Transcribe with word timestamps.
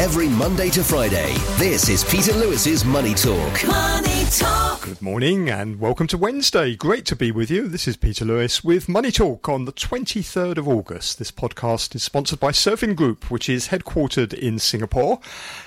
Every 0.00 0.30
Monday 0.30 0.70
to 0.70 0.82
Friday, 0.82 1.34
this 1.58 1.90
is 1.90 2.04
Peter 2.04 2.32
Lewis's 2.32 2.86
Money 2.86 3.12
Talk. 3.12 3.66
Money 3.66 4.24
Talk. 4.30 4.80
Good 4.80 5.02
morning 5.02 5.50
and 5.50 5.78
welcome 5.78 6.06
to 6.06 6.16
Wednesday. 6.16 6.74
Great 6.74 7.04
to 7.04 7.14
be 7.14 7.30
with 7.30 7.50
you. 7.50 7.68
This 7.68 7.86
is 7.86 7.98
Peter 7.98 8.24
Lewis 8.24 8.64
with 8.64 8.88
Money 8.88 9.10
Talk 9.10 9.46
on 9.46 9.66
the 9.66 9.74
23rd 9.74 10.56
of 10.56 10.66
August. 10.66 11.18
This 11.18 11.30
podcast 11.30 11.94
is 11.94 12.02
sponsored 12.02 12.40
by 12.40 12.50
Surfin 12.50 12.96
Group, 12.96 13.30
which 13.30 13.50
is 13.50 13.68
headquartered 13.68 14.32
in 14.32 14.58
Singapore 14.58 15.20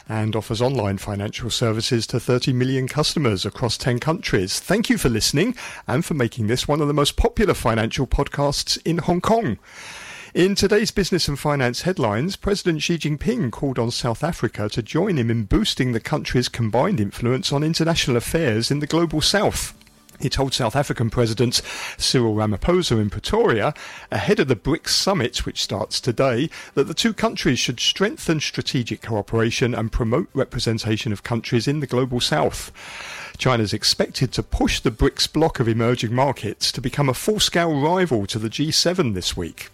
and 0.09 0.35
offers 0.35 0.63
online 0.63 0.97
financial 0.97 1.51
services 1.51 2.07
to 2.07 2.19
30 2.19 2.53
million 2.53 2.87
customers 2.87 3.45
across 3.45 3.77
10 3.77 3.99
countries. 3.99 4.59
Thank 4.59 4.89
you 4.89 4.97
for 4.97 5.09
listening 5.09 5.55
and 5.87 6.03
for 6.03 6.15
making 6.15 6.47
this 6.47 6.67
one 6.67 6.81
of 6.81 6.87
the 6.87 6.93
most 6.95 7.17
popular 7.17 7.53
financial 7.53 8.07
podcasts 8.07 8.81
in 8.83 8.97
Hong 8.97 9.21
Kong. 9.21 9.59
In 10.33 10.55
today's 10.55 10.89
business 10.89 11.27
and 11.27 11.37
finance 11.37 11.83
headlines, 11.83 12.37
President 12.37 12.81
Xi 12.81 12.97
Jinping 12.97 13.51
called 13.51 13.77
on 13.77 13.91
South 13.91 14.23
Africa 14.23 14.67
to 14.69 14.81
join 14.81 15.19
him 15.19 15.29
in 15.29 15.43
boosting 15.43 15.91
the 15.91 15.99
country's 15.99 16.49
combined 16.49 16.99
influence 16.99 17.53
on 17.53 17.63
international 17.63 18.17
affairs 18.17 18.71
in 18.71 18.79
the 18.79 18.87
global 18.87 19.21
south. 19.21 19.77
He 20.19 20.29
told 20.29 20.55
South 20.55 20.75
African 20.75 21.11
President 21.11 21.61
Cyril 21.99 22.33
Ramaphosa 22.33 22.99
in 22.99 23.11
Pretoria, 23.11 23.75
ahead 24.11 24.39
of 24.39 24.47
the 24.47 24.55
BRICS 24.55 24.89
summit, 24.89 25.45
which 25.45 25.61
starts 25.61 26.01
today, 26.01 26.49
that 26.73 26.85
the 26.85 26.95
two 26.95 27.13
countries 27.13 27.59
should 27.59 27.79
strengthen 27.79 28.39
strategic 28.39 29.03
cooperation 29.03 29.75
and 29.75 29.91
promote 29.91 30.29
representation 30.33 31.13
of 31.13 31.21
countries 31.21 31.67
in 31.67 31.79
the 31.79 31.85
global 31.85 32.19
south. 32.19 32.71
China 33.37 33.61
is 33.61 33.71
expected 33.71 34.31
to 34.31 34.41
push 34.41 34.79
the 34.79 34.89
BRICS 34.89 35.31
bloc 35.31 35.59
of 35.59 35.67
emerging 35.67 36.15
markets 36.15 36.71
to 36.71 36.81
become 36.81 37.07
a 37.07 37.13
full 37.13 37.39
scale 37.39 37.79
rival 37.79 38.25
to 38.25 38.39
the 38.39 38.49
G7 38.49 39.13
this 39.13 39.37
week. 39.37 39.69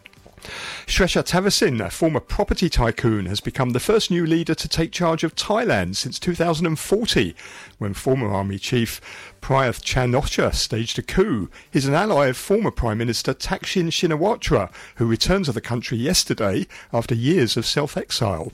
Srettha 0.86 1.24
Thavisin, 1.24 1.86
a 1.86 1.90
former 1.90 2.20
property 2.20 2.70
tycoon, 2.70 3.26
has 3.26 3.42
become 3.42 3.72
the 3.72 3.80
first 3.80 4.10
new 4.10 4.26
leader 4.26 4.56
to 4.56 4.68
take 4.68 4.92
charge 4.92 5.24
of 5.24 5.36
Thailand 5.36 5.96
since 5.96 6.20
2040, 6.20 7.36
when 7.78 7.94
former 7.94 8.32
army 8.32 8.58
chief 8.58 9.00
Prayuth 9.42 9.84
Chan-ocha 9.84 10.54
staged 10.54 11.00
a 11.00 11.02
coup. 11.02 11.50
He's 11.72 11.86
an 11.86 11.94
ally 11.94 12.28
of 12.28 12.38
former 12.38 12.72
Prime 12.72 12.98
Minister 12.98 13.34
Thaksin 13.34 13.88
Shinawatra, 13.88 14.72
who 14.96 15.06
returned 15.06 15.46
to 15.46 15.52
the 15.52 15.62
country 15.62 15.98
yesterday 15.98 16.68
after 16.92 17.16
years 17.16 17.58
of 17.58 17.66
self-exile. 17.66 18.52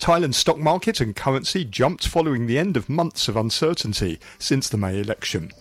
Thailand's 0.00 0.38
stock 0.38 0.58
market 0.58 1.00
and 1.00 1.14
currency 1.14 1.64
jumped 1.64 2.08
following 2.08 2.46
the 2.46 2.58
end 2.58 2.76
of 2.76 2.88
months 2.88 3.28
of 3.28 3.36
uncertainty 3.36 4.18
since 4.38 4.68
the 4.68 4.78
May 4.78 5.00
election. 5.00 5.52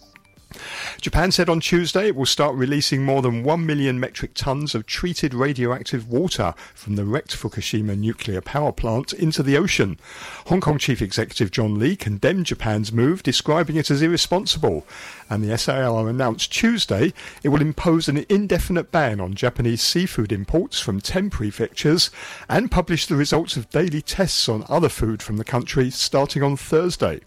Japan 1.01 1.31
said 1.31 1.49
on 1.49 1.59
Tuesday 1.59 2.07
it 2.07 2.15
will 2.15 2.25
start 2.25 2.55
releasing 2.55 3.03
more 3.03 3.21
than 3.21 3.43
1 3.43 3.65
million 3.65 3.99
metric 3.99 4.31
tons 4.33 4.73
of 4.73 4.85
treated 4.85 5.33
radioactive 5.33 6.09
water 6.09 6.53
from 6.73 6.95
the 6.95 7.05
wrecked 7.05 7.35
Fukushima 7.35 7.97
nuclear 7.97 8.41
power 8.41 8.71
plant 8.71 9.13
into 9.13 9.43
the 9.43 9.57
ocean. 9.57 9.99
Hong 10.47 10.61
Kong 10.61 10.77
Chief 10.77 11.01
Executive 11.01 11.51
John 11.51 11.77
Lee 11.77 11.95
condemned 11.95 12.45
Japan's 12.45 12.91
move, 12.91 13.23
describing 13.23 13.75
it 13.75 13.91
as 13.91 14.01
irresponsible. 14.01 14.85
And 15.29 15.43
the 15.43 15.57
SAR 15.57 16.07
announced 16.07 16.51
Tuesday 16.51 17.13
it 17.43 17.49
will 17.49 17.61
impose 17.61 18.07
an 18.07 18.25
indefinite 18.29 18.91
ban 18.91 19.19
on 19.19 19.33
Japanese 19.33 19.81
seafood 19.81 20.31
imports 20.31 20.79
from 20.79 21.01
10 21.01 21.29
prefectures 21.29 22.09
and 22.49 22.71
publish 22.71 23.05
the 23.05 23.15
results 23.15 23.57
of 23.57 23.69
daily 23.69 24.01
tests 24.01 24.47
on 24.49 24.65
other 24.69 24.89
food 24.89 25.21
from 25.21 25.37
the 25.37 25.43
country 25.43 25.89
starting 25.89 26.43
on 26.43 26.57
Thursday. 26.57 27.21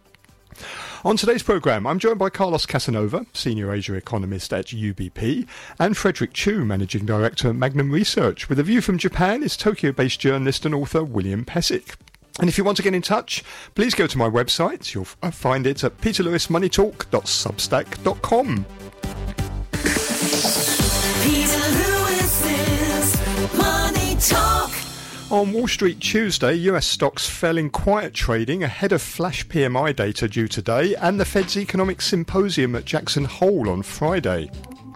On 1.04 1.16
today's 1.16 1.42
programme, 1.42 1.86
I'm 1.86 1.98
joined 1.98 2.18
by 2.18 2.30
Carlos 2.30 2.66
Casanova, 2.66 3.26
Senior 3.32 3.72
Asia 3.72 3.94
Economist 3.94 4.52
at 4.52 4.66
UBP, 4.66 5.46
and 5.78 5.96
Frederick 5.96 6.32
Chu, 6.32 6.64
Managing 6.64 7.06
Director 7.06 7.50
at 7.50 7.56
Magnum 7.56 7.90
Research. 7.90 8.48
With 8.48 8.58
a 8.58 8.64
view 8.64 8.80
from 8.80 8.98
Japan 8.98 9.42
is 9.42 9.56
Tokyo 9.56 9.92
based 9.92 10.20
journalist 10.20 10.66
and 10.66 10.74
author 10.74 11.04
William 11.04 11.44
Pesek. 11.44 11.94
And 12.40 12.48
if 12.48 12.58
you 12.58 12.64
want 12.64 12.76
to 12.76 12.82
get 12.82 12.94
in 12.94 13.02
touch, 13.02 13.44
please 13.74 13.94
go 13.94 14.06
to 14.06 14.18
my 14.18 14.28
website. 14.28 14.94
You'll 14.94 15.08
uh, 15.22 15.30
find 15.30 15.66
it 15.66 15.84
at 15.84 15.98
peterlewismoneytalk.substack.com. 15.98 18.66
On 25.30 25.52
Wall 25.52 25.68
Street 25.68 26.00
Tuesday, 26.00 26.54
US 26.54 26.86
stocks 26.86 27.28
fell 27.28 27.58
in 27.58 27.68
quiet 27.68 28.14
trading 28.14 28.62
ahead 28.62 28.92
of 28.92 29.02
flash 29.02 29.46
PMI 29.46 29.94
data 29.94 30.26
due 30.26 30.48
today 30.48 30.94
and 30.94 31.20
the 31.20 31.26
Fed's 31.26 31.58
economic 31.58 32.00
symposium 32.00 32.74
at 32.74 32.86
Jackson 32.86 33.26
Hole 33.26 33.68
on 33.68 33.82
Friday. 33.82 34.50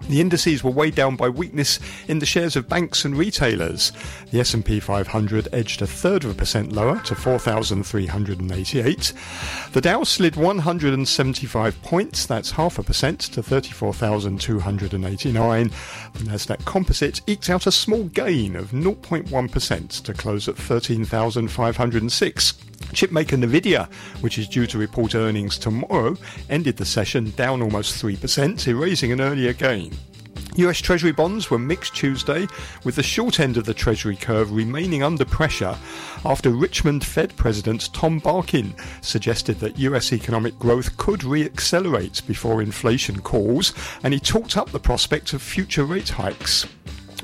The 0.09 0.21
indices 0.21 0.65
were 0.65 0.71
weighed 0.71 0.95
down 0.95 1.17
by 1.17 1.29
weakness 1.29 1.79
in 2.09 2.19
the 2.19 2.27
shares 2.27 2.57
of 2.57 2.69
banks 2.69 3.05
and 3.05 3.17
retailers. 3.17 3.93
The 4.31 4.41
S&P 4.41 4.81
500 4.81 5.49
edged 5.53 5.83
a 5.83 5.87
third 5.87 6.25
of 6.25 6.33
a 6.33 6.35
percent 6.35 6.73
lower 6.73 7.01
to 7.05 7.15
4,388. 7.15 9.13
The 9.73 9.81
Dow 9.81 10.03
slid 10.03 10.37
175 10.37 11.83
points, 11.83 12.27
that's 12.27 12.51
half 12.53 12.79
a 12.79 12.83
percent, 12.83 13.21
to 13.21 13.43
34,289. 13.43 15.71
The 16.13 16.25
Nasdaq 16.25 16.65
Composite 16.65 17.21
eked 17.27 17.49
out 17.49 17.67
a 17.67 17.73
small 17.73 18.05
gain 18.05 18.57
of 18.57 18.71
0.1% 18.71 20.03
to 20.03 20.15
close 20.15 20.49
at 20.49 20.57
13,506. 20.57 22.55
Chipmaker 22.93 23.43
Nvidia, 23.43 23.91
which 24.21 24.39
is 24.39 24.49
due 24.49 24.67
to 24.67 24.79
report 24.79 25.15
earnings 25.15 25.59
tomorrow, 25.59 26.17
ended 26.51 26.77
the 26.77 26.85
session 26.85 27.31
down 27.33 27.63
almost 27.63 28.03
3%, 28.03 28.67
erasing 28.69 29.13
an 29.13 29.21
earlier 29.21 29.53
gain. 29.53 29.93
US 30.57 30.83
Treasury 30.83 31.13
bonds 31.13 31.51
were 31.51 31.59
mixed 31.59 31.95
Tuesday, 31.95 32.47
with 32.85 32.97
the 32.97 33.03
short 33.03 33.41
end 33.41 33.57
of 33.57 33.65
the 33.65 33.73
Treasury 33.73 34.17
curve 34.17 34.53
remaining 34.53 35.03
under 35.03 35.25
pressure 35.25 35.75
after 36.27 36.51
Richmond 36.51 37.07
Fed 37.07 37.35
President 37.37 37.93
Tom 37.95 38.19
Barkin 38.19 38.75
suggested 39.01 39.59
that 39.61 39.79
US 39.79 40.13
economic 40.13 40.59
growth 40.59 40.95
could 40.99 41.25
re-accelerate 41.25 42.21
before 42.27 42.61
inflation 42.61 43.21
cools, 43.23 43.73
and 44.03 44.13
he 44.13 44.21
talked 44.21 44.59
up 44.59 44.71
the 44.71 44.79
prospect 44.79 45.33
of 45.33 45.41
future 45.41 45.85
rate 45.85 46.11
hikes. 46.11 46.67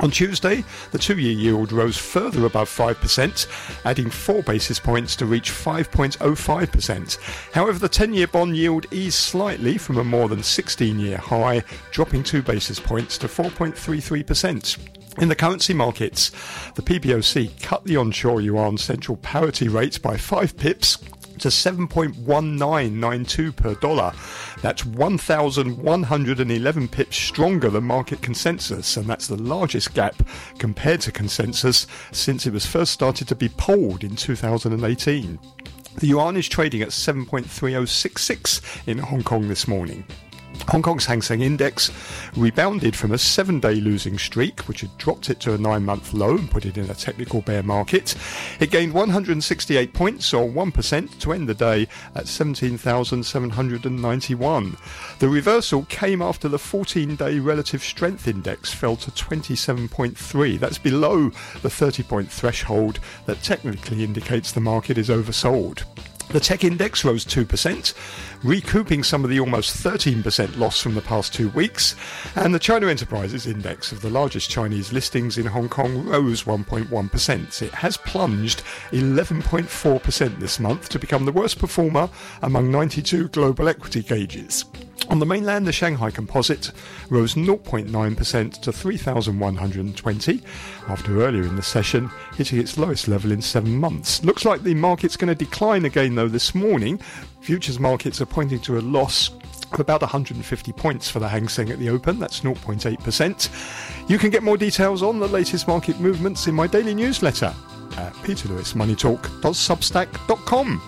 On 0.00 0.10
Tuesday, 0.10 0.64
the 0.92 0.98
two 0.98 1.19
year 1.19 1.32
yield 1.32 1.72
rose 1.72 1.97
further 1.97 2.47
above 2.47 2.69
5%, 2.70 3.47
adding 3.84 4.10
4 4.10 4.42
basis 4.44 4.78
points 4.78 5.16
to 5.16 5.26
reach 5.26 5.50
5.05%. 5.50 7.19
However, 7.53 7.78
the 7.78 7.88
10 7.88 8.14
year 8.14 8.28
bond 8.28 8.56
yield 8.56 8.87
eased 8.92 9.19
slightly 9.19 9.76
from 9.76 9.98
a 9.98 10.04
more 10.04 10.28
than 10.28 10.42
16 10.42 11.00
year 11.00 11.19
high, 11.19 11.64
dropping 11.91 12.22
2 12.22 12.42
basis 12.42 12.78
points 12.78 13.19
to 13.19 13.26
4.33%. 13.26 14.78
In 15.20 15.28
the 15.28 15.34
currency 15.34 15.75
markets, 15.75 16.31
the 16.76 16.82
PBOC 16.82 17.60
cut 17.60 17.82
the 17.84 17.97
onshore 17.97 18.41
yuan 18.41 18.78
central 18.78 19.16
parity 19.16 19.66
rate 19.66 20.00
by 20.00 20.16
5 20.16 20.56
pips 20.56 20.98
to 21.38 21.49
7.1992 21.49 23.56
per 23.56 23.75
dollar. 23.76 24.12
That's 24.62 24.84
1,111 24.84 26.88
pips 26.88 27.16
stronger 27.16 27.71
than 27.71 27.84
market 27.84 28.22
consensus, 28.22 28.97
and 28.97 29.06
that's 29.06 29.26
the 29.26 29.37
largest 29.37 29.94
gap 29.94 30.22
compared 30.59 31.00
to 31.03 31.12
consensus 31.12 31.87
since 32.12 32.47
it 32.47 32.53
was 32.53 32.66
first 32.66 32.93
started 32.93 33.28
to 33.28 33.34
be 33.34 33.49
polled 33.49 34.04
in 34.04 34.16
2018. 34.16 35.38
The 35.97 36.06
yuan 36.06 36.37
is 36.37 36.49
trading 36.49 36.82
at 36.82 36.91
7.3066 36.91 38.87
in 38.87 38.99
Hong 38.99 39.22
Kong 39.22 39.49
this 39.49 39.66
morning. 39.66 40.05
Hong 40.69 40.82
Kong's 40.82 41.06
Hang 41.06 41.22
Seng 41.22 41.41
Index 41.41 41.91
rebounded 42.36 42.94
from 42.94 43.12
a 43.12 43.19
seven 43.19 43.60
day 43.60 43.76
losing 43.76 44.19
streak, 44.19 44.69
which 44.69 44.82
had 44.82 44.98
dropped 44.98 45.30
it 45.30 45.41
to 45.41 45.54
a 45.54 45.58
nine 45.58 45.84
month 45.84 46.12
low 46.12 46.36
and 46.36 46.50
put 46.50 46.66
it 46.66 46.76
in 46.76 46.91
a 46.91 46.94
technical 46.94 47.41
bear 47.41 47.62
market. 47.62 48.14
It 48.60 48.70
gained 48.70 48.92
168 48.92 49.94
points, 49.94 50.34
or 50.34 50.46
1%, 50.48 51.19
to 51.20 51.32
end 51.32 51.48
the 51.48 51.54
day 51.54 51.88
at 52.14 52.28
17,791. 52.28 54.76
The 55.19 55.28
reversal 55.28 55.84
came 55.84 56.20
after 56.20 56.48
the 56.48 56.58
14 56.58 57.16
day 57.16 57.38
relative 57.38 57.82
strength 57.82 58.28
index 58.28 58.70
fell 58.72 58.96
to 58.96 59.10
27.3. 59.10 60.58
That's 60.58 60.78
below 60.78 61.30
the 61.62 61.70
30 61.70 62.02
point 62.02 62.30
threshold 62.30 63.00
that 63.26 63.43
technically 63.43 64.05
indicates 64.05 64.52
the 64.52 64.60
market 64.60 64.99
is 64.99 65.08
oversold. 65.08 65.84
The 66.30 66.40
tech 66.40 66.62
index 66.62 67.06
rose 67.06 67.25
2%, 67.25 67.94
recouping 68.44 69.02
some 69.02 69.25
of 69.25 69.30
the 69.30 69.40
almost 69.40 69.82
13% 69.82 70.58
loss 70.58 70.78
from 70.82 70.94
the 70.94 71.00
past 71.00 71.32
two 71.32 71.48
weeks, 71.50 71.96
and 72.36 72.54
the 72.54 72.58
China 72.58 72.88
Enterprises 72.88 73.46
Index 73.46 73.92
of 73.92 74.02
the 74.02 74.10
largest 74.10 74.50
Chinese 74.50 74.92
listings 74.92 75.38
in 75.38 75.46
Hong 75.46 75.70
Kong 75.70 76.04
rose 76.04 76.44
1.1%. 76.44 77.62
It 77.62 77.72
has 77.72 77.96
plunged 77.96 78.62
11.4% 78.90 80.38
this 80.38 80.60
month 80.60 80.90
to 80.90 80.98
become 80.98 81.25
the 81.25 81.32
worst 81.32 81.58
performer 81.58 82.10
among 82.42 82.70
92 82.70 83.28
global 83.28 83.66
equity 83.66 84.02
gauges. 84.02 84.66
On 85.08 85.19
the 85.19 85.26
mainland, 85.26 85.66
the 85.66 85.72
Shanghai 85.72 86.10
Composite 86.10 86.70
rose 87.08 87.34
0.9% 87.34 88.60
to 88.60 88.72
3,120 88.72 90.43
after 90.88 91.22
earlier 91.22 91.44
in 91.44 91.56
the 91.56 91.62
session 91.62 92.10
hitting 92.37 92.58
its 92.58 92.76
lowest 92.76 93.08
level 93.08 93.32
in 93.32 93.40
seven 93.40 93.78
months. 93.78 94.22
Looks 94.22 94.44
like 94.44 94.62
the 94.62 94.75
market's 94.75 95.16
going 95.16 95.28
to 95.28 95.34
decline 95.34 95.87
again 95.87 96.14
though 96.14 96.28
this 96.28 96.55
morning. 96.55 97.00
Futures 97.40 97.81
markets 97.81 98.20
are 98.20 98.26
pointing 98.26 98.60
to 98.60 98.78
a 98.78 98.81
loss 98.81 99.31
of 99.72 99.81
about 99.81 100.02
150 100.02 100.72
points 100.72 101.10
for 101.10 101.20
the 101.20 101.28
Hang 101.28 101.49
Seng 101.49 101.70
at 101.70 101.78
the 101.78 101.88
open. 101.88 102.19
That's 102.19 102.40
0.8%. 102.40 104.10
You 104.10 104.19
can 104.19 104.28
get 104.28 104.43
more 104.43 104.58
details 104.58 105.02
on 105.02 105.19
the 105.19 105.28
latest 105.28 105.69
market 105.69 106.00
movements 106.00 106.46
in 106.46 106.55
my 106.55 106.66
daily 106.66 106.94
newsletter. 106.94 107.55
At 107.96 108.12
peterlewismoneytalk.substack.com. 108.14 110.82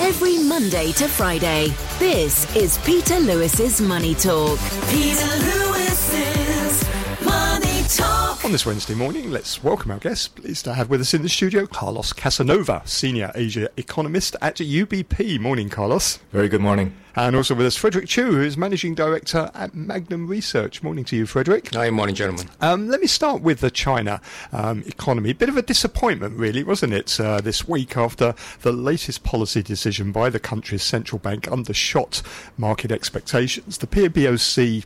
Every 0.00 0.38
Monday 0.44 0.92
to 0.92 1.08
Friday, 1.08 1.68
this 1.98 2.54
is 2.54 2.76
Peter 2.78 3.18
Lewis's 3.20 3.80
Money 3.80 4.14
Talk. 4.14 4.58
Peter 4.90 5.26
Talk. 5.50 5.71
On 8.44 8.50
this 8.50 8.66
Wednesday 8.66 8.96
morning, 8.96 9.30
let's 9.30 9.62
welcome 9.62 9.92
our 9.92 10.00
guest. 10.00 10.34
Pleased 10.34 10.64
to 10.64 10.74
have 10.74 10.90
with 10.90 11.00
us 11.00 11.14
in 11.14 11.22
the 11.22 11.28
studio 11.28 11.64
Carlos 11.64 12.12
Casanova, 12.12 12.82
Senior 12.84 13.30
Asia 13.36 13.68
Economist 13.76 14.34
at 14.42 14.56
UBP. 14.56 15.38
Morning, 15.38 15.68
Carlos. 15.68 16.16
Very 16.32 16.48
good 16.48 16.60
morning. 16.60 16.92
And 17.14 17.36
also 17.36 17.54
with 17.54 17.66
us, 17.66 17.76
Frederick 17.76 18.08
Chu, 18.08 18.32
who 18.32 18.42
is 18.42 18.56
Managing 18.56 18.96
Director 18.96 19.48
at 19.54 19.76
Magnum 19.76 20.26
Research. 20.26 20.82
Morning 20.82 21.04
to 21.04 21.16
you, 21.16 21.24
Frederick. 21.24 21.72
Hi, 21.72 21.90
morning, 21.90 22.16
gentlemen. 22.16 22.48
Um, 22.60 22.88
let 22.88 23.00
me 23.00 23.06
start 23.06 23.42
with 23.42 23.60
the 23.60 23.70
China 23.70 24.20
um, 24.50 24.82
economy. 24.86 25.32
Bit 25.34 25.48
of 25.48 25.56
a 25.56 25.62
disappointment, 25.62 26.36
really, 26.36 26.64
wasn't 26.64 26.94
it, 26.94 27.20
uh, 27.20 27.40
this 27.40 27.68
week 27.68 27.96
after 27.96 28.34
the 28.62 28.72
latest 28.72 29.22
policy 29.22 29.62
decision 29.62 30.10
by 30.10 30.30
the 30.30 30.40
country's 30.40 30.82
central 30.82 31.20
bank 31.20 31.46
undershot 31.46 32.22
market 32.58 32.90
expectations. 32.90 33.78
The 33.78 33.86
PBOC 33.86 34.84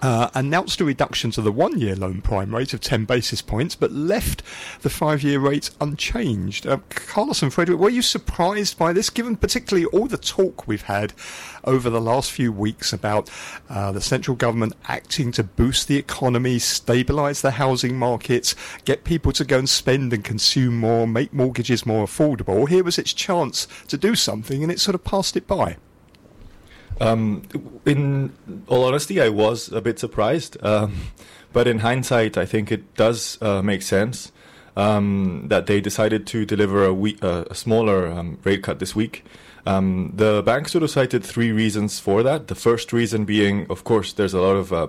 uh, 0.00 0.28
announced 0.34 0.80
a 0.80 0.84
reduction 0.84 1.30
to 1.30 1.40
the 1.40 1.52
one 1.52 1.78
year 1.78 1.96
loan 1.96 2.20
prime 2.20 2.54
rate 2.54 2.74
of 2.74 2.80
10 2.80 3.04
basis 3.04 3.40
points, 3.40 3.74
but 3.74 3.92
left 3.92 4.42
the 4.82 4.90
five 4.90 5.22
year 5.22 5.40
rate 5.40 5.70
unchanged. 5.80 6.66
Uh, 6.66 6.78
Carlos 6.90 7.42
and 7.42 7.52
Frederick, 7.52 7.78
were 7.78 7.88
you 7.88 8.02
surprised 8.02 8.78
by 8.78 8.92
this, 8.92 9.10
given 9.10 9.36
particularly 9.36 9.86
all 9.86 10.06
the 10.06 10.18
talk 10.18 10.66
we've 10.66 10.82
had 10.82 11.12
over 11.64 11.88
the 11.90 12.00
last 12.00 12.30
few 12.30 12.52
weeks 12.52 12.92
about 12.92 13.30
uh, 13.68 13.90
the 13.92 14.00
central 14.00 14.36
government 14.36 14.74
acting 14.86 15.32
to 15.32 15.42
boost 15.42 15.88
the 15.88 15.96
economy, 15.96 16.56
stabilise 16.56 17.40
the 17.40 17.52
housing 17.52 17.98
markets, 17.98 18.54
get 18.84 19.04
people 19.04 19.32
to 19.32 19.44
go 19.44 19.58
and 19.58 19.68
spend 19.68 20.12
and 20.12 20.24
consume 20.24 20.76
more, 20.76 21.06
make 21.06 21.32
mortgages 21.32 21.86
more 21.86 22.06
affordable? 22.06 22.68
Here 22.68 22.84
was 22.84 22.98
its 22.98 23.12
chance 23.12 23.66
to 23.88 23.96
do 23.96 24.14
something, 24.14 24.62
and 24.62 24.70
it 24.70 24.80
sort 24.80 24.94
of 24.94 25.04
passed 25.04 25.36
it 25.36 25.46
by. 25.46 25.76
Um, 27.00 27.42
in 27.84 28.32
all 28.68 28.84
honesty, 28.84 29.20
I 29.20 29.28
was 29.28 29.70
a 29.70 29.80
bit 29.80 29.98
surprised, 29.98 30.56
um, 30.64 30.96
but 31.52 31.66
in 31.66 31.80
hindsight, 31.80 32.38
I 32.38 32.46
think 32.46 32.72
it 32.72 32.94
does 32.94 33.38
uh, 33.42 33.60
make 33.62 33.82
sense 33.82 34.32
um, 34.76 35.44
that 35.48 35.66
they 35.66 35.80
decided 35.80 36.26
to 36.28 36.44
deliver 36.46 36.84
a, 36.84 36.94
we- 36.94 37.18
uh, 37.20 37.44
a 37.50 37.54
smaller 37.54 38.06
um, 38.06 38.38
rate 38.44 38.62
cut 38.62 38.78
this 38.78 38.96
week. 38.96 39.24
Um, 39.66 40.12
the 40.14 40.42
bank 40.44 40.68
sort 40.68 40.84
of 40.84 40.90
cited 40.90 41.24
three 41.24 41.50
reasons 41.52 41.98
for 41.98 42.22
that. 42.22 42.46
The 42.48 42.54
first 42.54 42.92
reason 42.92 43.24
being, 43.24 43.66
of 43.68 43.84
course, 43.84 44.12
there's 44.12 44.32
a 44.32 44.40
lot 44.40 44.56
of 44.56 44.72
uh, 44.72 44.86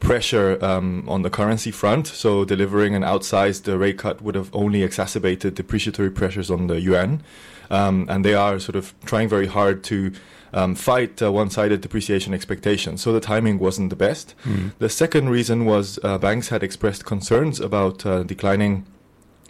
pressure 0.00 0.58
um, 0.64 1.04
on 1.08 1.22
the 1.22 1.30
currency 1.30 1.70
front, 1.70 2.06
so 2.06 2.44
delivering 2.44 2.94
an 2.94 3.02
outsized 3.02 3.68
uh, 3.70 3.76
rate 3.76 3.98
cut 3.98 4.20
would 4.22 4.34
have 4.34 4.50
only 4.54 4.82
exacerbated 4.82 5.54
depreciatory 5.54 6.10
pressures 6.10 6.50
on 6.50 6.66
the 6.66 6.80
yuan, 6.80 7.22
and 7.70 8.24
they 8.24 8.34
are 8.34 8.58
sort 8.58 8.74
of 8.76 8.94
trying 9.04 9.28
very 9.28 9.46
hard 9.46 9.84
to 9.84 10.12
um, 10.56 10.74
fight 10.74 11.22
uh, 11.22 11.30
one-sided 11.30 11.80
depreciation 11.82 12.34
expectations. 12.34 13.02
So 13.02 13.12
the 13.12 13.20
timing 13.20 13.58
wasn't 13.58 13.90
the 13.90 13.96
best. 13.96 14.34
Hmm. 14.42 14.68
The 14.78 14.88
second 14.88 15.28
reason 15.28 15.66
was 15.66 15.98
uh, 16.02 16.18
banks 16.18 16.48
had 16.48 16.62
expressed 16.62 17.04
concerns 17.04 17.60
about 17.60 18.06
uh, 18.06 18.22
declining 18.22 18.86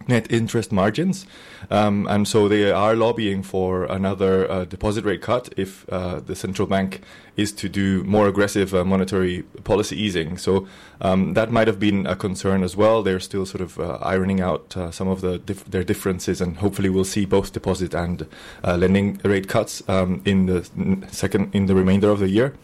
net 0.09 0.31
interest 0.31 0.73
margins, 0.73 1.27
um, 1.71 2.07
and 2.09 2.29
so 2.29 2.49
they 2.49 2.71
are 2.71 2.95
lobbying 2.95 3.43
for 3.43 3.85
another 3.85 4.51
uh, 4.51 4.65
deposit 4.65 5.05
rate 5.05 5.23
cut 5.23 5.53
if 5.57 5.89
uh, 5.89 6.21
the 6.21 6.35
central 6.35 6.69
bank 6.69 7.01
is 7.37 7.53
to 7.53 7.69
do 7.69 8.03
more 8.05 8.29
aggressive 8.29 8.75
uh, 8.75 8.85
monetary 8.85 9.43
policy 9.65 10.01
easing. 10.01 10.39
So 10.39 10.67
um, 11.01 11.35
that 11.35 11.51
might 11.51 11.67
have 11.67 11.79
been 11.79 12.07
a 12.07 12.17
concern 12.17 12.63
as 12.63 12.77
well. 12.77 13.03
They're 13.03 13.21
still 13.21 13.45
sort 13.47 13.61
of 13.61 13.79
uh, 13.79 13.99
ironing 14.01 14.41
out 14.41 14.77
uh, 14.77 14.91
some 14.91 15.09
of 15.09 15.21
the 15.21 15.39
dif- 15.39 15.65
their 15.65 15.85
differences, 15.85 16.41
and 16.41 16.57
hopefully 16.57 16.89
we'll 16.89 17.05
see 17.05 17.27
both 17.27 17.53
deposit 17.53 17.95
and 17.95 18.27
uh, 18.65 18.77
lending 18.77 19.21
rate 19.25 19.49
cuts 19.49 19.83
um, 19.89 20.23
in 20.25 20.47
the 20.47 20.69
second 21.11 21.55
in 21.55 21.67
the 21.67 21.75
remainder 21.75 22.11
of 22.11 22.21
the 22.21 22.29
year. 22.29 22.55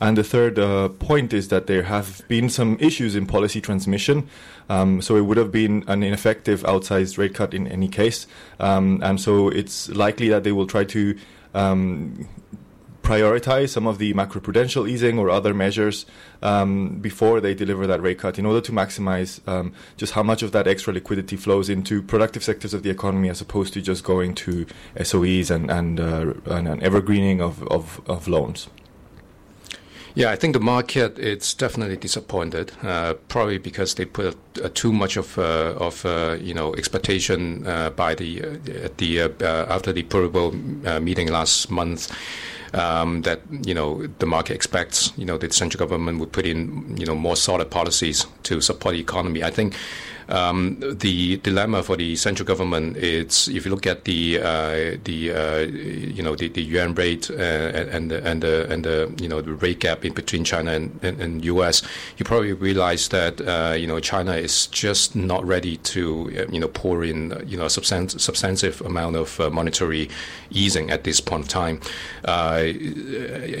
And 0.00 0.16
the 0.16 0.24
third 0.24 0.58
uh, 0.58 0.88
point 0.90 1.32
is 1.32 1.48
that 1.48 1.66
there 1.66 1.84
have 1.84 2.22
been 2.28 2.48
some 2.48 2.76
issues 2.80 3.16
in 3.16 3.26
policy 3.26 3.60
transmission. 3.60 4.28
Um, 4.68 5.02
so 5.02 5.16
it 5.16 5.22
would 5.22 5.36
have 5.36 5.50
been 5.50 5.84
an 5.88 6.02
ineffective 6.02 6.62
outsized 6.62 7.18
rate 7.18 7.34
cut 7.34 7.54
in 7.54 7.66
any 7.66 7.88
case. 7.88 8.26
Um, 8.60 9.00
and 9.02 9.20
so 9.20 9.48
it's 9.48 9.88
likely 9.88 10.28
that 10.28 10.44
they 10.44 10.52
will 10.52 10.66
try 10.66 10.84
to 10.84 11.18
um, 11.54 12.28
prioritize 13.08 13.70
some 13.70 13.86
of 13.86 13.96
the 13.96 14.12
macroprudential 14.12 14.86
easing 14.86 15.18
or 15.18 15.30
other 15.30 15.54
measures 15.54 16.04
um, 16.42 16.98
before 16.98 17.40
they 17.40 17.54
deliver 17.54 17.86
that 17.86 18.02
rate 18.02 18.18
cut 18.18 18.38
in 18.38 18.44
order 18.44 18.60
to 18.60 18.70
maximize 18.70 19.40
um, 19.48 19.72
just 19.96 20.12
how 20.12 20.22
much 20.22 20.42
of 20.42 20.52
that 20.52 20.68
extra 20.68 20.92
liquidity 20.92 21.34
flows 21.34 21.70
into 21.70 22.02
productive 22.02 22.44
sectors 22.44 22.74
of 22.74 22.82
the 22.82 22.90
economy 22.90 23.30
as 23.30 23.40
opposed 23.40 23.72
to 23.72 23.80
just 23.80 24.04
going 24.04 24.34
to 24.34 24.66
SOEs 25.02 25.50
and, 25.50 25.70
and, 25.70 25.98
uh, 25.98 26.34
and 26.46 26.68
an 26.68 26.82
evergreening 26.82 27.40
of, 27.40 27.66
of, 27.68 28.02
of 28.06 28.28
loans. 28.28 28.68
Yeah, 30.18 30.32
I 30.32 30.36
think 30.36 30.52
the 30.52 30.60
market 30.60 31.16
it's 31.16 31.54
definitely 31.54 31.96
disappointed. 31.96 32.72
Uh, 32.82 33.14
probably 33.28 33.58
because 33.58 33.94
they 33.94 34.04
put 34.04 34.36
uh, 34.60 34.68
too 34.74 34.92
much 34.92 35.16
of 35.16 35.38
uh, 35.38 35.74
of 35.78 36.04
uh, 36.04 36.36
you 36.40 36.54
know 36.54 36.74
expectation 36.74 37.64
uh, 37.64 37.90
by 37.90 38.16
the 38.16 38.42
uh, 38.42 38.88
the 38.96 39.20
after 39.70 39.92
the 39.92 40.04
uh, 40.86 40.98
meeting 40.98 41.28
last 41.28 41.70
month. 41.70 42.10
Um, 42.74 43.22
that 43.22 43.40
you 43.64 43.72
know 43.72 44.08
the 44.18 44.26
market 44.26 44.54
expects 44.54 45.12
you 45.16 45.24
know 45.24 45.38
the 45.38 45.50
central 45.52 45.78
government 45.78 46.18
would 46.18 46.32
put 46.32 46.46
in 46.46 46.96
you 46.98 47.06
know 47.06 47.14
more 47.14 47.36
solid 47.36 47.70
policies 47.70 48.26
to 48.42 48.60
support 48.60 48.94
the 48.94 49.00
economy. 49.00 49.44
I 49.44 49.50
think 49.50 49.76
um, 50.28 50.78
the 50.80 51.38
dilemma 51.38 51.82
for 51.82 51.96
the 51.96 52.14
central 52.16 52.46
government 52.46 52.96
is 52.96 53.48
if 53.48 53.64
you 53.64 53.70
look 53.70 53.86
at 53.86 54.04
the 54.04 54.38
uh, 54.38 54.98
the 55.04 55.32
uh, 55.32 55.58
you 55.60 56.22
know 56.22 56.36
the, 56.36 56.48
the 56.48 56.62
yuan 56.62 56.94
rate 56.94 57.30
uh, 57.30 57.34
and 57.34 58.10
the, 58.10 58.24
and 58.26 58.42
the 58.42 58.70
and 58.70 58.84
the 58.84 59.12
you 59.20 59.28
know 59.28 59.40
the 59.40 59.54
rate 59.54 59.80
gap 59.80 60.04
in 60.04 60.12
between 60.12 60.44
China 60.44 60.72
and, 60.72 60.98
and, 61.02 61.20
and 61.20 61.44
U.S. 61.46 61.82
You 62.18 62.24
probably 62.24 62.52
realize 62.52 63.08
that 63.08 63.40
uh, 63.40 63.74
you 63.74 63.86
know 63.86 64.00
China 64.00 64.32
is 64.32 64.66
just 64.66 65.16
not 65.16 65.44
ready 65.46 65.78
to 65.78 66.30
uh, 66.36 66.52
you 66.52 66.60
know 66.60 66.68
pour 66.68 67.04
in 67.04 67.42
you 67.46 67.56
know 67.56 67.64
a 67.64 67.68
substan- 67.68 68.20
substantive 68.20 68.80
amount 68.82 69.16
of 69.16 69.40
uh, 69.40 69.48
monetary 69.48 70.10
easing 70.50 70.90
at 70.90 71.04
this 71.04 71.20
point 71.20 71.44
of 71.44 71.48
time, 71.48 71.80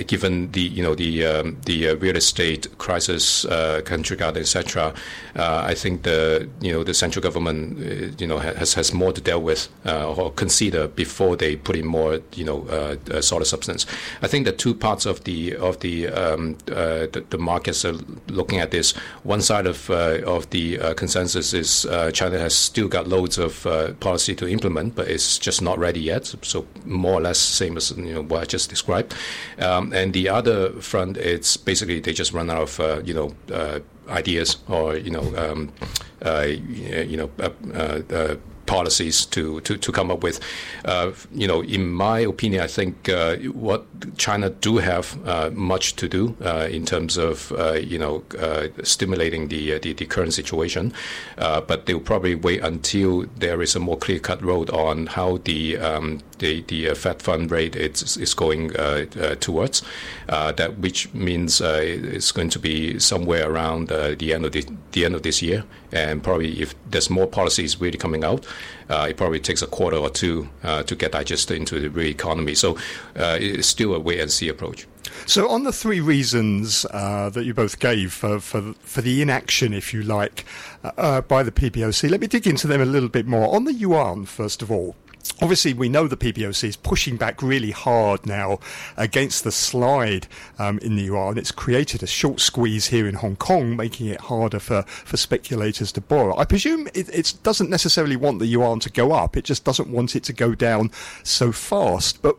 given 0.06 0.52
the 0.52 0.60
you 0.60 0.82
know 0.82 0.94
the 0.94 1.24
um, 1.24 1.56
the 1.64 1.94
real 1.94 2.16
estate 2.16 2.66
crisis, 2.78 3.46
country 3.84 4.16
garden, 4.16 4.42
etc. 4.42 4.92
I 5.34 5.74
think 5.74 6.02
the 6.02 6.48
you 6.60 6.72
know 6.72 6.84
the 6.84 6.94
central 6.94 7.22
government 7.22 7.78
uh, 7.78 8.14
you 8.18 8.26
know 8.26 8.38
has 8.38 8.74
has 8.74 8.92
more 8.92 9.12
to 9.12 9.20
deal 9.20 9.40
with 9.40 9.68
uh, 9.86 10.12
or 10.12 10.32
consider 10.32 10.88
before 10.88 11.36
they 11.36 11.56
put 11.56 11.76
in 11.76 11.86
more 11.86 12.20
you 12.34 12.44
know 12.44 12.66
uh, 12.68 12.96
uh, 13.12 13.20
solid 13.20 13.46
substance. 13.46 13.86
I 14.22 14.26
think 14.26 14.44
the 14.44 14.52
two 14.52 14.74
parts 14.74 15.06
of 15.06 15.24
the 15.24 15.56
of 15.56 15.80
the 15.80 16.08
um, 16.08 16.56
uh, 16.68 17.06
the, 17.12 17.24
the 17.30 17.38
markets 17.38 17.84
are 17.84 17.94
looking 18.28 18.58
at 18.60 18.70
this. 18.70 18.92
One 19.22 19.40
side 19.40 19.66
of 19.66 19.90
uh, 19.90 20.20
of 20.26 20.50
the 20.50 20.78
uh, 20.78 20.94
consensus 20.94 21.54
is 21.54 21.86
uh, 21.86 22.10
China 22.10 22.38
has 22.38 22.54
still 22.54 22.88
got 22.88 23.06
loads 23.08 23.38
of 23.38 23.66
uh, 23.66 23.92
policy 23.94 24.34
to 24.36 24.48
implement, 24.48 24.94
but 24.94 25.08
it's 25.08 25.38
just 25.38 25.62
not 25.62 25.78
ready 25.78 26.00
yet. 26.00 26.34
So 26.42 26.66
more 26.84 27.14
or 27.14 27.20
less 27.20 27.38
same 27.38 27.76
as 27.76 27.90
you 27.96 28.14
know 28.14 28.22
what 28.22 28.42
I 28.42 28.44
just 28.44 28.70
described. 28.70 29.14
Um, 29.58 29.92
and 29.92 30.12
the 30.12 30.28
other 30.28 30.70
front, 30.80 31.16
it's 31.16 31.56
basically 31.56 32.00
they 32.00 32.12
just 32.12 32.32
run 32.32 32.50
out 32.50 32.62
of 32.62 32.80
uh, 32.80 33.00
you 33.04 33.14
know 33.14 33.34
uh, 33.52 33.80
ideas 34.08 34.56
or 34.68 34.96
you 34.96 35.10
know 35.10 35.34
um, 35.36 35.72
uh, 35.80 35.86
you 36.24 37.16
know 37.16 37.30
uh, 37.38 37.50
uh, 37.74 38.02
uh, 38.12 38.36
policies 38.68 39.24
to, 39.26 39.60
to, 39.62 39.76
to 39.78 39.90
come 39.90 40.10
up 40.10 40.22
with. 40.22 40.38
Uh, 40.84 41.10
you 41.32 41.48
know, 41.48 41.62
in 41.62 41.90
my 41.90 42.20
opinion, 42.20 42.62
I 42.62 42.68
think 42.68 43.08
uh, 43.08 43.36
what 43.66 43.86
China 44.18 44.50
do 44.50 44.76
have 44.76 45.18
uh, 45.26 45.50
much 45.52 45.96
to 45.96 46.08
do 46.08 46.36
uh, 46.44 46.68
in 46.70 46.84
terms 46.84 47.16
of 47.16 47.50
uh, 47.52 47.72
you 47.72 47.98
know 47.98 48.22
uh, 48.38 48.68
stimulating 48.84 49.48
the, 49.48 49.74
uh, 49.74 49.78
the 49.80 49.94
the 49.94 50.06
current 50.06 50.34
situation, 50.34 50.92
uh, 51.38 51.60
but 51.62 51.86
they'll 51.86 51.98
probably 51.98 52.34
wait 52.34 52.62
until 52.62 53.24
there 53.36 53.62
is 53.62 53.74
a 53.74 53.80
more 53.80 53.96
clear 53.96 54.20
cut 54.20 54.42
road 54.42 54.70
on 54.70 55.06
how 55.06 55.38
the 55.38 55.78
um, 55.78 56.20
the 56.38 56.62
the 56.62 56.90
uh, 56.90 56.94
Fed 56.94 57.22
fund 57.22 57.50
rate 57.50 57.76
is 57.76 58.16
is 58.16 58.34
going 58.34 58.76
uh, 58.76 59.06
uh, 59.20 59.34
towards. 59.36 59.82
That 60.26 60.78
which 60.78 61.12
means 61.14 61.60
it's 61.60 62.32
going 62.32 62.50
to 62.50 62.58
be 62.58 62.98
somewhere 62.98 63.50
around 63.50 63.88
the 63.88 64.34
end 64.34 64.44
of 64.44 64.52
the, 64.52 64.66
the 64.92 65.04
end 65.04 65.14
of 65.14 65.22
this 65.22 65.42
year, 65.42 65.64
and 65.92 66.22
probably 66.22 66.60
if 66.60 66.74
there's 66.90 67.10
more 67.10 67.26
policies 67.26 67.80
really 67.80 67.98
coming 67.98 68.24
out, 68.24 68.46
it 68.88 69.16
probably 69.16 69.40
takes 69.40 69.62
a 69.62 69.66
quarter 69.66 69.96
or 69.96 70.10
two 70.10 70.48
to 70.62 70.96
get 70.96 71.12
digested 71.12 71.56
into 71.56 71.80
the 71.80 71.88
real 71.88 72.08
economy. 72.08 72.54
So 72.54 72.76
it's 73.14 73.68
still 73.68 73.94
a 73.94 74.00
wait 74.00 74.20
and 74.20 74.30
see 74.30 74.48
approach. 74.48 74.86
So, 75.26 75.48
on 75.48 75.64
the 75.64 75.72
three 75.72 76.00
reasons 76.00 76.86
uh, 76.90 77.30
that 77.30 77.44
you 77.44 77.54
both 77.54 77.78
gave 77.78 78.12
for, 78.12 78.40
for 78.40 78.74
for 78.80 79.02
the 79.02 79.20
inaction, 79.20 79.74
if 79.74 79.92
you 79.92 80.02
like, 80.02 80.44
uh, 80.82 81.20
by 81.22 81.42
the 81.42 81.52
PBOC, 81.52 82.10
let 82.10 82.20
me 82.20 82.26
dig 82.26 82.46
into 82.46 82.66
them 82.66 82.80
a 82.80 82.86
little 82.86 83.08
bit 83.08 83.26
more. 83.26 83.54
On 83.54 83.64
the 83.64 83.72
yuan, 83.72 84.24
first 84.24 84.62
of 84.62 84.70
all, 84.70 84.96
Obviously, 85.40 85.72
we 85.72 85.88
know 85.88 86.08
the 86.08 86.16
PBOC 86.16 86.64
is 86.64 86.76
pushing 86.76 87.16
back 87.16 87.42
really 87.42 87.70
hard 87.70 88.26
now 88.26 88.58
against 88.96 89.44
the 89.44 89.52
slide 89.52 90.26
um, 90.58 90.78
in 90.80 90.96
the 90.96 91.04
yuan. 91.04 91.38
It's 91.38 91.52
created 91.52 92.02
a 92.02 92.08
short 92.08 92.40
squeeze 92.40 92.88
here 92.88 93.06
in 93.06 93.14
Hong 93.14 93.36
Kong, 93.36 93.76
making 93.76 94.08
it 94.08 94.20
harder 94.22 94.58
for, 94.58 94.82
for 94.82 95.16
speculators 95.16 95.92
to 95.92 96.00
borrow. 96.00 96.36
I 96.36 96.44
presume 96.44 96.88
it, 96.88 97.08
it 97.10 97.34
doesn't 97.44 97.70
necessarily 97.70 98.16
want 98.16 98.40
the 98.40 98.46
yuan 98.46 98.80
to 98.80 98.90
go 98.90 99.12
up, 99.12 99.36
it 99.36 99.44
just 99.44 99.64
doesn't 99.64 99.88
want 99.88 100.16
it 100.16 100.24
to 100.24 100.32
go 100.32 100.56
down 100.56 100.90
so 101.22 101.52
fast. 101.52 102.20
But 102.20 102.36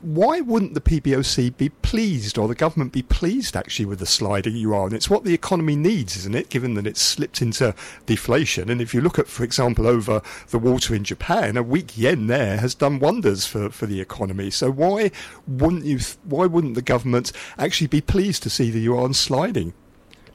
why 0.00 0.40
wouldn't 0.40 0.74
the 0.74 0.80
PBOC 0.80 1.56
be 1.56 1.68
pleased 1.68 2.38
or 2.38 2.48
the 2.48 2.54
government 2.54 2.92
be 2.92 3.02
pleased 3.02 3.56
actually 3.56 3.86
with 3.86 3.98
the 3.98 4.06
sliding 4.06 4.56
yuan? 4.56 4.94
It's 4.94 5.10
what 5.10 5.24
the 5.24 5.34
economy 5.34 5.76
needs, 5.76 6.16
isn't 6.16 6.34
it, 6.34 6.48
given 6.48 6.74
that 6.74 6.86
it's 6.86 7.02
slipped 7.02 7.42
into 7.42 7.74
deflation? 8.06 8.70
And 8.70 8.80
if 8.80 8.94
you 8.94 9.00
look 9.00 9.18
at, 9.18 9.28
for 9.28 9.44
example, 9.44 9.86
over 9.86 10.22
the 10.48 10.58
water 10.58 10.94
in 10.94 11.04
Japan, 11.04 11.56
a 11.56 11.62
weak 11.62 11.96
yen 11.96 12.26
there 12.26 12.58
has 12.58 12.74
done 12.74 12.98
wonders 12.98 13.46
for, 13.46 13.70
for 13.70 13.86
the 13.86 14.00
economy. 14.00 14.50
So 14.50 14.70
why 14.70 15.10
wouldn't 15.46 15.84
you, 15.84 15.98
why 16.24 16.46
wouldn't 16.46 16.74
the 16.74 16.82
government 16.82 17.32
actually 17.58 17.88
be 17.88 18.00
pleased 18.00 18.42
to 18.44 18.50
see 18.50 18.70
the 18.70 18.80
yuan 18.80 19.14
sliding? 19.14 19.74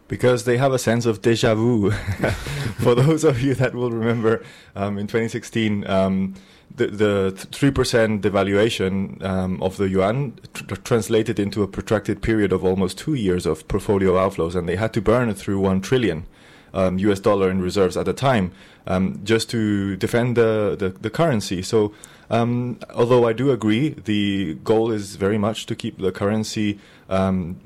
Because 0.07 0.45
they 0.45 0.57
have 0.57 0.73
a 0.73 0.79
sense 0.79 1.05
of 1.05 1.21
deja 1.21 1.55
vu. 1.55 1.91
For 2.79 2.95
those 2.95 3.23
of 3.23 3.41
you 3.41 3.53
that 3.55 3.73
will 3.73 3.91
remember, 3.91 4.43
um, 4.75 4.97
in 4.97 5.07
2016, 5.07 5.87
um, 5.87 6.35
the, 6.75 6.87
the 6.87 7.31
3% 7.35 8.21
devaluation 8.21 9.23
um, 9.23 9.61
of 9.63 9.77
the 9.77 9.89
yuan 9.89 10.37
tr- 10.53 10.75
translated 10.75 11.39
into 11.39 11.63
a 11.63 11.67
protracted 11.67 12.21
period 12.21 12.51
of 12.51 12.63
almost 12.63 12.97
two 12.97 13.13
years 13.13 13.45
of 13.45 13.67
portfolio 13.67 14.13
outflows, 14.13 14.55
and 14.55 14.67
they 14.67 14.75
had 14.75 14.93
to 14.93 15.01
burn 15.01 15.33
through 15.33 15.59
1 15.59 15.81
trillion 15.81 16.25
um, 16.73 16.99
US 16.99 17.19
dollar 17.19 17.49
in 17.49 17.61
reserves 17.61 17.97
at 17.97 18.05
the 18.05 18.13
time 18.13 18.51
um, 18.85 19.19
just 19.23 19.49
to 19.49 19.95
defend 19.97 20.37
the, 20.37 20.75
the, 20.77 20.89
the 20.89 21.09
currency. 21.09 21.61
So, 21.61 21.93
um, 22.29 22.79
although 22.93 23.27
I 23.27 23.33
do 23.33 23.51
agree, 23.51 23.89
the 23.89 24.55
goal 24.55 24.91
is 24.91 25.15
very 25.15 25.37
much 25.37 25.65
to 25.67 25.75
keep 25.75 25.97
the 25.97 26.11
currency 26.11 26.79
um, 27.09 27.57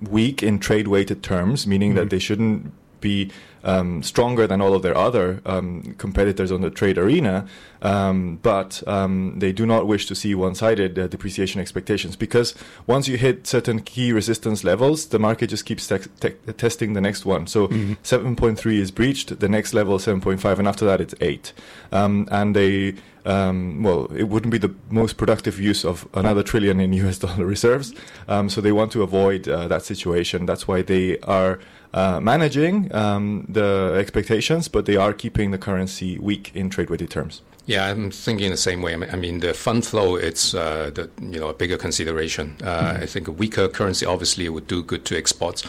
weak 0.00 0.42
in 0.42 0.58
trade 0.58 0.88
weighted 0.88 1.22
terms, 1.22 1.66
meaning 1.66 1.90
mm-hmm. 1.90 2.00
that 2.00 2.10
they 2.10 2.18
shouldn't 2.18 2.72
be 3.00 3.30
um, 3.66 4.02
stronger 4.02 4.46
than 4.46 4.60
all 4.60 4.74
of 4.74 4.82
their 4.82 4.96
other 4.96 5.42
um, 5.44 5.94
competitors 5.98 6.52
on 6.52 6.60
the 6.62 6.70
trade 6.70 6.96
arena, 6.96 7.46
um, 7.82 8.38
but 8.42 8.82
um, 8.86 9.38
they 9.38 9.52
do 9.52 9.66
not 9.66 9.86
wish 9.88 10.06
to 10.06 10.14
see 10.14 10.34
one-sided 10.34 10.98
uh, 10.98 11.08
depreciation 11.08 11.60
expectations 11.60 12.14
because 12.16 12.54
once 12.86 13.08
you 13.08 13.18
hit 13.18 13.46
certain 13.46 13.80
key 13.80 14.12
resistance 14.12 14.62
levels, 14.62 15.06
the 15.08 15.18
market 15.18 15.48
just 15.48 15.66
keeps 15.66 15.86
te- 15.88 15.98
te- 16.20 16.52
testing 16.56 16.92
the 16.92 17.00
next 17.00 17.26
one. 17.26 17.48
So 17.48 17.66
mm-hmm. 17.66 17.94
7.3 18.04 18.78
is 18.78 18.92
breached, 18.92 19.40
the 19.40 19.48
next 19.48 19.74
level 19.74 19.98
7.5, 19.98 20.58
and 20.58 20.68
after 20.68 20.86
that 20.86 21.00
it's 21.00 21.14
8. 21.20 21.52
Um, 21.90 22.28
and 22.30 22.54
they 22.54 22.94
um, 23.26 23.82
well, 23.82 24.06
it 24.14 24.28
wouldn't 24.28 24.52
be 24.52 24.58
the 24.58 24.72
most 24.88 25.16
productive 25.16 25.58
use 25.58 25.84
of 25.84 26.08
another 26.14 26.44
trillion 26.44 26.78
in 26.78 26.92
US 26.92 27.18
dollar 27.18 27.44
reserves. 27.56 27.92
Um, 28.28 28.48
so 28.48 28.60
they 28.60 28.70
want 28.70 28.92
to 28.92 29.02
avoid 29.02 29.48
uh, 29.48 29.66
that 29.66 29.82
situation. 29.82 30.46
That's 30.46 30.68
why 30.68 30.82
they 30.82 31.18
are 31.20 31.58
uh, 31.94 32.20
managing 32.20 32.94
um, 32.94 33.46
the 33.48 33.94
expectations, 33.98 34.68
but 34.68 34.86
they 34.86 34.96
are 34.96 35.12
keeping 35.12 35.50
the 35.50 35.58
currency 35.58 36.18
weak 36.18 36.50
in 36.54 36.70
trade 36.70 36.90
weighted 36.90 37.10
terms. 37.10 37.42
Yeah, 37.66 37.86
I'm 37.86 38.12
thinking 38.12 38.50
the 38.50 38.56
same 38.56 38.80
way. 38.80 38.94
I 38.94 39.16
mean, 39.16 39.40
the 39.40 39.52
fund 39.52 39.84
flow, 39.84 40.14
it's 40.14 40.54
uh, 40.54 40.90
the, 40.94 41.10
you 41.20 41.40
know 41.40 41.48
a 41.48 41.54
bigger 41.54 41.76
consideration. 41.76 42.56
Uh, 42.62 42.64
mm-hmm. 42.64 43.02
I 43.02 43.06
think 43.06 43.28
a 43.28 43.32
weaker 43.32 43.68
currency 43.68 44.06
obviously 44.06 44.48
would 44.48 44.68
do 44.68 44.82
good 44.82 45.04
to 45.06 45.16
exports. 45.16 45.64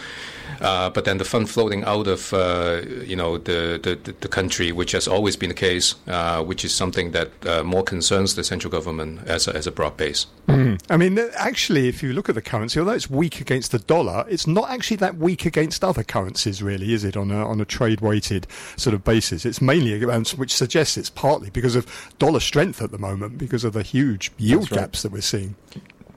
Uh, 0.61 0.89
but 0.89 1.05
then 1.05 1.17
the 1.17 1.25
fund 1.25 1.49
floating 1.49 1.83
out 1.83 2.07
of 2.07 2.33
uh, 2.33 2.81
you 3.03 3.15
know 3.15 3.37
the, 3.37 3.79
the, 3.81 4.13
the 4.21 4.27
country, 4.27 4.71
which 4.71 4.91
has 4.91 5.07
always 5.07 5.35
been 5.35 5.49
the 5.49 5.55
case, 5.55 5.95
uh, 6.07 6.43
which 6.43 6.63
is 6.63 6.73
something 6.73 7.11
that 7.11 7.29
uh, 7.45 7.63
more 7.63 7.83
concerns 7.83 8.35
the 8.35 8.43
central 8.43 8.71
government 8.71 9.27
as 9.27 9.47
a, 9.47 9.55
as 9.55 9.67
a 9.67 9.71
broad 9.71 9.97
base. 9.97 10.25
Mm. 10.47 10.81
I 10.89 10.97
mean, 10.97 11.19
actually, 11.35 11.89
if 11.89 12.01
you 12.01 12.13
look 12.13 12.29
at 12.29 12.35
the 12.35 12.41
currency, 12.41 12.79
although 12.79 12.93
it's 12.93 13.09
weak 13.09 13.41
against 13.41 13.71
the 13.71 13.79
dollar, 13.79 14.25
it's 14.29 14.47
not 14.47 14.69
actually 14.69 14.97
that 14.97 15.17
weak 15.17 15.45
against 15.45 15.83
other 15.83 16.03
currencies, 16.03 16.63
really, 16.63 16.93
is 16.93 17.03
it? 17.03 17.17
On 17.17 17.31
a 17.31 17.47
on 17.47 17.59
a 17.59 17.65
trade 17.65 18.01
weighted 18.01 18.47
sort 18.77 18.93
of 18.93 19.03
basis, 19.03 19.45
it's 19.45 19.61
mainly 19.61 19.97
which 19.97 20.53
suggests 20.53 20.97
it's 20.97 21.09
partly 21.09 21.49
because 21.49 21.75
of 21.75 21.86
dollar 22.19 22.39
strength 22.39 22.81
at 22.81 22.91
the 22.91 22.97
moment, 22.97 23.37
because 23.37 23.63
of 23.63 23.73
the 23.73 23.83
huge 23.83 24.31
yield 24.37 24.71
right. 24.71 24.81
gaps 24.81 25.03
that 25.03 25.11
we're 25.11 25.21
seeing. 25.21 25.55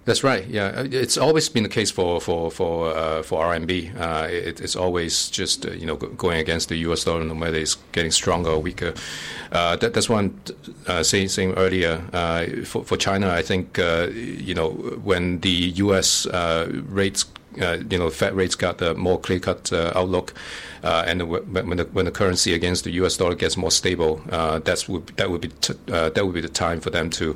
That's 0.06 0.24
right. 0.24 0.46
Yeah, 0.46 0.72
uh, 0.76 0.88
it's 0.90 1.18
always 1.18 1.48
been 1.48 1.62
the 1.62 1.68
case 1.68 1.90
for 1.90 2.20
for 2.20 2.50
for 2.50 2.96
uh, 2.96 3.22
for 3.22 3.44
RMB. 3.44 4.00
Uh, 4.00 4.28
it, 4.30 4.60
it's 4.60 4.74
always 4.74 5.28
just 5.28 5.66
uh, 5.66 5.72
you 5.72 5.84
know 5.84 5.96
going 5.96 6.40
against 6.40 6.70
the 6.70 6.76
U.S. 6.78 7.04
dollar, 7.04 7.22
no 7.22 7.34
matter 7.34 7.56
it's 7.56 7.76
getting 7.92 8.10
stronger 8.10 8.50
or 8.50 8.58
weaker. 8.58 8.94
Uh, 9.52 9.76
that, 9.76 9.92
that's 9.92 10.08
what 10.08 10.18
I'm 10.18 10.40
uh, 10.86 11.02
saying, 11.02 11.28
saying 11.28 11.54
earlier. 11.54 11.98
for 12.64 12.82
for 12.82 12.96
China, 12.96 13.28
I 13.30 13.42
think 13.42 13.76
you 13.78 14.54
know 14.54 14.70
when 15.04 15.40
the 15.40 15.72
U.S. 15.84 16.26
rates. 16.88 17.26
you 17.56 17.98
know, 17.98 18.10
Fed 18.10 18.34
rates 18.34 18.54
got 18.54 18.80
a 18.80 18.94
more 18.94 19.18
clear-cut 19.20 19.72
outlook, 19.72 20.32
and 20.82 21.28
when 21.28 21.76
the, 21.76 21.84
when 21.92 22.04
the 22.04 22.12
currency 22.12 22.54
against 22.54 22.84
the 22.84 22.92
U.S. 22.92 23.16
dollar 23.16 23.34
gets 23.34 23.56
more 23.56 23.70
stable, 23.70 24.22
that's 24.64 24.88
would, 24.88 25.06
that 25.16 25.30
would 25.30 25.40
be 25.40 25.48
t- 25.48 25.74
that 25.86 26.24
would 26.24 26.34
be 26.34 26.40
the 26.40 26.48
time 26.48 26.80
for 26.80 26.90
them 26.90 27.10
to, 27.10 27.34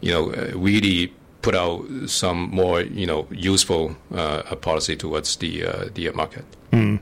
you 0.00 0.12
know, 0.12 0.30
really 0.54 1.12
put 1.42 1.54
out 1.54 1.84
some 2.06 2.50
more, 2.50 2.80
you 2.80 3.06
know, 3.06 3.26
useful 3.30 3.94
uh, 4.12 4.42
policy 4.56 4.96
towards 4.96 5.36
the 5.36 5.64
uh, 5.64 5.84
the 5.94 6.10
market. 6.10 6.44
Mm. 6.72 7.00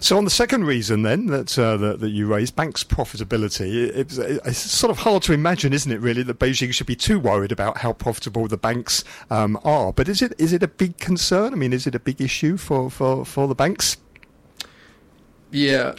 So 0.00 0.16
on 0.16 0.24
the 0.24 0.30
second 0.30 0.64
reason, 0.64 1.02
then 1.02 1.26
that, 1.26 1.58
uh, 1.58 1.76
that, 1.76 2.00
that 2.00 2.10
you 2.10 2.26
raised, 2.28 2.54
banks' 2.54 2.84
profitability, 2.84 3.88
it, 3.88 4.16
it, 4.16 4.40
it's 4.44 4.58
sort 4.58 4.92
of 4.92 4.98
hard 4.98 5.24
to 5.24 5.32
imagine, 5.32 5.72
isn't 5.72 5.90
it? 5.90 6.00
Really, 6.00 6.22
that 6.22 6.38
Beijing 6.38 6.72
should 6.72 6.86
be 6.86 6.94
too 6.94 7.18
worried 7.18 7.50
about 7.50 7.78
how 7.78 7.92
profitable 7.92 8.46
the 8.46 8.56
banks 8.56 9.02
um, 9.28 9.58
are. 9.64 9.92
But 9.92 10.08
is 10.08 10.22
it 10.22 10.34
is 10.38 10.52
it 10.52 10.62
a 10.62 10.68
big 10.68 10.98
concern? 10.98 11.52
I 11.52 11.56
mean, 11.56 11.72
is 11.72 11.86
it 11.86 11.94
a 11.94 12.00
big 12.00 12.20
issue 12.20 12.56
for 12.56 12.90
for, 12.90 13.24
for 13.24 13.48
the 13.48 13.54
banks? 13.54 13.96
Yeah, 15.50 15.94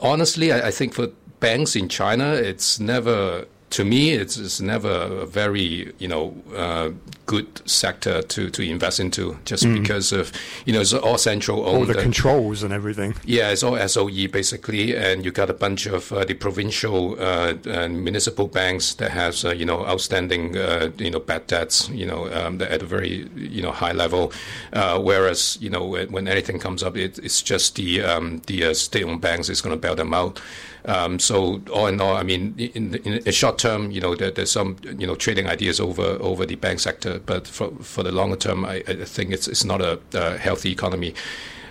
honestly, 0.00 0.52
I, 0.52 0.68
I 0.68 0.70
think 0.70 0.94
for 0.94 1.08
banks 1.40 1.76
in 1.76 1.88
China, 1.88 2.32
it's 2.32 2.80
never 2.80 3.46
to 3.70 3.84
me, 3.84 4.12
it's, 4.12 4.36
it's 4.38 4.60
never 4.60 4.90
a 4.90 5.26
very 5.26 5.92
you 5.98 6.08
know 6.08 6.34
uh, 6.54 6.90
good 7.28 7.68
sector 7.68 8.22
to, 8.22 8.48
to 8.48 8.62
invest 8.62 8.98
into 8.98 9.36
just 9.44 9.62
mm. 9.62 9.80
because 9.80 10.12
of 10.12 10.32
you 10.64 10.72
know 10.72 10.80
it's 10.80 10.94
all 10.94 11.18
central 11.18 11.62
all 11.62 11.84
the 11.84 11.94
controls 11.94 12.62
and 12.62 12.72
everything. 12.72 13.14
Yeah, 13.24 13.50
it's 13.50 13.62
all 13.62 13.76
SOE 13.86 14.28
basically, 14.28 14.96
and 14.96 15.24
you 15.24 15.30
got 15.30 15.50
a 15.50 15.54
bunch 15.54 15.84
of 15.86 16.10
uh, 16.10 16.24
the 16.24 16.32
provincial 16.32 17.20
uh, 17.20 17.54
and 17.66 18.02
municipal 18.02 18.48
banks 18.48 18.94
that 18.94 19.10
has 19.10 19.44
uh, 19.44 19.50
you 19.50 19.66
know 19.66 19.86
outstanding 19.86 20.56
uh, 20.56 20.90
you 20.96 21.10
know 21.10 21.20
bad 21.20 21.46
debts 21.46 21.90
you 21.90 22.06
know 22.06 22.32
um, 22.32 22.62
at 22.62 22.80
a 22.82 22.86
very 22.86 23.28
you 23.36 23.60
know 23.60 23.72
high 23.72 23.92
level, 23.92 24.32
uh, 24.72 24.98
whereas 24.98 25.58
you 25.60 25.68
know 25.68 25.84
when 25.86 26.26
anything 26.26 26.58
comes 26.58 26.82
up, 26.82 26.96
it, 26.96 27.18
it's 27.18 27.42
just 27.42 27.76
the 27.76 28.02
um, 28.02 28.40
the 28.46 28.72
state-owned 28.72 29.20
banks 29.20 29.50
is 29.50 29.60
going 29.60 29.76
to 29.76 29.80
bail 29.80 29.94
them 29.94 30.14
out. 30.14 30.40
Um, 30.84 31.18
so 31.18 31.60
all 31.72 31.86
in 31.86 32.00
all, 32.00 32.16
I 32.16 32.22
mean, 32.22 32.54
in, 32.56 32.94
in 32.94 33.22
a 33.26 33.32
short 33.32 33.58
term, 33.58 33.90
you 33.90 34.00
know, 34.00 34.14
there, 34.14 34.30
there's 34.30 34.50
some 34.50 34.76
you 34.98 35.06
know 35.06 35.14
trading 35.14 35.46
ideas 35.46 35.80
over 35.80 36.16
over 36.20 36.46
the 36.46 36.54
bank 36.54 36.80
sector, 36.80 37.17
but 37.26 37.46
for 37.46 37.70
for 37.82 38.02
the 38.02 38.12
longer 38.12 38.36
term, 38.36 38.64
I, 38.64 38.82
I 38.86 39.04
think 39.04 39.32
it's 39.32 39.48
it's 39.48 39.64
not 39.64 39.80
a, 39.80 40.00
a 40.14 40.36
healthy 40.38 40.70
economy 40.72 41.14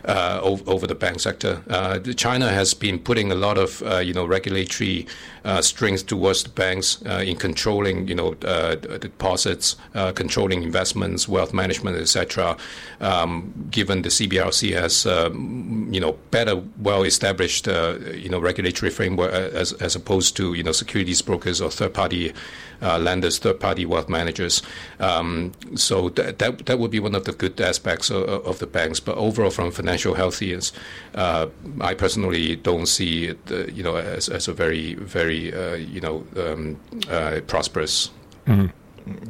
uh, 0.08 0.40
over 0.42 0.88
the 0.88 0.96
bank 0.96 1.20
sector. 1.20 1.62
Uh, 1.70 2.00
China 2.16 2.50
has 2.50 2.74
been 2.74 2.98
putting 2.98 3.32
a 3.32 3.36
lot 3.36 3.58
of 3.58 3.84
uh, 3.84 3.98
you 3.98 4.14
know 4.14 4.26
regulatory 4.26 5.06
uh, 5.44 5.62
strings 5.62 6.02
towards 6.02 6.44
the 6.44 6.50
banks 6.50 7.02
in 7.02 7.36
controlling 7.36 8.08
you 8.08 8.16
know 8.16 8.34
deposits, 8.34 9.76
controlling 10.16 10.64
investments, 10.64 11.28
wealth 11.28 11.54
management, 11.54 11.98
etc. 11.98 12.56
Um, 13.02 13.68
given 13.70 14.02
the 14.02 14.10
CBRC 14.10 14.74
has 14.74 15.06
you 15.06 16.00
know 16.00 16.14
better, 16.32 16.56
well 16.80 17.04
established 17.04 17.68
you 17.68 18.30
know 18.30 18.40
regulatory 18.40 18.90
framework 18.90 19.34
as 19.34 19.74
as 19.74 19.96
opposed 19.96 20.38
to 20.38 20.54
you 20.54 20.64
know 20.64 20.72
securities 20.72 21.22
brokers 21.22 21.60
or 21.60 21.70
third 21.70 21.94
party 21.94 22.34
uh, 22.82 23.00
lenders, 23.00 23.40
third-party 23.40 23.86
wealth 23.86 24.08
managers. 24.10 24.62
Um, 25.00 25.54
so 25.76 26.10
that, 26.10 26.40
that 26.40 26.66
that 26.68 26.80
would 26.80 26.92
be 26.92 27.00
one 27.00 27.16
of 27.16 27.26
the 27.26 27.32
good 27.32 27.60
aspects 27.60 28.10
of, 28.10 28.24
of 28.24 28.60
the 28.60 28.68
banks. 28.68 29.00
But 29.00 29.18
overall, 29.18 29.50
from 29.50 29.72
financial 29.72 29.97
health, 29.98 30.42
is 30.42 30.72
uh, 31.16 31.48
I 31.82 31.94
personally 31.94 32.56
don't 32.56 32.88
see 32.88 33.28
it, 33.28 33.40
uh, 33.52 33.66
you 33.68 33.84
know, 33.84 33.96
as, 33.96 34.30
as 34.30 34.48
a 34.48 34.54
very 34.54 34.96
very 34.96 35.54
uh, 35.54 35.76
you 35.76 36.02
know 36.02 36.26
um, 36.38 36.80
uh, 37.10 37.42
prosperous. 37.48 38.12
Mm-hmm. 38.46 38.68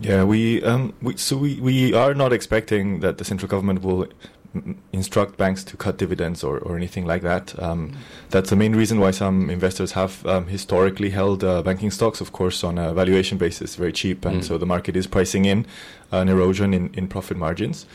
Yeah, 0.02 0.24
we, 0.24 0.64
um, 0.64 0.94
we 1.02 1.18
so 1.18 1.38
we, 1.38 1.60
we 1.62 1.94
are 1.94 2.16
not 2.16 2.34
expecting 2.34 3.02
that 3.02 3.18
the 3.20 3.24
central 3.24 3.48
government 3.48 3.84
will 3.84 4.08
instruct 4.92 5.38
banks 5.38 5.64
to 5.64 5.78
cut 5.78 5.98
dividends 5.98 6.44
or, 6.44 6.58
or 6.60 6.76
anything 6.76 7.06
like 7.06 7.22
that. 7.22 7.58
Um, 7.62 7.96
that's 8.30 8.50
the 8.50 8.56
main 8.56 8.76
reason 8.76 9.00
why 9.00 9.12
some 9.12 9.50
investors 9.50 9.92
have 9.92 10.26
um, 10.26 10.48
historically 10.48 11.12
held 11.12 11.44
uh, 11.44 11.62
banking 11.62 11.92
stocks, 11.92 12.22
of 12.22 12.32
course, 12.32 12.64
on 12.64 12.78
a 12.78 12.94
valuation 12.94 13.38
basis, 13.38 13.76
very 13.76 13.94
cheap, 13.94 14.26
and 14.26 14.42
mm. 14.42 14.44
so 14.44 14.58
the 14.58 14.66
market 14.66 14.96
is 14.96 15.08
pricing 15.08 15.46
in 15.46 15.66
an 16.12 16.30
erosion 16.30 16.74
in, 16.74 16.90
in 16.94 17.08
profit 17.08 17.38
margins. 17.38 17.86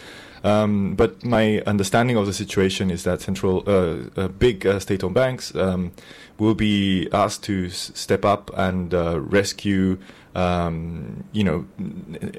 Um, 0.44 0.94
but 0.94 1.24
my 1.24 1.62
understanding 1.66 2.16
of 2.16 2.26
the 2.26 2.32
situation 2.32 2.90
is 2.90 3.04
that 3.04 3.20
central, 3.20 3.62
uh, 3.66 4.20
uh, 4.20 4.28
big 4.28 4.66
uh, 4.66 4.80
state-owned 4.80 5.14
banks 5.14 5.54
um, 5.54 5.92
will 6.38 6.54
be 6.54 7.08
asked 7.12 7.44
to 7.44 7.66
s- 7.66 7.92
step 7.94 8.24
up 8.24 8.50
and 8.56 8.92
uh, 8.92 9.20
rescue 9.20 9.98
um, 10.34 11.24
you 11.32 11.44
know 11.44 11.66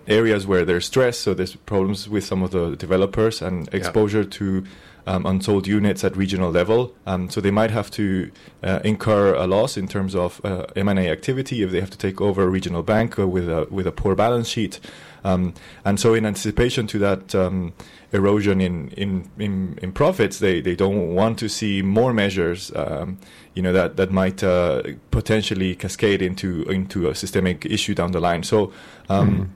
areas 0.07 0.47
where 0.47 0.65
there's 0.65 0.87
stress 0.87 1.15
so 1.15 1.35
there's 1.35 1.55
problems 1.55 2.09
with 2.09 2.23
some 2.23 2.41
of 2.41 2.49
the 2.49 2.75
developers 2.75 3.39
and 3.39 3.71
exposure 3.71 4.23
to 4.23 4.63
um, 5.05 5.25
unsold 5.25 5.67
units 5.67 6.03
at 6.03 6.15
regional 6.15 6.49
level. 6.51 6.93
Um, 7.05 7.29
so 7.29 7.41
they 7.41 7.51
might 7.51 7.71
have 7.71 7.91
to 7.91 8.31
uh, 8.63 8.79
incur 8.83 9.33
a 9.35 9.45
loss 9.47 9.77
in 9.77 9.87
terms 9.87 10.15
of 10.15 10.43
uh, 10.45 10.65
M&A 10.75 11.09
activity 11.09 11.61
if 11.61 11.71
they 11.71 11.79
have 11.81 11.89
to 11.89 11.97
take 11.97 12.21
over 12.21 12.43
a 12.43 12.47
regional 12.47 12.83
bank 12.83 13.17
with 13.17 13.49
a 13.49 13.67
with 13.69 13.85
a 13.87 13.91
poor 13.91 14.15
balance 14.15 14.47
sheet. 14.47 14.79
Um, 15.23 15.53
and 15.85 15.99
so, 15.99 16.13
in 16.13 16.25
anticipation 16.25 16.87
to 16.87 16.99
that 16.99 17.35
um, 17.35 17.73
erosion 18.11 18.61
in, 18.61 18.89
in, 18.89 19.29
in, 19.37 19.79
in, 19.81 19.91
profits, 19.91 20.39
they, 20.39 20.61
they 20.61 20.75
don't 20.75 21.13
want 21.13 21.39
to 21.39 21.49
see 21.49 21.81
more 21.81 22.13
measures, 22.13 22.71
um, 22.75 23.17
you 23.53 23.61
know, 23.61 23.73
that 23.73 23.97
that 23.97 24.11
might 24.11 24.43
uh, 24.43 24.83
potentially 25.11 25.75
cascade 25.75 26.21
into 26.21 26.63
into 26.63 27.07
a 27.07 27.15
systemic 27.15 27.65
issue 27.65 27.95
down 27.95 28.11
the 28.11 28.19
line. 28.19 28.43
So. 28.43 28.71
Mm 29.09 29.49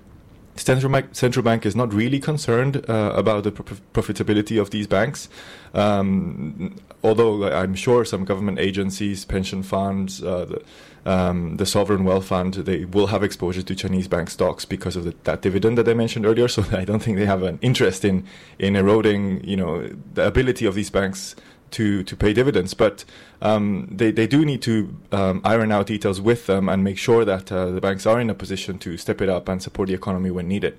central 0.60 0.92
bank, 0.92 1.08
central 1.14 1.44
bank 1.44 1.66
is 1.66 1.76
not 1.76 1.94
really 1.94 2.20
concerned 2.20 2.84
uh, 2.90 3.14
about 3.16 3.44
the 3.44 3.52
pro- 3.52 3.78
profitability 3.94 4.60
of 4.60 4.72
these 4.72 4.88
banks. 4.88 5.30
Um, 5.74 6.76
although 7.04 7.50
I'm 7.52 7.76
sure 7.76 8.06
some 8.06 8.26
government 8.26 8.60
agencies, 8.60 9.26
pension 9.26 9.64
funds, 9.64 10.24
uh, 10.24 10.46
the, 10.46 10.64
um, 11.08 11.56
the 11.56 11.66
sovereign 11.66 12.04
wealth 12.04 12.26
fund, 12.26 12.54
they 12.54 12.84
will 12.84 13.08
have 13.08 13.24
exposure 13.24 13.62
to 13.62 13.74
Chinese 13.74 14.10
bank 14.10 14.30
stocks 14.30 14.66
because 14.66 14.98
of 14.98 15.06
the, 15.06 15.16
that 15.24 15.42
dividend 15.42 15.78
that 15.78 15.88
I 15.88 15.94
mentioned 15.94 16.26
earlier. 16.26 16.48
So 16.58 16.64
I 16.72 16.86
don't 16.86 17.04
think 17.04 17.18
they 17.18 17.26
have 17.26 17.44
an 17.44 17.60
interest 17.62 18.04
in 18.04 18.26
in 18.58 18.76
eroding, 18.76 19.44
you 19.44 19.56
know, 19.56 19.88
the 20.14 20.26
ability 20.26 20.66
of 20.66 20.74
these 20.76 20.90
banks 20.90 21.36
to 21.72 22.04
to 22.04 22.16
pay 22.16 22.34
dividends, 22.34 22.74
but 22.74 23.06
um, 23.42 23.88
they 23.92 24.12
they 24.12 24.28
do 24.28 24.44
need 24.44 24.62
to 24.64 24.96
um, 25.12 25.42
iron 25.44 25.72
out 25.72 25.88
details 25.88 26.20
with 26.20 26.48
them 26.48 26.68
and 26.68 26.84
make 26.84 26.98
sure 26.98 27.24
that 27.26 27.52
uh, 27.52 27.70
the 27.72 27.82
banks 27.82 28.06
are 28.06 28.20
in 28.20 28.30
a 28.30 28.34
position 28.34 28.80
to 28.80 28.98
step 28.98 29.22
it 29.22 29.30
up 29.30 29.48
and 29.50 29.62
support 29.62 29.88
the 29.88 29.94
economy 29.94 30.32
when 30.32 30.48
needed. 30.48 30.78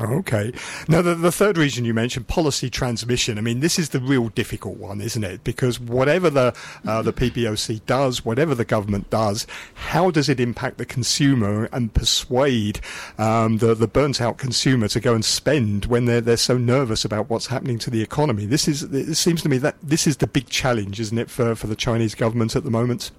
Okay. 0.00 0.52
Now, 0.88 1.02
the, 1.02 1.14
the 1.14 1.30
third 1.30 1.58
reason 1.58 1.84
you 1.84 1.92
mentioned, 1.92 2.26
policy 2.26 2.70
transmission. 2.70 3.36
I 3.36 3.42
mean, 3.42 3.60
this 3.60 3.78
is 3.78 3.90
the 3.90 4.00
real 4.00 4.30
difficult 4.30 4.78
one, 4.78 5.02
isn't 5.02 5.22
it? 5.22 5.44
Because 5.44 5.78
whatever 5.78 6.30
the 6.30 6.54
uh, 6.86 7.02
the 7.02 7.12
PBOC 7.12 7.84
does, 7.84 8.24
whatever 8.24 8.54
the 8.54 8.64
government 8.64 9.10
does, 9.10 9.46
how 9.74 10.10
does 10.10 10.30
it 10.30 10.40
impact 10.40 10.78
the 10.78 10.86
consumer 10.86 11.68
and 11.72 11.92
persuade 11.92 12.80
um, 13.18 13.58
the 13.58 13.74
the 13.74 13.86
burnt 13.86 14.20
out 14.22 14.38
consumer 14.38 14.88
to 14.88 14.98
go 14.98 15.14
and 15.14 15.24
spend 15.24 15.84
when 15.86 16.06
they're 16.06 16.22
they're 16.22 16.36
so 16.38 16.56
nervous 16.56 17.04
about 17.04 17.28
what's 17.28 17.48
happening 17.48 17.78
to 17.80 17.90
the 17.90 18.00
economy? 18.02 18.46
This 18.46 18.66
is 18.66 18.84
it 18.84 19.16
seems 19.16 19.42
to 19.42 19.50
me 19.50 19.58
that 19.58 19.76
this 19.82 20.06
is 20.06 20.16
the 20.16 20.26
big 20.26 20.48
challenge, 20.48 21.00
isn't 21.00 21.18
it, 21.18 21.28
for 21.28 21.54
for 21.54 21.66
the 21.66 21.76
Chinese 21.76 22.14
government 22.14 22.56
at 22.56 22.64
the 22.64 22.70
moment? 22.70 23.10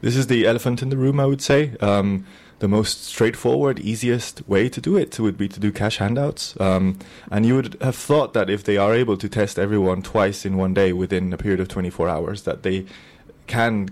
This 0.00 0.16
is 0.16 0.26
the 0.26 0.46
elephant 0.46 0.82
in 0.82 0.88
the 0.88 0.96
room, 0.96 1.20
I 1.20 1.26
would 1.26 1.42
say. 1.42 1.76
Um, 1.80 2.26
the 2.58 2.68
most 2.68 3.04
straightforward, 3.04 3.80
easiest 3.80 4.46
way 4.48 4.68
to 4.68 4.80
do 4.80 4.96
it 4.96 5.18
would 5.18 5.36
be 5.36 5.48
to 5.48 5.60
do 5.60 5.70
cash 5.70 5.98
handouts. 5.98 6.58
Um, 6.60 6.98
and 7.30 7.44
you 7.44 7.54
would 7.54 7.76
have 7.82 7.96
thought 7.96 8.32
that 8.32 8.48
if 8.48 8.64
they 8.64 8.76
are 8.76 8.94
able 8.94 9.16
to 9.18 9.28
test 9.28 9.58
everyone 9.58 10.02
twice 10.02 10.46
in 10.46 10.56
one 10.56 10.72
day 10.72 10.92
within 10.92 11.32
a 11.32 11.36
period 11.36 11.60
of 11.60 11.68
24 11.68 12.08
hours, 12.08 12.42
that 12.42 12.62
they 12.62 12.86
can 13.46 13.90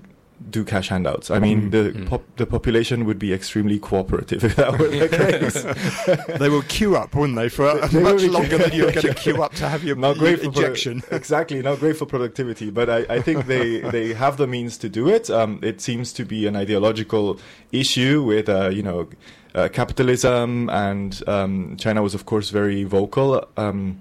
do 0.51 0.65
cash 0.65 0.89
handouts. 0.89 1.31
I 1.31 1.39
mean, 1.39 1.63
mm. 1.63 1.71
the 1.71 1.99
mm. 1.99 2.09
pop, 2.09 2.23
the 2.37 2.47
population 2.47 3.05
would 3.07 3.19
be 3.19 3.33
extremely 3.33 3.79
cooperative 3.79 4.45
if 4.45 4.57
that 4.57 4.79
were 4.79 4.89
the 4.89 5.09
case. 6.29 6.39
they 6.39 6.49
will 6.49 6.63
queue 6.63 6.97
up, 6.97 7.15
wouldn't 7.15 7.37
they, 7.37 7.49
for 7.49 7.75
they 7.89 8.01
much 8.01 8.23
longer 8.25 8.59
than 8.59 8.73
you're 8.73 8.93
going 8.93 9.07
to 9.15 9.15
queue 9.15 9.43
up 9.43 9.55
to 9.55 9.69
have 9.69 9.85
your, 9.85 9.97
not 9.97 10.19
great 10.19 10.43
ejection. 10.43 11.01
Pro- 11.01 11.17
exactly, 11.17 11.63
not 11.63 11.81
great 11.81 11.97
for 11.97 12.07
productivity. 12.07 12.71
But 12.71 12.91
I, 12.91 12.99
I 13.09 13.21
think 13.21 13.47
they, 13.47 13.81
they 13.81 14.13
have 14.13 14.37
the 14.37 14.47
means 14.47 14.77
to 14.79 14.89
do 14.89 15.09
it. 15.09 15.31
Um, 15.31 15.61
it 15.63 15.81
seems 15.81 16.13
to 16.15 16.25
be 16.25 16.47
an 16.47 16.57
ideological 16.57 17.39
issue 17.73 18.23
with, 18.23 18.49
uh, 18.49 18.69
you 18.69 18.83
know, 18.83 19.09
uh, 19.55 19.69
capitalism, 19.73 20.69
and 20.71 21.23
um, 21.29 21.77
China 21.79 22.03
was, 22.03 22.15
of 22.15 22.27
course, 22.27 22.51
very 22.51 22.85
vocal. 22.85 23.47
Um, 23.57 24.01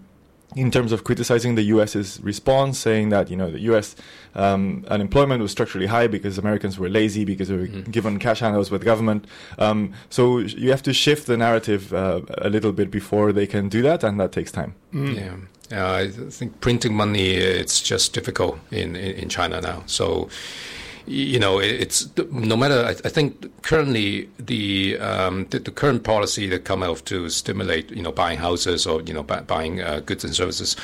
in 0.55 0.72
terms 0.72 0.91
of 0.91 1.03
criticizing 1.03 1.55
the 1.55 1.63
U.S.'s 1.63 2.19
response, 2.22 2.79
saying 2.79 3.10
that 3.10 3.29
you 3.29 3.38
know 3.38 3.51
the 3.51 3.60
U.S. 3.62 3.95
Um, 4.36 4.86
unemployment 4.88 5.41
was 5.41 5.51
structurally 5.51 5.88
high 5.88 6.07
because 6.07 6.38
Americans 6.38 6.79
were 6.79 6.89
lazy 6.89 7.25
because 7.25 7.50
they 7.50 7.55
were 7.55 7.67
mm. 7.67 7.89
given 7.91 8.19
cash 8.19 8.39
handouts 8.39 8.72
with 8.72 8.83
government. 8.83 9.25
Um, 9.57 9.93
so 10.10 10.39
you 10.39 10.72
have 10.72 10.83
to 10.83 10.93
shift 10.93 11.27
the 11.27 11.38
narrative 11.38 11.93
uh, 11.93 12.22
a 12.39 12.50
little 12.50 12.72
bit 12.72 12.92
before 12.92 13.31
they 13.31 13.48
can 13.48 13.70
do 13.70 13.81
that, 13.83 14.03
and 14.03 14.20
that 14.20 14.31
takes 14.31 14.51
time. 14.51 14.75
Mm. 14.94 15.16
Yeah. 15.16 15.35
Uh, 15.72 15.96
I 15.96 16.07
think 16.09 16.59
printing 16.61 16.94
money 16.94 17.31
it's 17.31 17.81
just 17.81 18.13
difficult 18.13 18.59
in, 18.70 18.96
in, 18.96 19.16
in 19.16 19.29
China 19.29 19.61
now. 19.61 19.83
So 19.87 20.29
you 21.05 21.39
know, 21.39 21.59
it's 21.59 22.07
no 22.31 22.55
matter. 22.55 22.85
I, 22.85 22.94
think 22.94 23.61
currently 23.61 24.29
the, 24.39 24.98
um, 25.00 25.46
the, 25.50 25.59
the 25.59 25.72
current 25.72 26.03
policy 26.03 26.48
that 26.48 26.63
come 26.63 26.81
out 26.81 27.05
to 27.05 27.29
stimulate, 27.29 27.92
you 27.92 28.01
know, 28.01 28.11
buying 28.11 28.39
houses 28.39 28.87
or 28.87 29.01
you 29.01 29.13
know 29.13 29.24
buying 29.24 29.81
uh, 29.81 30.00
goods 30.00 30.24
and 30.24 30.33
services, 30.33 30.75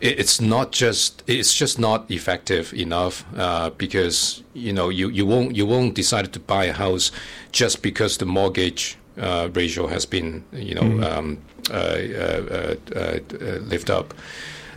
it, 0.00 0.18
it's 0.18 0.40
not 0.40 0.72
just 0.72 1.22
it's 1.26 1.54
just 1.54 1.78
not 1.78 2.10
effective 2.10 2.72
enough 2.72 3.24
uh, 3.36 3.70
because 3.70 4.42
you 4.54 4.72
know 4.72 4.88
you, 4.88 5.08
you 5.08 5.26
won't 5.26 5.54
you 5.54 5.66
won't 5.66 5.94
decide 5.94 6.32
to 6.32 6.40
buy 6.40 6.64
a 6.64 6.72
house 6.72 7.12
just 7.52 7.82
because 7.82 8.18
the 8.18 8.26
mortgage 8.26 8.96
uh, 9.18 9.48
ratio 9.52 9.86
has 9.86 10.06
been 10.06 10.44
you 10.52 10.74
know 10.74 10.82
mm. 10.82 11.04
um, 11.04 11.38
uh, 11.70 11.74
uh, 11.74 12.74
uh, 12.94 13.58
lift 13.60 13.90
up. 13.90 14.14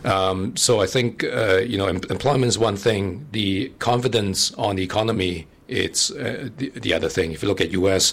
Um, 0.04 0.56
so 0.56 0.80
I 0.80 0.86
think 0.86 1.24
uh, 1.24 1.58
you 1.58 1.76
know 1.78 1.86
em- 1.86 2.00
employment 2.10 2.48
is 2.48 2.58
one 2.58 2.76
thing. 2.76 3.26
The 3.32 3.70
confidence 3.78 4.52
on 4.54 4.76
the 4.76 4.82
economy 4.82 5.46
it's 5.68 6.10
uh, 6.10 6.48
the, 6.56 6.70
the, 6.70 6.92
other 6.92 7.08
thing. 7.08 7.32
If 7.32 7.42
you 7.42 7.48
look 7.48 7.60
at 7.60 7.70
U.S., 7.70 8.12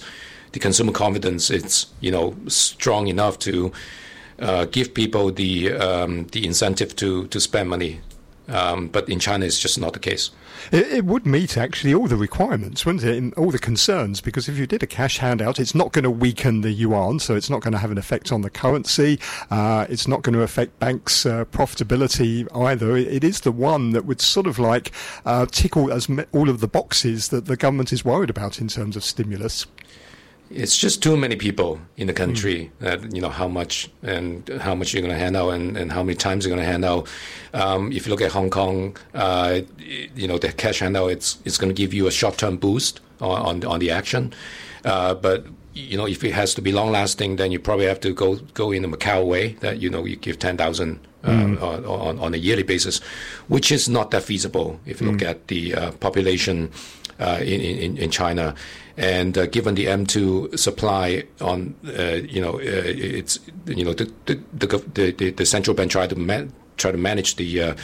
the 0.51 0.59
consumer 0.59 0.91
confidence 0.91 1.49
it's 1.49 1.87
you 2.01 2.11
know 2.11 2.35
strong 2.47 3.07
enough 3.07 3.39
to 3.39 3.71
uh, 4.39 4.65
give 4.65 4.93
people 4.93 5.31
the 5.31 5.73
um, 5.73 6.27
the 6.27 6.45
incentive 6.45 6.95
to 6.97 7.27
to 7.27 7.39
spend 7.39 7.69
money. 7.69 7.99
Um, 8.47 8.87
but 8.87 9.09
in 9.09 9.19
China, 9.19 9.45
it's 9.45 9.59
just 9.59 9.79
not 9.79 9.93
the 9.93 9.99
case. 9.99 10.31
It, 10.71 10.87
it, 10.87 11.05
would 11.05 11.25
meet 11.25 11.57
actually 11.57 11.93
all 11.93 12.07
the 12.07 12.15
requirements, 12.15 12.85
wouldn't 12.85 13.03
it? 13.03 13.37
All 13.37 13.51
the 13.51 13.59
concerns, 13.59 14.21
because 14.21 14.47
if 14.47 14.57
you 14.57 14.65
did 14.65 14.83
a 14.83 14.87
cash 14.87 15.17
handout, 15.17 15.59
it's 15.59 15.75
not 15.75 15.91
going 15.91 16.03
to 16.03 16.11
weaken 16.11 16.61
the 16.61 16.71
yuan, 16.71 17.19
so 17.19 17.35
it's 17.35 17.49
not 17.49 17.61
going 17.61 17.73
to 17.73 17.77
have 17.77 17.91
an 17.91 17.97
effect 17.97 18.31
on 18.31 18.41
the 18.41 18.49
currency. 18.49 19.19
Uh, 19.51 19.85
it's 19.89 20.07
not 20.07 20.21
going 20.21 20.33
to 20.33 20.41
affect 20.41 20.79
banks' 20.79 21.25
uh, 21.25 21.45
profitability 21.45 22.47
either. 22.55 22.95
It, 22.95 23.07
it 23.07 23.23
is 23.23 23.41
the 23.41 23.51
one 23.51 23.91
that 23.91 24.05
would 24.05 24.21
sort 24.21 24.47
of 24.47 24.59
like 24.59 24.91
uh, 25.25 25.45
tickle 25.45 25.91
as 25.91 26.09
all 26.31 26.49
of 26.49 26.59
the 26.59 26.67
boxes 26.67 27.29
that 27.29 27.45
the 27.45 27.57
government 27.57 27.91
is 27.91 28.05
worried 28.05 28.29
about 28.29 28.59
in 28.59 28.67
terms 28.67 28.95
of 28.95 29.03
stimulus 29.03 29.65
it's 30.49 30.77
just 30.77 31.03
too 31.03 31.17
many 31.17 31.35
people 31.35 31.79
in 31.97 32.07
the 32.07 32.13
country 32.13 32.71
mm. 32.79 32.79
that 32.79 33.15
you 33.15 33.21
know 33.21 33.29
how 33.29 33.47
much 33.47 33.89
and 34.03 34.47
how 34.61 34.73
much 34.73 34.93
you're 34.93 35.01
going 35.01 35.13
to 35.13 35.19
hand 35.19 35.35
out 35.35 35.49
and, 35.49 35.77
and 35.77 35.91
how 35.91 36.03
many 36.03 36.15
times 36.15 36.45
you're 36.45 36.55
going 36.55 36.65
to 36.65 36.71
hand 36.71 36.85
out. 36.85 37.07
Um, 37.53 37.91
if 37.91 38.05
you 38.05 38.11
look 38.11 38.21
at 38.21 38.31
Hong 38.31 38.49
Kong, 38.49 38.97
uh, 39.13 39.61
you 40.15 40.27
know 40.27 40.37
the 40.37 40.51
cash 40.51 40.79
handout 40.79 41.11
it's 41.11 41.37
it's 41.45 41.57
going 41.57 41.69
to 41.69 41.73
give 41.73 41.93
you 41.93 42.07
a 42.07 42.11
short 42.11 42.37
term 42.37 42.57
boost 42.57 43.01
on, 43.21 43.41
on, 43.41 43.65
on 43.65 43.79
the 43.79 43.91
action, 43.91 44.33
uh, 44.85 45.13
but 45.13 45.45
you 45.73 45.97
know 45.97 46.07
if 46.07 46.23
it 46.23 46.33
has 46.33 46.53
to 46.55 46.61
be 46.61 46.71
long 46.71 46.91
lasting, 46.91 47.35
then 47.35 47.51
you 47.51 47.59
probably 47.59 47.85
have 47.85 47.99
to 48.01 48.13
go 48.13 48.35
go 48.53 48.71
in 48.71 48.83
the 48.83 48.87
Macau 48.87 49.25
way 49.25 49.53
that 49.59 49.79
you 49.79 49.89
know 49.89 50.05
you 50.05 50.15
give 50.15 50.39
ten 50.39 50.57
thousand. 50.57 50.99
Um, 51.23 51.57
mm. 51.57 51.89
on, 51.89 52.19
on 52.19 52.33
a 52.33 52.37
yearly 52.37 52.63
basis, 52.63 52.99
which 53.49 53.69
is 53.69 53.89
not 53.89 54.11
that 54.11 54.23
feasible 54.23 54.79
if 54.85 55.01
you 55.01 55.07
mm. 55.07 55.11
look 55.11 55.23
at 55.23 55.47
the 55.47 55.73
uh, 55.75 55.91
population 55.93 56.71
uh, 57.19 57.39
in, 57.41 57.59
in, 57.59 57.97
in 57.97 58.11
China. 58.11 58.55
And 58.97 59.37
uh, 59.37 59.45
given 59.45 59.75
the 59.75 59.85
M2 59.85 60.57
supply 60.57 61.23
on, 61.39 61.75
uh, 61.87 62.13
you 62.15 62.41
know, 62.41 62.55
uh, 62.55 62.61
it's, 62.63 63.39
you 63.67 63.85
know, 63.85 63.93
the, 63.93 64.11
the, 64.25 64.39
the, 64.53 65.11
the, 65.11 65.29
the 65.29 65.45
central 65.45 65.75
bank 65.75 65.91
tried 65.91 66.09
to 66.09 66.15
man, 66.15 66.51
try 66.77 66.91
to 66.91 66.97
manage 66.97 67.35
the 67.35 67.61
uh, 67.61 67.75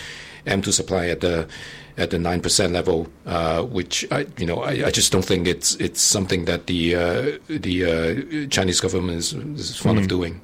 M2 0.47 0.73
supply 0.73 1.07
at 1.07 1.21
the 1.21 1.47
at 1.95 2.09
the 2.09 2.17
nine 2.17 2.41
percent 2.41 2.73
level, 2.73 3.07
uh, 3.27 3.61
which 3.61 4.05
I, 4.11 4.25
you 4.37 4.47
know, 4.47 4.63
I, 4.63 4.87
I, 4.87 4.91
just 4.91 5.11
don't 5.11 5.23
think 5.23 5.47
it's 5.47 5.75
it's 5.75 6.01
something 6.01 6.45
that 6.45 6.65
the 6.65 6.95
uh, 6.95 7.31
the 7.47 8.45
uh, 8.45 8.47
Chinese 8.49 8.81
government 8.81 9.19
is, 9.19 9.33
is 9.33 9.77
fond 9.77 9.99
mm. 9.99 10.01
of 10.01 10.07
doing. 10.07 10.41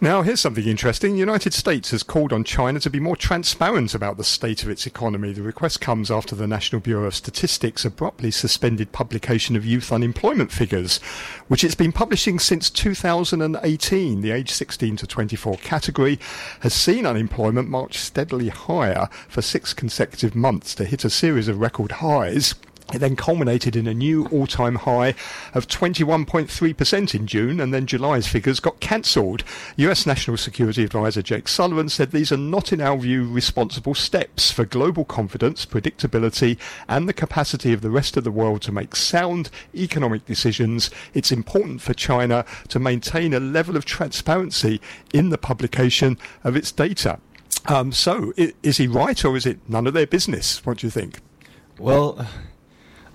Now, 0.00 0.22
here's 0.22 0.40
something 0.40 0.66
interesting. 0.66 1.12
The 1.12 1.18
United 1.18 1.54
States 1.54 1.90
has 1.90 2.02
called 2.02 2.32
on 2.32 2.44
China 2.44 2.80
to 2.80 2.90
be 2.90 3.00
more 3.00 3.16
transparent 3.16 3.94
about 3.94 4.16
the 4.16 4.24
state 4.24 4.62
of 4.62 4.68
its 4.68 4.86
economy. 4.86 5.32
The 5.32 5.42
request 5.42 5.80
comes 5.80 6.10
after 6.10 6.34
the 6.34 6.46
National 6.46 6.80
Bureau 6.80 7.06
of 7.06 7.14
Statistics 7.14 7.84
abruptly 7.84 8.30
suspended 8.30 8.92
publication 8.92 9.56
of 9.56 9.64
youth 9.64 9.92
unemployment 9.92 10.52
figures, 10.52 10.98
which 11.48 11.64
it's 11.64 11.74
been 11.74 11.92
publishing 11.92 12.38
since 12.38 12.70
2018. 12.70 14.20
The 14.20 14.30
age 14.30 14.50
16 14.50 14.96
to 14.96 15.06
24 15.06 15.56
category 15.58 16.18
has 16.60 16.74
seen 16.74 17.06
unemployment 17.06 17.68
march 17.68 17.98
steadily 17.98 18.48
higher 18.48 19.08
for 19.28 19.42
six 19.42 19.72
consecutive 19.72 20.34
months 20.34 20.74
to 20.74 20.84
hit 20.84 21.04
a 21.04 21.10
series 21.10 21.48
of 21.48 21.60
record 21.60 21.92
highs 21.92 22.54
It 22.94 23.00
then 23.00 23.16
culminated 23.16 23.74
in 23.74 23.88
a 23.88 23.94
new 23.94 24.26
all 24.26 24.46
time 24.46 24.76
high 24.76 25.14
of 25.54 25.66
21.3% 25.66 27.14
in 27.14 27.26
June, 27.26 27.58
and 27.60 27.74
then 27.74 27.86
July's 27.86 28.28
figures 28.28 28.60
got 28.60 28.78
cancelled. 28.78 29.42
US 29.76 30.06
National 30.06 30.36
Security 30.36 30.84
Advisor 30.84 31.20
Jake 31.20 31.48
Sullivan 31.48 31.88
said 31.88 32.12
these 32.12 32.30
are 32.30 32.36
not, 32.36 32.72
in 32.72 32.80
our 32.80 32.96
view, 32.96 33.28
responsible 33.28 33.94
steps 33.94 34.52
for 34.52 34.64
global 34.64 35.04
confidence, 35.04 35.66
predictability, 35.66 36.58
and 36.88 37.08
the 37.08 37.12
capacity 37.12 37.72
of 37.72 37.80
the 37.80 37.90
rest 37.90 38.16
of 38.16 38.22
the 38.22 38.30
world 38.30 38.62
to 38.62 38.72
make 38.72 38.94
sound 38.94 39.50
economic 39.74 40.24
decisions. 40.24 40.88
It's 41.12 41.32
important 41.32 41.82
for 41.82 41.92
China 41.92 42.44
to 42.68 42.78
maintain 42.78 43.34
a 43.34 43.40
level 43.40 43.76
of 43.76 43.84
transparency 43.84 44.80
in 45.12 45.30
the 45.30 45.38
publication 45.38 46.18
of 46.44 46.54
its 46.54 46.70
data. 46.70 47.18
Um, 47.66 47.90
so, 47.90 48.32
is 48.36 48.76
he 48.76 48.86
right, 48.86 49.24
or 49.24 49.36
is 49.36 49.44
it 49.44 49.58
none 49.68 49.88
of 49.88 49.94
their 49.94 50.06
business? 50.06 50.64
What 50.64 50.78
do 50.78 50.86
you 50.86 50.90
think? 50.90 51.18
Well, 51.78 52.26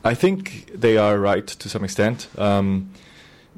I 0.03 0.13
think 0.13 0.71
they 0.73 0.97
are 0.97 1.19
right 1.19 1.45
to 1.45 1.69
some 1.69 1.83
extent. 1.83 2.27
Um, 2.37 2.91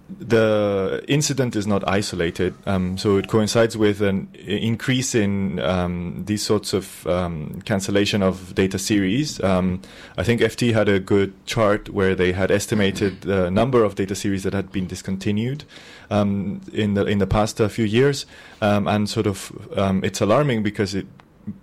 the 0.09 1.03
incident 1.07 1.55
is 1.55 1.65
not 1.65 1.87
isolated, 1.87 2.53
um, 2.65 2.97
so 2.97 3.17
it 3.17 3.29
coincides 3.29 3.77
with 3.77 4.01
an 4.01 4.27
increase 4.35 5.15
in 5.15 5.59
um, 5.59 6.23
these 6.25 6.43
sorts 6.43 6.73
of 6.73 7.07
um, 7.07 7.61
cancellation 7.61 8.21
of 8.21 8.53
data 8.53 8.77
series. 8.77 9.41
Um, 9.41 9.81
I 10.17 10.23
think 10.23 10.41
FT 10.41 10.73
had 10.73 10.89
a 10.89 10.99
good 10.99 11.33
chart 11.45 11.89
where 11.89 12.15
they 12.15 12.33
had 12.33 12.51
estimated 12.51 13.21
the 13.21 13.49
number 13.49 13.83
of 13.83 13.95
data 13.95 14.13
series 14.13 14.43
that 14.43 14.53
had 14.53 14.71
been 14.71 14.87
discontinued 14.87 15.63
um, 16.11 16.61
in 16.73 16.93
the 16.95 17.05
in 17.05 17.19
the 17.19 17.27
past 17.27 17.61
uh, 17.61 17.69
few 17.69 17.85
years, 17.85 18.25
um, 18.61 18.87
and 18.87 19.09
sort 19.09 19.25
of 19.25 19.51
it's 20.03 20.21
alarming 20.21 20.63
because 20.63 20.93
it 20.93 21.07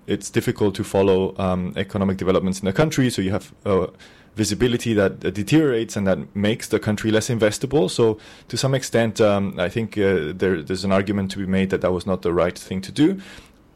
it's 0.06 0.30
difficult 0.30 0.74
to 0.74 0.84
follow 0.84 1.34
economic 1.76 2.16
developments 2.16 2.58
in 2.60 2.64
the 2.64 2.72
country. 2.72 3.10
So 3.10 3.22
you 3.22 3.30
have 3.30 3.52
uh, 3.64 3.86
visibility 4.36 4.94
that 4.94 5.20
deteriorates 5.20 5.96
and 5.96 6.06
that 6.06 6.34
makes 6.34 6.68
the 6.68 6.78
country 6.78 7.10
less 7.10 7.28
investable. 7.28 7.90
So, 7.90 8.18
to 8.48 8.56
some 8.56 8.74
extent, 8.74 9.20
um, 9.20 9.58
I 9.58 9.68
think 9.68 9.98
uh, 9.98 10.32
there, 10.34 10.62
there's 10.62 10.84
an 10.84 10.92
argument 10.92 11.30
to 11.32 11.38
be 11.38 11.46
made 11.46 11.70
that 11.70 11.80
that 11.80 11.92
was 11.92 12.06
not 12.06 12.22
the 12.22 12.32
right 12.32 12.58
thing 12.58 12.80
to 12.82 12.92
do. 12.92 13.20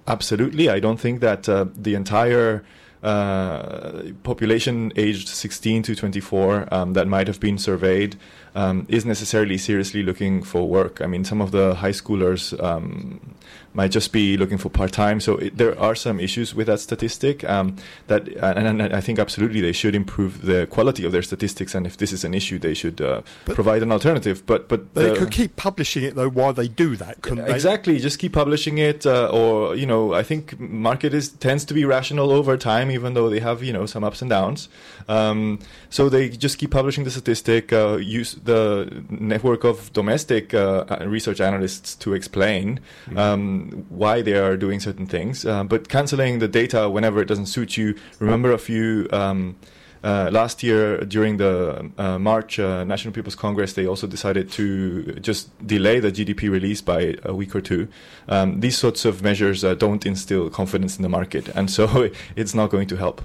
Absolutely, 0.07 0.69
I 0.69 0.81
don't 0.81 1.01
think 1.01 1.21
that 1.21 1.49
uh, 1.49 1.67
the 1.75 1.95
entire 1.95 2.65
uh, 3.05 4.13
population 4.23 4.91
aged 4.97 5.29
16 5.29 5.83
to 5.83 5.95
24 5.95 6.69
um, 6.73 6.95
that 6.95 7.07
might 7.07 7.27
have 7.27 7.39
been 7.39 7.59
surveyed 7.59 8.17
um, 8.55 8.87
is 8.89 9.05
necessarily 9.05 9.59
seriously 9.59 10.03
looking 10.03 10.43
for 10.43 10.67
work. 10.67 11.03
I 11.03 11.07
mean, 11.07 11.25
some 11.25 11.43
of 11.43 11.51
the 11.51 11.75
high 11.75 11.91
schoolers 11.91 12.59
um, 12.63 13.35
might 13.75 13.91
just 13.91 14.13
be 14.13 14.37
looking 14.37 14.57
for 14.57 14.71
part 14.71 14.93
time. 14.93 15.21
So 15.21 15.37
it, 15.37 15.59
there 15.59 15.79
are 15.79 15.95
some 15.95 16.21
issues 16.21 16.55
with 16.55 16.69
that 16.69 16.81
statistic. 16.81 17.45
Um, 17.45 17.77
that 18.07 18.29
and, 18.29 18.81
and, 18.81 18.95
I 18.95 19.01
think 19.01 19.19
absolutely 19.19 19.61
they 19.61 19.73
should 19.73 19.95
improve 19.95 20.43
the 20.43 20.67
quality 20.69 21.05
of 21.05 21.13
their 21.13 21.23
statistics. 21.23 21.75
And 21.75 21.87
if 21.87 21.97
this 21.97 22.13
is 22.13 22.25
an 22.25 22.35
issue, 22.35 22.59
they 22.59 22.75
should 22.75 23.01
uh, 23.01 23.23
provide 23.47 23.83
an 23.83 23.91
alternative. 23.91 24.47
But 24.47 24.69
but 24.69 24.95
they 24.95 25.11
the, 25.11 25.17
could 25.17 25.31
keep 25.31 25.57
publishing 25.57 26.05
it 26.05 26.15
though 26.15 26.31
while 26.31 26.53
they 26.53 26.69
do 26.69 26.97
that, 26.97 27.23
couldn't 27.23 27.47
they? 27.47 27.53
Exactly. 27.53 27.99
Just 27.99 28.19
keep 28.19 28.33
publishing 28.33 28.79
it, 28.79 29.05
uh, 29.07 29.29
or 29.29 29.75
you 29.75 29.87
know, 29.87 30.15
I 30.15 30.23
think 30.23 30.59
market 30.61 31.13
is 31.13 31.31
tends 31.31 31.65
to 31.67 31.75
be 31.75 31.85
rational 31.85 32.31
over 32.31 32.57
time, 32.57 32.91
even 32.91 33.15
though 33.15 33.29
they 33.29 33.41
have 33.41 33.63
you 33.63 33.73
know 33.73 33.87
some 33.87 34.05
ups 34.05 34.23
and 34.23 34.31
downs. 34.31 34.69
Um, 35.09 35.59
so 35.91 36.09
they 36.09 36.29
just 36.29 36.59
keep 36.59 36.71
publishing 36.71 37.05
the 37.05 37.11
statistic. 37.11 37.73
Uh, 37.73 37.97
use 37.97 38.35
the 38.35 39.05
network 39.11 39.65
of 39.65 39.93
domestic 39.93 40.55
uh, 40.55 40.85
research 41.07 41.41
analysts 41.41 41.97
to 41.97 42.15
explain. 42.15 42.81
Mm-hmm. 43.07 43.19
Um, 43.19 43.64
why 43.89 44.23
they 44.23 44.35
are 44.35 44.57
doing 44.57 44.81
certain 44.81 45.07
things. 45.07 45.45
Uh, 45.45 45.65
but 45.65 45.89
canceling 45.89 46.39
the 46.39 46.49
data 46.49 46.89
whenever 46.89 47.21
it 47.21 47.27
doesn't 47.27 47.47
suit 47.47 47.77
you. 47.77 47.95
Remember 48.19 48.53
a 48.53 48.59
few. 48.59 49.09
Um, 49.13 49.57
uh, 50.05 50.29
last 50.31 50.63
year, 50.63 50.99
during 51.07 51.39
the 51.39 51.91
uh, 51.97 52.19
March 52.19 52.59
uh, 52.59 52.85
National 52.85 53.15
People's 53.15 53.35
Congress, 53.35 53.73
they 53.73 53.87
also 53.87 54.07
decided 54.07 54.51
to 54.53 55.15
just 55.15 55.49
delay 55.67 55.99
the 55.99 56.13
GDP 56.13 56.51
release 56.51 56.83
by 56.83 57.17
a 57.25 57.33
week 57.35 57.57
or 57.57 57.63
two. 57.63 57.89
Um, 58.29 58.61
these 58.61 58.77
sorts 58.77 59.07
of 59.07 59.23
measures 59.23 59.65
uh, 59.65 59.75
don't 59.75 60.05
instill 60.05 60.51
confidence 60.51 60.97
in 60.97 61.03
the 61.03 61.09
market, 61.09 61.49
and 61.49 61.71
so 61.71 62.11
it's 62.37 62.55
not 62.55 62.69
going 62.69 62.87
to 62.89 62.97
help. 62.97 63.23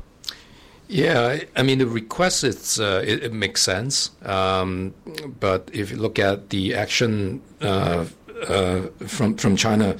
Yeah, 0.87 1.41
I 1.55 1.61
mean 1.61 1.77
the 1.77 1.85
request 1.85 2.43
it's 2.43 2.79
uh, 2.79 3.03
it, 3.05 3.25
it, 3.25 3.33
makes 3.33 3.61
sense, 3.61 4.09
um, 4.23 4.95
but 5.39 5.69
if 5.71 5.91
you 5.91 5.97
look 5.97 6.17
at 6.17 6.49
the 6.49 6.73
action 6.73 7.41
uh, 7.61 8.05
uh, 8.47 8.81
from 9.05 9.35
from 9.35 9.55
China, 9.55 9.97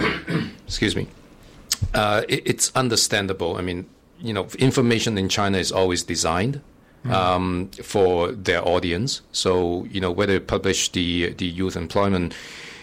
excuse 0.66 0.96
me, 0.96 1.08
uh, 1.94 2.22
it, 2.28 2.42
it's 2.46 2.72
understandable. 2.74 3.56
I 3.56 3.62
mean, 3.62 3.86
you 4.18 4.32
know, 4.32 4.48
information 4.58 5.16
in 5.18 5.28
China 5.28 5.58
is 5.58 5.72
always 5.72 6.02
designed 6.02 6.60
mm. 7.04 7.10
um, 7.10 7.70
for 7.82 8.32
their 8.32 8.66
audience. 8.66 9.22
So, 9.32 9.84
you 9.90 10.00
know, 10.00 10.10
whether 10.10 10.40
publish 10.40 10.90
the 10.92 11.32
the 11.34 11.46
youth 11.46 11.76
employment 11.76 12.34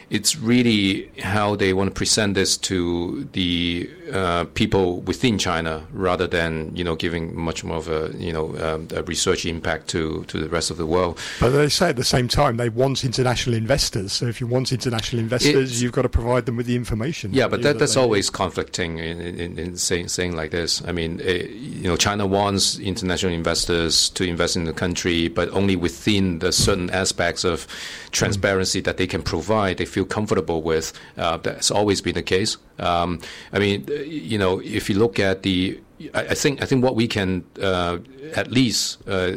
it's 0.10 0.38
really 0.38 1.10
how 1.22 1.56
they 1.56 1.74
want 1.74 1.90
to 1.90 1.94
present 1.94 2.34
this 2.34 2.56
to 2.58 3.28
the 3.34 3.90
uh, 4.12 4.46
people 4.54 5.02
within 5.02 5.38
China, 5.38 5.86
rather 5.92 6.28
than 6.28 6.74
you 6.76 6.84
know 6.84 6.96
giving 6.96 7.38
much 7.38 7.64
more 7.64 7.78
of 7.78 7.90
a 7.90 8.14
you 8.18 8.32
know 8.32 8.58
um, 8.60 8.88
a 8.96 9.04
research 9.04 9.46
impact 9.46 9.90
to 9.90 10.24
to 10.26 10.40
the 10.40 10.50
rest 10.50 10.72
of 10.72 10.78
the 10.78 10.86
world. 10.86 11.20
But 11.40 11.50
they 11.50 11.68
say 11.68 11.90
at 11.90 11.98
the 11.98 12.06
same 12.06 12.28
time 12.28 12.58
they 12.58 12.70
want 12.70 13.04
international 13.04 13.56
investors. 13.56 14.14
So 14.14 14.28
if 14.28 14.40
you 14.40 14.48
want 14.48 14.72
international 14.72 15.22
investors, 15.22 15.72
it's, 15.72 15.82
you've 15.82 15.92
got 15.92 16.04
to 16.04 16.10
provide 16.10 16.46
them 16.46 16.56
with 16.56 16.68
the 16.68 16.76
information. 16.76 17.34
Yeah, 17.34 17.48
but 17.48 17.62
that, 17.64 17.74
that 17.74 17.80
that's 17.80 17.98
always 17.98 18.30
conflicting 18.30 19.00
in, 19.00 19.20
in, 19.20 19.60
in, 19.60 19.76
saying 19.78 20.08
saying 20.08 20.36
like 20.36 20.52
this. 20.52 20.82
I 20.88 20.94
mean, 20.94 21.20
it, 21.20 21.46
eh, 21.46 21.48
you 21.50 21.90
know, 21.90 21.98
China 21.98 22.26
wants 22.26 22.80
international 22.80 23.34
investors 23.34 24.10
to 24.12 24.24
invest 24.24 24.56
in 24.56 24.64
the 24.64 24.74
country, 24.74 25.28
but 25.28 25.50
only 25.50 25.76
within 25.76 26.40
the 26.40 26.54
certain 26.54 26.90
aspects 26.92 27.44
of 27.44 27.68
transparency 28.12 28.82
mm. 28.82 28.86
that 28.86 28.98
they 28.98 29.08
can 29.08 29.22
provide. 29.22 29.78
They 29.78 29.86
feel 29.98 30.06
comfortable 30.06 30.62
with. 30.62 30.94
Uh, 31.18 31.38
that's 31.38 31.72
always 31.72 32.02
been 32.02 32.16
the 32.16 32.28
case. 32.36 32.58
Um, 32.80 33.20
I 33.56 33.60
mean, 33.60 33.86
you 34.06 34.38
know, 34.38 34.62
if 34.78 34.90
you 34.90 34.96
look 35.00 35.20
at 35.20 35.42
the 35.42 35.80
I, 36.14 36.36
think 36.36 36.62
I 36.62 36.66
think 36.68 36.84
what 36.84 36.96
we 36.96 37.08
can 37.08 37.44
uh, 37.60 37.98
at 38.36 38.52
least 38.52 39.00
uh, 39.08 39.32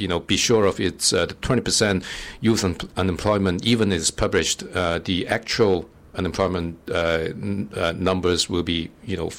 you 0.00 0.06
know 0.06 0.20
be 0.20 0.36
sure 0.36 0.64
of 0.64 0.78
it's 0.78 1.12
uh, 1.12 1.26
the 1.26 1.34
twenty 1.46 1.62
percent 1.62 2.04
youth 2.40 2.64
un- 2.64 2.88
unemployment. 2.96 3.66
Even 3.66 3.90
is 3.90 4.12
published, 4.12 4.62
uh, 4.74 5.00
the 5.00 5.26
actual 5.26 5.90
unemployment 6.14 6.78
uh, 6.88 7.34
n- 7.34 7.68
uh, 7.74 7.92
numbers 7.96 8.48
will 8.48 8.62
be 8.62 8.90
you 9.04 9.16
know 9.16 9.30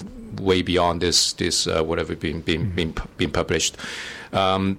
way 0.42 0.62
beyond 0.62 1.00
this 1.00 1.34
this 1.34 1.66
whatever 1.66 2.14
being 2.14 2.42
being, 2.42 2.66
mm-hmm. 2.66 2.76
being 2.76 2.98
being 3.16 3.32
published. 3.32 3.78
Um, 4.34 4.78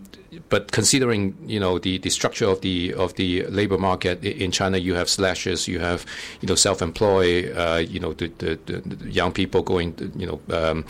but 0.49 0.73
considering 0.73 1.37
you 1.47 1.59
know 1.59 1.79
the, 1.79 1.99
the 1.99 2.11
structure 2.11 2.47
of 2.47 2.61
the 2.61 2.95
of 2.95 3.15
the 3.15 3.45
labor 3.47 3.79
market 3.79 4.25
in 4.25 4.51
China, 4.51 4.79
you 4.79 4.95
have 4.95 5.09
slashes, 5.09 5.67
you 5.67 5.81
have 5.81 6.05
you 6.41 6.49
know 6.49 6.55
self-employed, 6.55 7.57
uh, 7.57 7.83
you 7.87 8.01
know 8.01 8.13
the, 8.13 8.29
the, 8.39 8.59
the, 8.67 9.11
young 9.11 9.33
people 9.33 9.63
going, 9.63 9.95
you 10.17 10.27
know. 10.27 10.41
Um, 10.57 10.85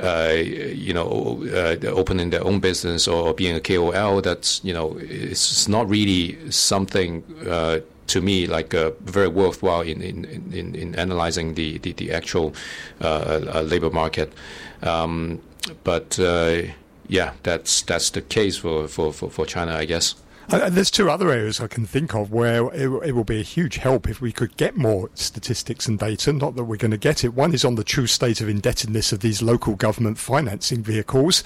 uh, 0.00 0.32
you 0.32 0.94
know, 0.94 1.42
uh, 1.52 1.76
opening 1.88 2.30
their 2.30 2.44
own 2.44 2.60
business 2.60 3.08
or 3.08 3.34
being 3.34 3.56
a 3.56 3.60
KOL, 3.60 4.20
that's 4.20 4.60
you 4.62 4.72
know, 4.72 4.96
it's 5.00 5.66
not 5.66 5.88
really 5.88 6.38
something 6.52 7.24
uh, 7.48 7.80
to 8.06 8.20
me 8.20 8.46
like 8.46 8.74
uh, 8.74 8.92
very 9.00 9.26
worthwhile 9.26 9.80
in 9.80 10.00
in, 10.00 10.24
in, 10.52 10.74
in 10.76 10.94
analyzing 10.94 11.54
the 11.54 11.78
the, 11.78 11.92
the 11.94 12.12
actual 12.12 12.54
uh, 13.00 13.40
uh, 13.54 13.62
labor 13.62 13.90
market. 13.90 14.32
Um, 14.82 15.40
but 15.82 16.16
yeah, 17.08 17.32
that's 17.42 17.82
that's 17.82 18.10
the 18.10 18.20
case 18.20 18.58
for, 18.58 18.86
for, 18.86 19.12
for, 19.12 19.30
for 19.30 19.46
China, 19.46 19.72
I 19.74 19.86
guess. 19.86 20.14
And 20.50 20.72
there's 20.72 20.90
two 20.90 21.10
other 21.10 21.30
areas 21.30 21.60
I 21.60 21.66
can 21.66 21.84
think 21.84 22.14
of 22.14 22.32
where 22.32 22.72
it, 22.72 22.88
it, 23.06 23.12
will 23.12 23.24
be 23.24 23.38
a 23.38 23.44
huge 23.44 23.76
help 23.76 24.08
if 24.08 24.22
we 24.22 24.32
could 24.32 24.56
get 24.56 24.76
more 24.76 25.10
statistics 25.12 25.86
and 25.86 25.98
data. 25.98 26.32
Not 26.32 26.56
that 26.56 26.64
we're 26.64 26.76
going 26.76 26.90
to 26.90 26.96
get 26.96 27.22
it. 27.22 27.34
One 27.34 27.52
is 27.52 27.66
on 27.66 27.74
the 27.74 27.84
true 27.84 28.06
state 28.06 28.40
of 28.40 28.48
indebtedness 28.48 29.12
of 29.12 29.20
these 29.20 29.42
local 29.42 29.74
government 29.74 30.16
financing 30.16 30.82
vehicles. 30.82 31.44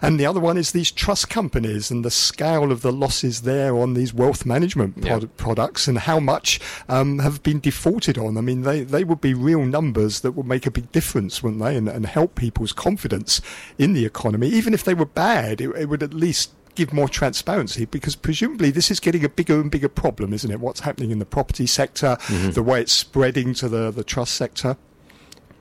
And 0.00 0.20
the 0.20 0.26
other 0.26 0.38
one 0.38 0.56
is 0.56 0.70
these 0.70 0.92
trust 0.92 1.28
companies 1.28 1.90
and 1.90 2.04
the 2.04 2.12
scale 2.12 2.70
of 2.70 2.82
the 2.82 2.92
losses 2.92 3.42
there 3.42 3.76
on 3.76 3.94
these 3.94 4.14
wealth 4.14 4.46
management 4.46 5.02
pro- 5.02 5.18
yeah. 5.18 5.26
products 5.36 5.88
and 5.88 5.98
how 5.98 6.20
much 6.20 6.60
um, 6.88 7.18
have 7.18 7.42
been 7.42 7.58
defaulted 7.58 8.18
on. 8.18 8.38
I 8.38 8.40
mean, 8.40 8.62
they, 8.62 8.84
they 8.84 9.02
would 9.02 9.20
be 9.20 9.34
real 9.34 9.64
numbers 9.64 10.20
that 10.20 10.32
would 10.32 10.46
make 10.46 10.64
a 10.64 10.70
big 10.70 10.92
difference, 10.92 11.42
wouldn't 11.42 11.60
they? 11.60 11.76
And, 11.76 11.88
and 11.88 12.06
help 12.06 12.36
people's 12.36 12.72
confidence 12.72 13.40
in 13.78 13.94
the 13.94 14.06
economy. 14.06 14.46
Even 14.48 14.74
if 14.74 14.84
they 14.84 14.94
were 14.94 15.06
bad, 15.06 15.60
it, 15.60 15.70
it 15.70 15.88
would 15.88 16.04
at 16.04 16.14
least 16.14 16.52
give 16.74 16.92
more 16.92 17.08
transparency 17.08 17.84
because 17.84 18.16
presumably 18.16 18.70
this 18.70 18.90
is 18.90 19.00
getting 19.00 19.24
a 19.24 19.28
bigger 19.28 19.60
and 19.60 19.70
bigger 19.70 19.88
problem, 19.88 20.32
isn't 20.32 20.50
it? 20.50 20.60
What's 20.60 20.80
happening 20.80 21.10
in 21.10 21.18
the 21.18 21.26
property 21.26 21.66
sector, 21.66 22.16
mm-hmm. 22.20 22.50
the 22.50 22.62
way 22.62 22.80
it's 22.80 22.92
spreading 22.92 23.54
to 23.54 23.68
the, 23.68 23.90
the 23.90 24.04
trust 24.04 24.34
sector. 24.34 24.76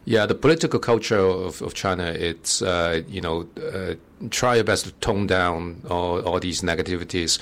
Yeah, 0.05 0.25
the 0.25 0.35
political 0.35 0.79
culture 0.79 1.17
of, 1.17 1.61
of 1.61 1.73
China, 1.73 2.05
it's, 2.05 2.61
uh, 2.61 3.03
you 3.07 3.21
know, 3.21 3.47
uh, 3.57 3.95
try 4.31 4.55
your 4.55 4.65
best 4.65 4.85
to 4.85 4.91
tone 4.93 5.27
down 5.27 5.81
all, 5.89 6.19
all 6.21 6.39
these 6.39 6.61
negativities. 6.61 7.39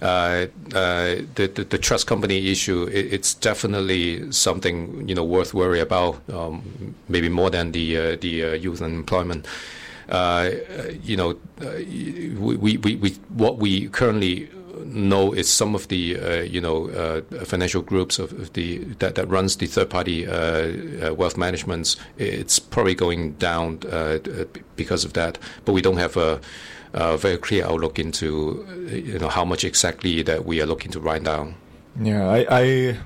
Uh, 0.00 0.46
uh, 0.74 1.16
the, 1.34 1.50
the, 1.54 1.64
the 1.64 1.78
trust 1.78 2.06
company 2.06 2.50
issue, 2.50 2.84
it, 2.84 3.12
it's 3.12 3.34
definitely 3.34 4.30
something 4.30 5.08
you 5.08 5.14
know 5.14 5.24
worth 5.24 5.52
worry 5.52 5.80
about, 5.80 6.20
um, 6.32 6.94
maybe 7.08 7.28
more 7.28 7.50
than 7.50 7.72
the 7.72 7.96
uh, 7.96 8.16
the 8.20 8.44
uh, 8.44 8.52
youth 8.52 8.80
unemployment. 8.80 9.44
Uh, 10.08 10.50
you 11.02 11.16
know, 11.16 11.30
uh, 11.60 11.70
we, 12.38 12.76
we, 12.76 12.96
we, 12.96 13.10
what 13.28 13.58
we 13.58 13.88
currently 13.88 14.48
know 14.84 15.32
is 15.32 15.48
some 15.48 15.74
of 15.74 15.88
the 15.88 16.18
uh, 16.18 16.42
you 16.42 16.60
know 16.60 16.88
uh, 16.90 17.20
financial 17.44 17.82
groups 17.82 18.18
of, 18.18 18.32
of, 18.32 18.52
the 18.54 18.78
that, 19.00 19.16
that 19.16 19.28
runs 19.28 19.56
the 19.56 19.66
third 19.66 19.90
party 19.90 20.26
uh, 20.26 21.12
wealth 21.14 21.36
managements. 21.36 21.96
It's 22.16 22.58
probably 22.58 22.94
going 22.94 23.32
down 23.34 23.80
because 24.76 25.04
of 25.04 25.12
that, 25.14 25.38
but 25.64 25.72
we 25.72 25.82
don't 25.82 25.98
have 25.98 26.16
a, 26.16 26.40
a, 26.94 27.16
very 27.16 27.36
clear 27.36 27.66
outlook 27.66 27.98
into 27.98 28.64
you 28.90 29.18
know 29.18 29.28
how 29.28 29.44
much 29.44 29.64
exactly 29.64 30.22
that 30.22 30.44
we 30.44 30.62
are 30.62 30.66
looking 30.66 30.90
to 30.92 31.00
write 31.00 31.24
down. 31.24 31.54
Yeah, 32.00 32.28
I, 32.28 32.46
I 32.50 32.96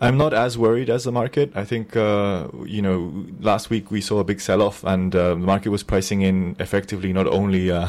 I'm 0.00 0.16
not 0.16 0.32
as 0.32 0.56
worried 0.56 0.90
as 0.90 1.04
the 1.04 1.12
market. 1.12 1.50
I 1.54 1.64
think 1.64 1.96
uh, 1.96 2.48
you 2.64 2.82
know 2.82 3.26
last 3.40 3.68
week 3.68 3.90
we 3.90 4.00
saw 4.00 4.20
a 4.20 4.24
big 4.24 4.40
sell-off, 4.40 4.84
and 4.84 5.14
uh, 5.14 5.30
the 5.30 5.36
market 5.36 5.70
was 5.70 5.82
pricing 5.82 6.22
in 6.22 6.56
effectively 6.60 7.12
not 7.12 7.26
only 7.26 7.70
uh, 7.70 7.88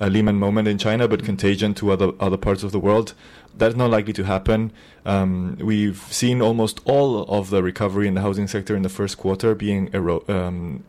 a 0.00 0.10
Lehman 0.10 0.38
moment 0.38 0.68
in 0.68 0.78
China, 0.78 1.08
but 1.08 1.24
contagion 1.24 1.74
to 1.74 1.90
other 1.90 2.12
other 2.20 2.36
parts 2.36 2.62
of 2.62 2.70
the 2.70 2.78
world. 2.78 3.14
That's 3.56 3.74
not 3.74 3.90
likely 3.90 4.12
to 4.14 4.24
happen. 4.24 4.72
Um, 5.04 5.56
we've 5.60 6.02
seen 6.10 6.40
almost 6.40 6.80
all 6.84 7.22
of 7.24 7.50
the 7.50 7.62
recovery 7.62 8.08
in 8.08 8.14
the 8.14 8.20
housing 8.20 8.48
sector 8.48 8.74
in 8.76 8.82
the 8.82 8.88
first 8.88 9.16
quarter 9.18 9.54
being 9.54 9.90
ero- 9.92 10.24
um, 10.28 10.84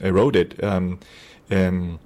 eroded. 0.00 0.62
Um, 0.62 1.00
um 1.50 1.98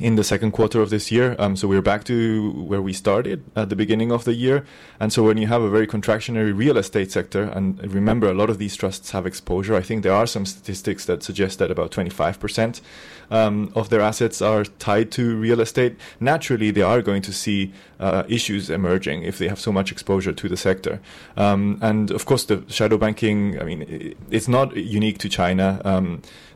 in 0.00 0.14
the 0.14 0.24
second 0.24 0.52
quarter 0.52 0.80
of 0.80 0.90
this 0.90 1.10
year. 1.10 1.34
Um, 1.38 1.56
so 1.56 1.68
we're 1.68 1.82
back 1.82 2.04
to 2.04 2.52
where 2.52 2.82
we 2.82 2.92
started 2.92 3.44
at 3.56 3.68
the 3.68 3.76
beginning 3.76 4.12
of 4.12 4.24
the 4.24 4.34
year. 4.34 4.64
And 5.00 5.12
so 5.12 5.22
when 5.22 5.36
you 5.38 5.46
have 5.46 5.62
a 5.62 5.70
very 5.70 5.86
contractionary 5.86 6.56
real 6.56 6.76
estate 6.76 7.10
sector, 7.10 7.44
and 7.44 7.80
remember, 7.92 8.28
a 8.28 8.34
lot 8.34 8.50
of 8.50 8.58
these 8.58 8.76
trusts 8.76 9.10
have 9.10 9.26
exposure. 9.26 9.74
I 9.74 9.82
think 9.82 10.02
there 10.02 10.12
are 10.12 10.26
some 10.26 10.46
statistics 10.46 11.06
that 11.06 11.22
suggest 11.22 11.58
that 11.58 11.70
about 11.70 11.90
25% 11.90 12.80
um, 13.30 13.72
of 13.74 13.90
their 13.90 14.00
assets 14.00 14.40
are 14.40 14.64
tied 14.64 15.10
to 15.12 15.36
real 15.36 15.60
estate. 15.60 15.96
Naturally, 16.20 16.70
they 16.70 16.82
are 16.82 17.02
going 17.02 17.22
to 17.22 17.32
see 17.32 17.72
uh, 18.00 18.22
issues 18.28 18.70
emerging 18.70 19.22
if 19.22 19.38
they 19.38 19.48
have 19.48 19.60
so 19.60 19.72
much 19.72 19.92
exposure 19.92 20.32
to 20.32 20.48
the 20.48 20.56
sector. 20.56 21.00
Um, 21.36 21.78
and 21.82 22.10
of 22.10 22.24
course, 22.26 22.44
the 22.44 22.64
shadow 22.68 22.96
banking, 22.98 23.60
I 23.60 23.64
mean, 23.64 24.14
it's 24.30 24.48
not 24.48 24.76
unique 24.76 25.18
to 25.18 25.28
China. 25.28 25.80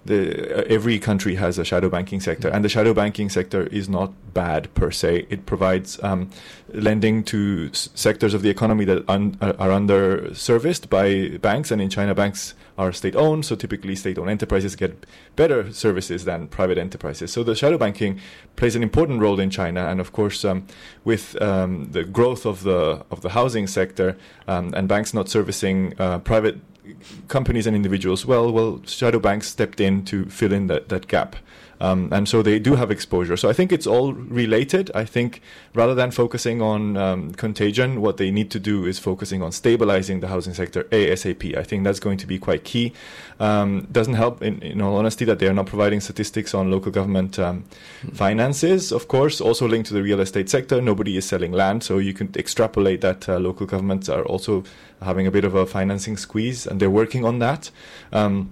The, 0.04 0.66
every 0.68 0.98
country 0.98 1.36
has 1.36 1.58
a 1.58 1.64
shadow 1.64 1.88
banking 1.88 2.20
sector, 2.20 2.48
and 2.48 2.64
the 2.64 2.68
shadow 2.68 2.92
banking 2.92 3.28
sector 3.28 3.68
is 3.68 3.88
not 3.88 4.12
bad 4.34 4.74
per 4.74 4.90
se. 4.90 5.26
It 5.30 5.46
provides 5.46 6.02
um, 6.02 6.30
lending 6.74 7.22
to 7.24 7.68
s- 7.70 7.88
sectors 7.94 8.34
of 8.34 8.42
the 8.42 8.50
economy 8.50 8.84
that 8.86 9.08
un- 9.08 9.38
are 9.40 9.70
under 9.70 10.34
serviced 10.34 10.90
by 10.90 11.38
banks, 11.40 11.70
and 11.70 11.80
in 11.80 11.88
China, 11.88 12.16
banks 12.16 12.54
are 12.76 12.92
state 12.92 13.14
owned, 13.14 13.44
so 13.44 13.54
typically 13.54 13.94
state 13.94 14.18
owned 14.18 14.30
enterprises 14.30 14.74
get 14.74 15.06
better 15.36 15.72
services 15.72 16.24
than 16.24 16.48
private 16.48 16.78
enterprises. 16.78 17.32
So 17.32 17.44
the 17.44 17.54
shadow 17.54 17.78
banking 17.78 18.18
plays 18.56 18.74
an 18.74 18.82
important 18.82 19.20
role 19.20 19.38
in 19.38 19.50
China, 19.50 19.86
and 19.86 20.00
of 20.00 20.12
course, 20.12 20.44
um, 20.44 20.66
with 21.04 21.40
um, 21.40 21.92
the 21.92 22.02
growth 22.02 22.44
of 22.44 22.64
the 22.64 23.04
of 23.12 23.20
the 23.20 23.28
housing 23.30 23.68
sector 23.68 24.16
um, 24.48 24.74
and 24.74 24.88
banks 24.88 25.14
not 25.14 25.28
servicing 25.28 25.94
uh, 26.00 26.18
private 26.18 26.58
companies 27.28 27.66
and 27.66 27.76
individuals 27.76 28.26
well, 28.26 28.52
well, 28.52 28.82
shadow 28.86 29.18
banks 29.18 29.48
stepped 29.48 29.80
in 29.80 30.04
to 30.06 30.26
fill 30.26 30.52
in 30.52 30.66
that, 30.66 30.88
that 30.88 31.08
gap. 31.08 31.36
Um, 31.82 32.08
and 32.12 32.28
so 32.28 32.42
they 32.42 32.60
do 32.60 32.76
have 32.76 32.92
exposure. 32.92 33.36
So 33.36 33.50
I 33.50 33.52
think 33.52 33.72
it's 33.72 33.88
all 33.88 34.12
related. 34.12 34.92
I 34.94 35.04
think 35.04 35.42
rather 35.74 35.96
than 35.96 36.12
focusing 36.12 36.62
on 36.62 36.96
um, 36.96 37.32
contagion, 37.32 38.00
what 38.00 38.18
they 38.18 38.30
need 38.30 38.52
to 38.52 38.60
do 38.60 38.86
is 38.86 39.00
focusing 39.00 39.42
on 39.42 39.50
stabilizing 39.50 40.20
the 40.20 40.28
housing 40.28 40.54
sector 40.54 40.84
ASAP. 40.84 41.58
I 41.58 41.64
think 41.64 41.82
that's 41.82 41.98
going 41.98 42.18
to 42.18 42.26
be 42.26 42.38
quite 42.38 42.62
key. 42.62 42.92
Um, 43.40 43.88
doesn't 43.90 44.14
help, 44.14 44.42
in, 44.42 44.62
in, 44.62 44.80
all 44.80 44.96
honesty, 44.96 45.24
that 45.24 45.40
they 45.40 45.48
are 45.48 45.52
not 45.52 45.66
providing 45.66 46.00
statistics 46.00 46.54
on 46.54 46.70
local 46.70 46.92
government 46.92 47.32
mm-hmm. 47.32 48.10
finances. 48.10 48.92
Of 48.92 49.08
course, 49.08 49.40
also 49.40 49.66
linked 49.66 49.88
to 49.88 49.94
the 49.94 50.04
real 50.04 50.20
estate 50.20 50.48
sector. 50.48 50.80
Nobody 50.80 51.16
is 51.16 51.24
selling 51.24 51.50
land, 51.50 51.82
so 51.82 51.98
you 51.98 52.14
can 52.14 52.30
extrapolate 52.36 53.00
that 53.00 53.28
uh, 53.28 53.40
local 53.40 53.66
governments 53.66 54.08
are 54.08 54.22
also 54.22 54.62
having 55.00 55.26
a 55.26 55.32
bit 55.32 55.44
of 55.44 55.56
a 55.56 55.66
financing 55.66 56.16
squeeze, 56.16 56.64
and 56.64 56.78
they're 56.78 56.90
working 56.90 57.24
on 57.24 57.40
that. 57.40 57.72
Um, 58.12 58.50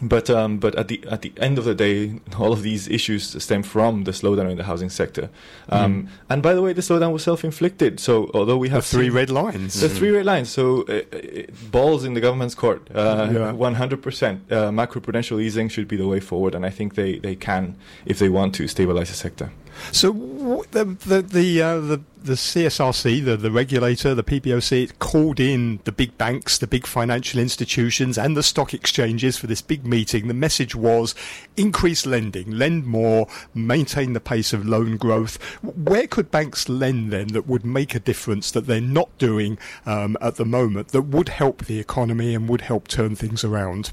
but 0.00 0.30
um, 0.30 0.58
but 0.58 0.74
at 0.74 0.88
the 0.88 1.04
at 1.10 1.22
the 1.22 1.32
end 1.36 1.58
of 1.58 1.64
the 1.64 1.74
day, 1.74 2.20
all 2.38 2.52
of 2.52 2.62
these 2.62 2.88
issues 2.88 3.42
stem 3.42 3.62
from 3.62 4.04
the 4.04 4.12
slowdown 4.12 4.50
in 4.50 4.56
the 4.56 4.64
housing 4.64 4.90
sector. 4.90 5.30
Um, 5.68 6.04
mm. 6.04 6.08
And 6.28 6.42
by 6.42 6.54
the 6.54 6.62
way, 6.62 6.72
the 6.72 6.80
slowdown 6.80 7.12
was 7.12 7.22
self-inflicted. 7.22 8.00
So 8.00 8.30
although 8.34 8.56
we 8.56 8.68
have 8.70 8.82
the 8.82 8.96
three 8.96 9.10
red 9.10 9.30
lines, 9.30 9.80
the 9.80 9.88
mm. 9.88 9.96
three 9.96 10.10
red 10.10 10.26
lines. 10.26 10.50
So 10.50 10.82
uh, 10.88 11.02
uh, 11.12 11.42
balls 11.70 12.04
in 12.04 12.14
the 12.14 12.20
government's 12.20 12.54
court. 12.54 12.88
Uh, 12.94 13.52
one 13.52 13.74
hundred 13.74 14.02
percent. 14.02 14.50
Uh, 14.50 14.70
macroprudential 14.70 15.40
easing 15.40 15.68
should 15.68 15.88
be 15.88 15.96
the 15.96 16.08
way 16.08 16.20
forward, 16.20 16.54
and 16.54 16.64
I 16.64 16.70
think 16.70 16.94
they, 16.94 17.18
they 17.18 17.36
can 17.36 17.76
if 18.06 18.18
they 18.18 18.28
want 18.28 18.54
to 18.56 18.68
stabilize 18.68 19.08
the 19.08 19.16
sector. 19.16 19.50
So 19.90 20.64
the 20.70 20.84
the 20.84 21.22
the, 21.22 21.62
uh, 21.62 21.80
the 21.80 22.00
the 22.24 22.34
CSRC, 22.34 23.24
the, 23.24 23.36
the 23.36 23.50
regulator, 23.50 24.14
the 24.14 24.22
PBOC, 24.22 24.98
called 24.98 25.40
in 25.40 25.80
the 25.84 25.92
big 25.92 26.16
banks, 26.18 26.58
the 26.58 26.66
big 26.66 26.86
financial 26.86 27.40
institutions, 27.40 28.16
and 28.16 28.36
the 28.36 28.42
stock 28.42 28.72
exchanges 28.72 29.36
for 29.36 29.46
this 29.46 29.62
big 29.62 29.86
meeting. 29.86 30.28
The 30.28 30.34
message 30.34 30.74
was 30.74 31.14
increase 31.56 32.06
lending, 32.06 32.50
lend 32.50 32.86
more, 32.86 33.26
maintain 33.54 34.12
the 34.12 34.20
pace 34.20 34.52
of 34.52 34.66
loan 34.66 34.96
growth. 34.96 35.36
Where 35.62 36.06
could 36.06 36.30
banks 36.30 36.68
lend 36.68 37.12
then 37.12 37.28
that 37.28 37.46
would 37.46 37.64
make 37.64 37.94
a 37.94 38.00
difference 38.00 38.50
that 38.52 38.66
they're 38.66 38.80
not 38.80 39.16
doing 39.18 39.58
um, 39.84 40.16
at 40.20 40.36
the 40.36 40.46
moment 40.46 40.88
that 40.88 41.02
would 41.02 41.28
help 41.28 41.64
the 41.64 41.78
economy 41.78 42.34
and 42.34 42.48
would 42.48 42.62
help 42.62 42.88
turn 42.88 43.16
things 43.16 43.44
around? 43.44 43.92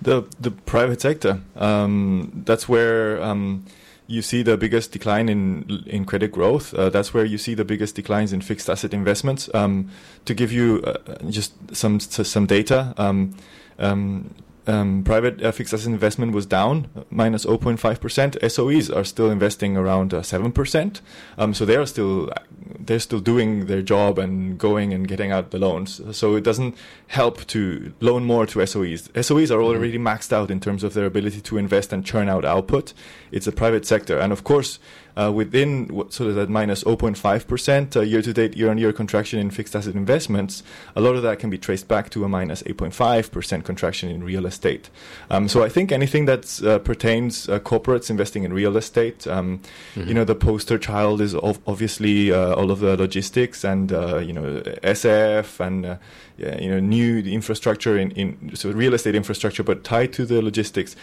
The 0.00 0.24
the 0.40 0.50
private 0.50 1.00
sector. 1.00 1.40
Um, 1.56 2.42
that's 2.44 2.68
where. 2.68 3.22
Um, 3.22 3.66
you 4.12 4.22
see 4.22 4.42
the 4.42 4.56
biggest 4.56 4.92
decline 4.92 5.28
in 5.28 5.64
in 5.86 6.04
credit 6.04 6.30
growth. 6.32 6.74
Uh, 6.74 6.90
that's 6.90 7.14
where 7.14 7.24
you 7.24 7.38
see 7.38 7.54
the 7.54 7.64
biggest 7.64 7.96
declines 7.96 8.32
in 8.32 8.40
fixed 8.42 8.68
asset 8.68 8.92
investments. 8.92 9.48
Um, 9.54 9.88
to 10.24 10.34
give 10.34 10.52
you 10.52 10.82
uh, 10.84 11.30
just 11.30 11.52
some 11.74 11.98
some 12.00 12.46
data, 12.46 12.94
um, 12.98 13.34
um, 13.78 14.34
um, 14.66 15.02
private 15.04 15.42
uh, 15.42 15.50
fixed 15.50 15.74
asset 15.74 15.92
investment 15.92 16.32
was 16.32 16.46
down 16.46 16.88
minus 17.10 17.44
0.5%. 17.44 18.38
SOEs 18.50 18.90
are 18.94 19.04
still 19.04 19.30
investing 19.30 19.76
around 19.76 20.14
uh, 20.14 20.20
7%. 20.20 21.00
Um, 21.38 21.54
so 21.54 21.64
they 21.64 21.76
are 21.76 21.86
still 21.86 22.30
they're 22.78 23.00
still 23.00 23.20
doing 23.20 23.66
their 23.66 23.82
job 23.82 24.18
and 24.18 24.58
going 24.58 24.92
and 24.92 25.06
getting 25.08 25.32
out 25.32 25.50
the 25.50 25.58
loans. 25.58 26.00
So 26.16 26.36
it 26.36 26.44
doesn't 26.44 26.76
help 27.12 27.46
to 27.46 27.92
loan 28.00 28.24
more 28.24 28.46
to 28.46 28.60
SOEs. 28.60 29.10
SOEs 29.10 29.50
are 29.50 29.60
already 29.62 29.98
mm-hmm. 29.98 30.08
maxed 30.08 30.32
out 30.32 30.50
in 30.50 30.58
terms 30.58 30.82
of 30.82 30.94
their 30.94 31.04
ability 31.04 31.42
to 31.42 31.58
invest 31.58 31.92
and 31.92 32.06
churn 32.06 32.26
out 32.26 32.42
output. 32.42 32.94
It's 33.30 33.46
a 33.46 33.52
private 33.52 33.84
sector, 33.84 34.18
and 34.18 34.32
of 34.32 34.44
course 34.44 34.78
uh, 35.16 35.30
within 35.32 35.88
sort 36.10 36.30
of 36.30 36.36
that 36.36 36.48
minus 36.48 36.84
0.5% 36.84 37.96
uh, 37.96 38.00
year-to-date 38.00 38.56
year-on-year 38.56 38.92
contraction 38.92 39.38
in 39.38 39.50
fixed 39.50 39.76
asset 39.76 39.94
investments, 39.94 40.62
a 40.96 41.00
lot 41.00 41.14
of 41.16 41.22
that 41.22 41.38
can 41.38 41.50
be 41.50 41.58
traced 41.58 41.88
back 41.88 42.10
to 42.10 42.24
a 42.24 42.28
minus 42.28 42.62
8.5% 42.62 43.64
contraction 43.64 44.08
in 44.08 44.24
real 44.24 44.46
estate. 44.46 44.88
Um, 45.30 45.48
so 45.48 45.62
I 45.62 45.68
think 45.68 45.92
anything 45.92 46.26
that 46.26 46.62
uh, 46.62 46.78
pertains 46.78 47.48
uh, 47.48 47.58
corporates 47.60 48.10
investing 48.10 48.44
in 48.44 48.52
real 48.52 48.76
estate, 48.76 49.26
um, 49.26 49.60
mm-hmm. 49.94 50.08
you 50.08 50.14
know, 50.14 50.24
the 50.24 50.34
poster 50.34 50.78
child 50.78 51.20
is 51.20 51.34
ov- 51.34 51.60
obviously 51.66 52.32
uh, 52.32 52.54
all 52.54 52.70
of 52.70 52.80
the 52.80 52.96
logistics 52.96 53.64
and 53.64 53.92
uh, 53.92 54.18
you 54.18 54.32
know 54.32 54.60
SF 54.82 55.60
and 55.60 55.98
you 56.36 56.70
know 56.70 56.80
new 56.80 57.18
infrastructure 57.18 57.96
in, 57.96 58.10
in 58.12 58.54
so 58.54 58.70
real 58.70 58.94
estate 58.94 59.14
infrastructure, 59.14 59.62
but 59.62 59.84
tied 59.84 60.12
to 60.14 60.24
the 60.24 60.42
logistics 60.42 60.96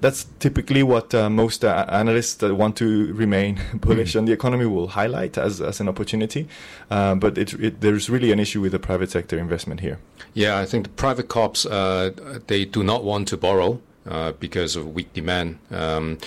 that's 0.00 0.26
typically 0.38 0.82
what 0.82 1.14
uh, 1.14 1.28
most 1.28 1.64
uh, 1.64 1.84
analysts 1.88 2.34
that 2.34 2.54
want 2.54 2.76
to 2.76 3.12
remain 3.14 3.60
bullish 3.74 4.12
mm. 4.12 4.18
on 4.18 4.24
the 4.24 4.32
economy 4.32 4.66
will 4.66 4.88
highlight 4.88 5.36
as, 5.36 5.60
as 5.60 5.80
an 5.80 5.88
opportunity. 5.88 6.46
Uh, 6.90 7.14
but 7.14 7.36
it, 7.36 7.52
it, 7.54 7.80
there's 7.80 8.08
really 8.08 8.30
an 8.32 8.38
issue 8.38 8.60
with 8.60 8.72
the 8.72 8.78
private 8.78 9.10
sector 9.10 9.38
investment 9.38 9.80
here. 9.80 9.98
Yeah, 10.32 10.58
I 10.58 10.66
think 10.66 10.84
the 10.84 10.90
private 10.90 11.28
corps 11.28 11.66
uh, 11.66 12.10
they 12.46 12.64
do 12.64 12.82
not 12.84 13.04
want 13.04 13.28
to 13.28 13.36
borrow 13.36 13.80
uh, 14.06 14.32
because 14.32 14.76
of 14.76 14.94
weak 14.94 15.12
demand. 15.12 15.58
Um, 15.70 16.18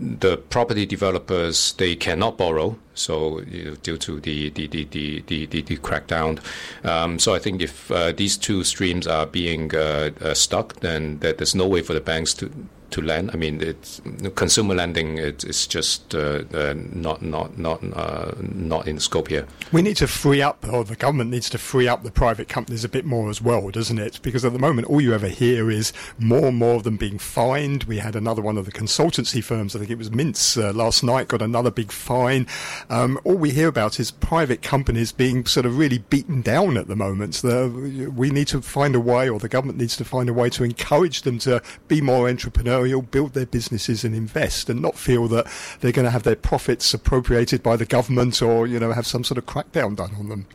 the 0.00 0.38
property 0.38 0.86
developers 0.86 1.74
they 1.74 1.94
cannot 1.94 2.38
borrow 2.38 2.76
so 2.94 3.40
you 3.42 3.64
know, 3.64 3.74
due 3.76 3.98
to 3.98 4.20
the 4.20 4.50
the 4.50 4.66
the 4.66 4.84
the 4.84 5.20
the, 5.26 5.62
the, 5.62 5.76
crackdown. 5.78 6.40
Um, 6.84 7.18
so 7.18 7.34
I 7.34 7.38
think 7.38 7.62
if 7.62 7.90
uh, 7.90 8.12
these 8.12 8.36
two 8.36 8.64
streams 8.64 9.06
are 9.06 9.26
being 9.26 9.74
uh, 9.74 10.10
uh, 10.20 10.34
stuck 10.34 10.80
then 10.80 11.18
that 11.20 11.38
there's 11.38 11.54
no 11.54 11.66
way 11.66 11.82
for 11.82 11.94
the 11.94 12.00
banks 12.00 12.34
to 12.34 12.50
to 12.90 13.02
lend. 13.02 13.30
I 13.32 13.36
mean, 13.36 13.60
it's 13.60 14.00
consumer 14.34 14.74
lending. 14.74 15.18
It's 15.18 15.66
just 15.66 16.14
uh, 16.14 16.42
uh, 16.52 16.74
not 16.76 17.22
not 17.22 17.58
not 17.58 17.82
uh, 17.94 18.32
not 18.40 18.86
in 18.88 18.98
scope 18.98 19.28
here. 19.28 19.46
We 19.72 19.82
need 19.82 19.96
to 19.98 20.06
free 20.06 20.42
up, 20.42 20.66
or 20.68 20.84
the 20.84 20.96
government 20.96 21.30
needs 21.30 21.48
to 21.50 21.58
free 21.58 21.88
up 21.88 22.02
the 22.02 22.10
private 22.10 22.48
companies 22.48 22.84
a 22.84 22.88
bit 22.88 23.04
more 23.04 23.30
as 23.30 23.40
well, 23.40 23.70
doesn't 23.70 23.98
it? 23.98 24.20
Because 24.22 24.44
at 24.44 24.52
the 24.52 24.58
moment, 24.58 24.88
all 24.88 25.00
you 25.00 25.14
ever 25.14 25.28
hear 25.28 25.70
is 25.70 25.92
more 26.18 26.48
and 26.48 26.56
more 26.56 26.76
of 26.76 26.84
them 26.84 26.96
being 26.96 27.18
fined. 27.18 27.84
We 27.84 27.98
had 27.98 28.16
another 28.16 28.42
one 28.42 28.58
of 28.58 28.66
the 28.66 28.72
consultancy 28.72 29.42
firms. 29.42 29.76
I 29.76 29.78
think 29.78 29.90
it 29.90 29.98
was 29.98 30.10
Mintz 30.10 30.60
uh, 30.62 30.72
last 30.72 31.02
night 31.02 31.28
got 31.28 31.42
another 31.42 31.70
big 31.70 31.92
fine. 31.92 32.46
Um, 32.88 33.20
all 33.24 33.36
we 33.36 33.50
hear 33.50 33.68
about 33.68 34.00
is 34.00 34.10
private 34.10 34.62
companies 34.62 35.12
being 35.12 35.46
sort 35.46 35.66
of 35.66 35.78
really 35.78 35.98
beaten 35.98 36.42
down 36.42 36.76
at 36.76 36.88
the 36.88 36.96
moment. 36.96 37.34
So 37.36 37.68
we 37.68 38.30
need 38.30 38.48
to 38.48 38.60
find 38.62 38.94
a 38.94 39.00
way, 39.00 39.28
or 39.28 39.38
the 39.38 39.48
government 39.48 39.78
needs 39.78 39.96
to 39.98 40.04
find 40.04 40.28
a 40.28 40.32
way 40.32 40.50
to 40.50 40.64
encourage 40.64 41.22
them 41.22 41.38
to 41.40 41.62
be 41.88 42.00
more 42.00 42.28
entrepreneurial 42.28 42.79
entrepreneurial, 42.80 43.08
build 43.10 43.34
their 43.34 43.46
businesses 43.46 44.04
and 44.04 44.14
invest, 44.14 44.68
and 44.68 44.80
not 44.80 44.96
feel 44.96 45.28
that 45.28 45.46
they're 45.80 45.92
going 45.92 46.04
to 46.04 46.10
have 46.10 46.22
their 46.22 46.36
profits 46.36 46.92
appropriated 46.94 47.62
by 47.62 47.76
the 47.76 47.86
government 47.86 48.40
or 48.42 48.66
you 48.66 48.78
know 48.78 48.92
have 48.92 49.06
some 49.06 49.24
sort 49.24 49.38
of 49.38 49.46
crackdown 49.46 49.96
done 49.96 50.14
on 50.18 50.28
them. 50.28 50.46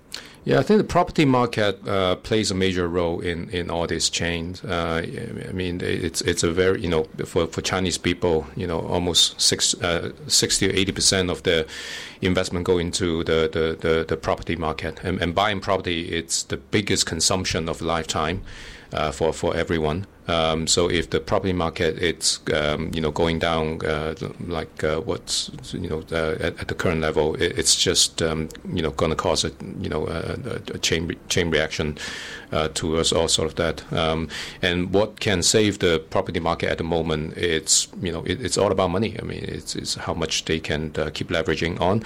Yeah, 0.43 0.59
I 0.59 0.61
think 0.61 0.77
the 0.77 0.83
property 0.83 1.25
market 1.25 1.88
uh, 1.88 2.17
plays 2.17 2.51
a 2.51 2.53
major 2.53 2.88
role 2.88 3.19
in, 3.19 3.49
in 3.49 3.71
all 3.71 3.88
these 3.88 4.11
chains. 4.11 4.63
Uh, 4.63 5.03
I 5.49 5.51
mean, 5.53 5.81
it's 5.81 6.21
it's 6.21 6.43
a 6.43 6.51
very 6.51 6.81
you 6.81 6.89
know 6.89 7.05
for, 7.25 7.47
for 7.47 7.61
Chinese 7.61 7.97
people, 7.97 8.45
you 8.55 8.67
know, 8.67 8.79
almost 8.81 9.41
six, 9.41 9.73
uh, 9.81 10.11
60 10.27 10.69
or 10.69 10.71
eighty 10.71 10.91
percent 10.91 11.31
of 11.31 11.41
the 11.43 11.65
investment 12.21 12.65
go 12.65 12.77
into 12.77 13.23
the, 13.23 13.49
the, 13.51 13.88
the, 13.88 14.05
the 14.07 14.17
property 14.17 14.55
market, 14.55 14.99
and, 15.03 15.21
and, 15.21 15.35
buying 15.35 15.59
property 15.59 16.09
it's 16.09 16.43
the 16.43 16.57
biggest 16.57 17.05
consumption 17.05 17.67
of 17.67 17.81
lifetime 17.81 18.41
uh, 18.93 19.11
for 19.11 19.33
for 19.33 19.55
everyone. 19.55 20.05
Um, 20.27 20.65
so 20.67 20.89
if 20.89 21.11
the 21.11 21.19
property 21.19 21.53
market 21.53 22.01
it's 22.01 22.39
um, 22.53 22.91
you 22.93 23.01
know 23.01 23.11
going 23.11 23.39
down 23.39 23.85
uh, 23.85 24.15
like 24.47 24.83
uh, 24.83 24.99
what's 25.01 25.51
you 25.73 25.88
know 25.88 26.03
uh, 26.11 26.35
at, 26.39 26.59
at, 26.59 26.67
the 26.67 26.73
current 26.73 27.01
level, 27.01 27.35
it, 27.35 27.57
it's 27.59 27.75
just 27.75 28.21
um, 28.21 28.49
you 28.73 28.81
know 28.81 28.91
going 28.91 29.11
to 29.11 29.15
cause 29.15 29.45
a 29.45 29.51
you 29.79 29.89
know 29.89 30.07
a, 30.07 30.61
a 30.73 30.79
chain 30.79 31.07
re- 31.07 31.17
chain 31.29 31.51
reaction 31.51 31.97
uh, 32.51 32.69
towards 32.69 33.13
all 33.13 33.27
sort 33.27 33.47
of 33.47 33.55
that. 33.55 33.93
Um, 33.93 34.27
and 34.61 34.93
what 34.93 35.19
can 35.19 35.43
save 35.43 35.79
the 35.79 35.99
property 36.09 36.39
market 36.39 36.69
at 36.69 36.79
the 36.79 36.83
moment? 36.83 37.38
It's 37.38 37.88
you 38.01 38.11
know 38.11 38.23
it, 38.23 38.43
it's 38.43 38.57
all 38.57 38.71
about 38.71 38.89
money. 38.89 39.17
I 39.21 39.25
mean, 39.25 39.43
it's, 39.47 39.75
it's 39.75 39.95
how 39.95 40.13
much 40.13 40.45
they 40.45 40.59
can 40.59 40.91
uh, 40.97 41.11
keep 41.13 41.29
leveraging 41.29 41.79
on 41.79 42.03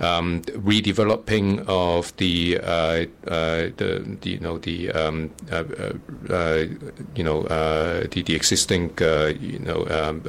um, 0.00 0.42
redeveloping 0.42 1.64
of 1.66 2.16
the, 2.16 2.58
uh, 2.62 3.06
uh, 3.26 3.70
the, 3.76 4.18
the, 4.20 4.30
you 4.30 4.40
know 4.40 4.58
the 4.58 4.90
um, 4.90 5.30
uh, 5.50 5.64
uh, 6.28 6.64
you 7.14 7.24
know 7.24 7.42
the, 7.42 8.22
the 8.22 8.34
existing 8.34 8.92
you 8.98 9.58
know 9.58 9.86
um, 9.88 10.22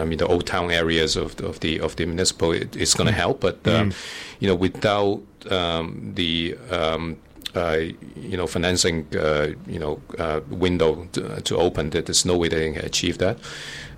I 0.00 0.04
mean 0.04 0.18
the 0.18 0.26
old 0.26 0.46
town 0.46 0.70
areas 0.70 1.16
of 1.16 1.36
the, 1.36 1.46
of 1.46 1.60
the 1.60 1.80
of 1.80 1.96
the 1.96 2.06
municipal 2.06 2.52
it, 2.52 2.76
it's 2.76 2.94
going 2.94 3.08
to 3.08 3.12
help, 3.12 3.40
but 3.40 3.62
mm. 3.62 3.94
you 4.38 4.48
know 4.48 4.54
without 4.54 5.22
um, 5.50 6.12
the 6.14 6.56
um, 6.70 7.16
you 8.16 8.36
know, 8.36 8.46
financing, 8.46 9.06
uh, 9.16 9.48
you 9.66 9.78
know, 9.78 10.00
uh, 10.18 10.40
window 10.48 11.06
to, 11.12 11.40
to, 11.40 11.56
open. 11.56 11.90
There's 11.90 12.24
no 12.24 12.36
way 12.36 12.48
they 12.48 12.72
can 12.72 12.84
achieve 12.84 13.18
that. 13.18 13.38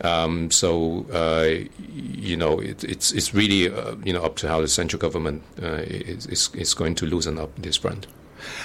Um, 0.03 0.51
so, 0.51 1.07
you 1.92 2.37
know, 2.37 2.59
it, 2.61 2.85
it's 2.85 3.12
it's 3.12 3.35
really 3.35 3.64
you 4.05 4.12
know 4.12 4.23
up 4.23 4.37
to 4.37 4.49
how 4.49 4.61
the 4.61 4.68
central 4.68 5.01
government 5.01 5.42
is, 5.59 6.27
is, 6.27 6.51
is 6.55 6.75
going 6.75 6.94
to 6.96 7.07
loosen 7.07 7.38
up 7.38 7.55
this 7.57 7.77
front. 7.77 8.07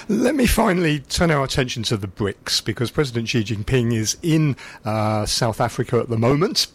Let 0.08 0.34
me 0.34 0.46
finally 0.46 1.00
turn 1.00 1.30
our 1.30 1.44
attention 1.44 1.82
to 1.84 1.96
the 1.96 2.06
BRICS 2.06 2.64
because 2.64 2.90
President 2.90 3.28
Xi 3.28 3.44
Jinping 3.44 3.94
is 3.94 4.16
in 4.22 4.56
uh, 4.84 5.26
South 5.26 5.60
Africa 5.60 5.98
at 5.98 6.08
the 6.08 6.18
moment. 6.18 6.68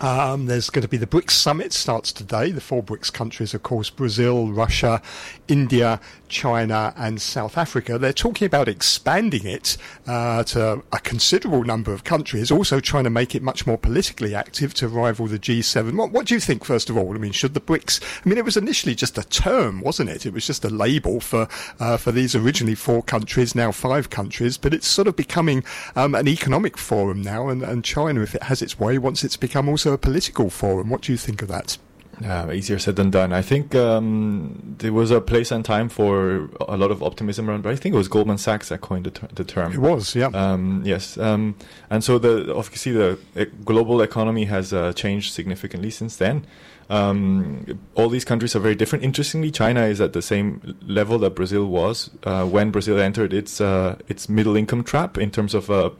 Um, 0.00 0.46
there's 0.46 0.70
going 0.70 0.82
to 0.82 0.88
be 0.88 0.96
the 0.96 1.06
BRICS 1.06 1.32
summit 1.32 1.72
starts 1.72 2.12
today. 2.12 2.52
The 2.52 2.60
four 2.60 2.82
BRICS 2.82 3.12
countries, 3.12 3.52
of 3.52 3.64
course, 3.64 3.90
Brazil, 3.90 4.52
Russia, 4.52 5.02
India, 5.48 6.00
China, 6.28 6.94
and 6.96 7.20
South 7.20 7.58
Africa. 7.58 7.98
They're 7.98 8.12
talking 8.12 8.46
about 8.46 8.68
expanding 8.68 9.44
it 9.44 9.76
uh, 10.06 10.44
to 10.44 10.84
a 10.92 11.00
considerable 11.00 11.64
number 11.64 11.92
of 11.92 12.04
countries, 12.04 12.52
also 12.52 12.78
trying 12.78 13.04
to 13.04 13.10
make 13.10 13.34
it 13.34 13.42
much 13.42 13.66
more 13.66 13.76
politically 13.76 14.36
active 14.36 14.72
to 14.74 14.86
rival 14.86 15.26
the 15.26 15.38
G7. 15.38 15.96
What, 15.96 16.12
what 16.12 16.26
do 16.26 16.34
you 16.34 16.40
think, 16.40 16.64
first 16.64 16.88
of 16.88 16.96
all? 16.96 17.14
I 17.14 17.18
mean, 17.18 17.32
should 17.32 17.54
the 17.54 17.60
BRICS? 17.60 18.00
I 18.24 18.28
mean, 18.28 18.38
it 18.38 18.44
was 18.44 18.56
initially 18.56 18.94
just 18.94 19.18
a 19.18 19.24
term, 19.24 19.80
wasn't 19.80 20.10
it? 20.10 20.26
It 20.26 20.32
was 20.32 20.46
just 20.46 20.64
a 20.64 20.70
label 20.70 21.18
for 21.20 21.48
uh, 21.80 21.96
for 21.96 22.12
these 22.12 22.36
originally 22.36 22.76
four 22.76 23.02
countries, 23.02 23.54
now 23.54 23.72
five 23.72 24.10
countries, 24.10 24.58
but 24.58 24.72
it's 24.72 24.86
sort 24.86 25.08
of 25.08 25.16
becoming 25.16 25.64
um, 25.96 26.14
an 26.14 26.28
economic 26.28 26.78
forum 26.78 27.20
now, 27.20 27.48
and, 27.48 27.62
and 27.62 27.84
China, 27.84 28.20
if 28.20 28.34
it 28.34 28.44
has 28.44 28.62
its 28.62 28.78
way, 28.78 28.98
once 28.98 29.24
it's 29.24 29.36
become 29.36 29.68
also 29.68 29.87
a 29.92 29.98
political 29.98 30.50
forum. 30.50 30.90
What 30.90 31.02
do 31.02 31.12
you 31.12 31.18
think 31.18 31.42
of 31.42 31.48
that? 31.48 31.78
Uh, 32.24 32.50
easier 32.52 32.80
said 32.80 32.96
than 32.96 33.10
done. 33.10 33.32
I 33.32 33.42
think 33.42 33.76
um, 33.76 34.74
there 34.78 34.92
was 34.92 35.12
a 35.12 35.20
place 35.20 35.52
and 35.52 35.64
time 35.64 35.88
for 35.88 36.50
a 36.68 36.76
lot 36.76 36.90
of 36.90 37.00
optimism 37.00 37.48
around, 37.48 37.62
but 37.62 37.70
I 37.70 37.76
think 37.76 37.94
it 37.94 37.98
was 37.98 38.08
Goldman 38.08 38.38
Sachs 38.38 38.70
that 38.70 38.80
coined 38.80 39.06
the, 39.06 39.12
ter- 39.12 39.28
the 39.32 39.44
term. 39.44 39.72
It 39.72 39.78
was, 39.78 40.16
yeah. 40.16 40.26
Um, 40.34 40.82
yes, 40.84 41.16
um, 41.16 41.54
and 41.90 42.02
so 42.02 42.18
the 42.18 42.52
obviously 42.52 42.90
the 42.90 43.18
global 43.64 44.02
economy 44.02 44.46
has 44.46 44.72
uh, 44.72 44.92
changed 44.94 45.32
significantly 45.32 45.90
since 45.90 46.16
then. 46.16 46.44
Um, 46.90 47.78
all 47.94 48.08
these 48.08 48.24
countries 48.24 48.56
are 48.56 48.60
very 48.60 48.74
different. 48.74 49.04
Interestingly, 49.04 49.52
China 49.52 49.82
is 49.84 50.00
at 50.00 50.12
the 50.12 50.22
same 50.22 50.76
level 50.86 51.18
that 51.18 51.36
Brazil 51.36 51.66
was 51.66 52.10
uh, 52.24 52.46
when 52.46 52.70
Brazil 52.72 52.98
entered 52.98 53.32
its 53.32 53.60
uh, 53.60 53.96
its 54.08 54.28
middle 54.28 54.56
income 54.56 54.82
trap 54.82 55.18
in 55.18 55.30
terms 55.30 55.54
of 55.54 55.70
uh, 55.70 55.90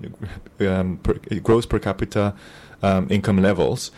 um, 0.61 0.97
per, 0.99 1.15
gross 1.43 1.67
per 1.67 1.79
capita 1.79 2.35
um, 2.83 3.07
income 3.11 3.41
levels. 3.41 3.91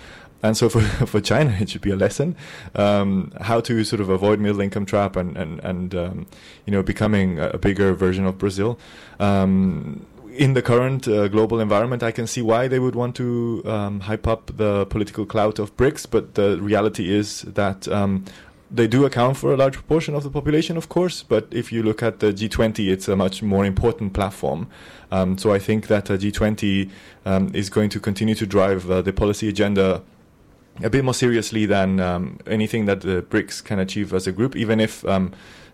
And 0.43 0.57
so 0.57 0.69
for, 0.69 0.81
for 1.07 1.21
China, 1.21 1.57
it 1.61 1.71
should 1.71 1.83
be 1.83 1.91
a 1.91 1.97
lesson 1.97 2.37
um, 2.75 3.33
how 3.41 3.61
to 3.61 3.85
sort 3.85 4.01
of 4.01 4.09
avoid 4.09 4.41
middle 4.41 4.61
income 4.61 4.87
trap 4.87 5.17
and 5.17 5.37
and 5.37 5.61
and 5.61 5.95
um, 5.95 6.27
you 6.67 6.73
know 6.73 6.83
becoming 6.83 7.39
a 7.39 7.59
bigger 7.59 7.93
version 7.95 8.27
of 8.27 8.39
Brazil. 8.39 8.79
Um, 9.19 10.07
in 10.33 10.55
the 10.55 10.63
current 10.63 11.09
uh, 11.09 11.29
global 11.29 11.61
environment, 11.61 12.03
I 12.03 12.13
can 12.13 12.27
see 12.27 12.41
why 12.41 12.69
they 12.69 12.79
would 12.79 12.95
want 12.95 13.17
to 13.17 13.63
um, 13.67 14.01
hype 14.01 14.29
up 14.29 14.57
the 14.57 14.87
political 14.87 15.27
clout 15.27 15.59
of 15.59 15.77
BRICS, 15.77 16.07
but 16.09 16.35
the 16.35 16.57
reality 16.61 17.13
is 17.13 17.43
that 17.43 17.89
um, 17.89 18.25
they 18.71 18.87
do 18.87 19.05
account 19.05 19.37
for 19.37 19.53
a 19.53 19.57
large 19.57 19.75
proportion 19.75 20.15
of 20.15 20.23
the 20.23 20.31
population, 20.31 20.77
of 20.77 20.89
course, 20.89 21.23
but 21.23 21.49
if 21.51 21.73
you 21.73 21.83
look 21.83 22.03
at 22.03 22.21
the 22.21 22.33
G20, 22.33 22.89
it's 22.89 23.09
a 23.09 23.17
much 23.17 23.43
more 23.43 23.65
important 23.65 24.13
platform. 24.13 24.69
Um, 25.11 25.39
so 25.39 25.53
I 25.53 25.59
think 25.59 25.89
that 25.89 26.11
uh, 26.11 26.17
G20 26.17 26.91
um, 27.27 27.51
is 27.55 27.69
going 27.69 27.91
to 27.91 28.01
continue 28.01 28.35
to 28.37 28.47
drive 28.47 28.89
uh, 28.91 29.03
the 29.03 29.13
policy 29.13 29.49
agenda 29.49 30.03
a 30.83 30.89
bit 30.89 31.05
more 31.05 31.15
seriously 31.15 31.67
than 31.67 32.01
um, 32.01 32.39
anything 32.47 32.87
that 32.87 33.01
the 33.01 33.23
BRICS 33.23 33.65
can 33.65 33.79
achieve 33.79 34.15
as 34.15 34.27
a 34.27 34.33
group, 34.33 34.55
even 34.57 34.81
if 34.81 35.05
um, 35.05 35.33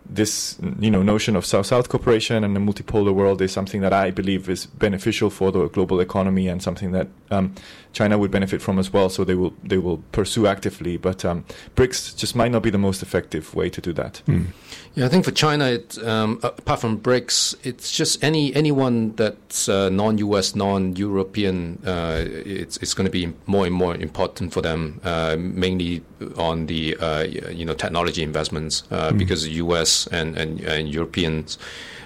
this 0.09 0.57
you 0.79 0.91
know 0.91 1.03
notion 1.03 1.37
of 1.37 1.45
South-South 1.45 1.89
cooperation 1.89 2.45
and 2.45 2.57
a 2.57 2.61
multipolar 2.61 3.15
world 3.15 3.43
is 3.43 3.53
something 3.53 3.81
that 3.81 3.93
I 3.93 4.11
believe 4.11 4.49
is 4.49 4.67
beneficial 4.67 5.31
for 5.31 5.53
the 5.53 5.69
global 5.69 6.01
economy 6.01 6.49
and 6.49 6.63
something 6.63 6.93
that 6.93 7.09
um, 7.31 7.55
China 7.97 8.19
would 8.19 8.31
benefit 8.31 8.61
from 8.61 8.79
as 8.79 8.93
well. 8.93 9.09
So 9.09 9.25
they 9.25 9.35
will 9.35 9.55
they 9.65 9.79
will 9.79 9.99
pursue 10.13 10.47
actively. 10.47 10.99
But 10.99 11.25
um, 11.25 11.47
BRICS 11.77 12.15
just 12.15 12.37
might 12.37 12.53
not 12.53 12.63
be 12.63 12.69
the 12.69 12.83
most 12.89 13.03
effective 13.03 13.55
way 13.55 13.71
to 13.71 13.81
do 13.81 13.95
that. 13.95 14.21
Mm. 14.27 14.49
Yeah, 14.95 15.07
I 15.07 15.09
think 15.09 15.25
for 15.25 15.31
China, 15.31 15.65
it, 15.65 15.97
um, 16.05 16.39
apart 16.43 16.81
from 16.81 16.99
BRICS, 17.01 17.57
it's 17.65 17.91
just 17.91 18.23
any 18.23 18.55
anyone 18.55 19.17
that's 19.17 19.67
uh, 19.67 19.89
non-U.S., 19.89 20.55
non-European. 20.55 21.81
Uh, 21.87 22.25
it's 22.61 22.77
it's 22.83 22.93
going 22.93 23.07
to 23.07 23.11
be 23.11 23.33
more 23.47 23.65
and 23.65 23.75
more 23.75 23.95
important 23.95 24.53
for 24.53 24.61
them, 24.61 25.01
uh, 25.03 25.37
mainly 25.39 26.03
on 26.37 26.67
the 26.67 26.97
uh, 26.99 27.23
you 27.23 27.65
know 27.65 27.75
technology 27.75 28.23
investments, 28.23 28.83
mm. 28.91 29.17
because 29.17 29.45
the 29.45 29.53
U.S. 29.65 30.07
and 30.09 30.37
and, 30.37 30.61
and 30.61 30.93
Europeans 30.93 31.57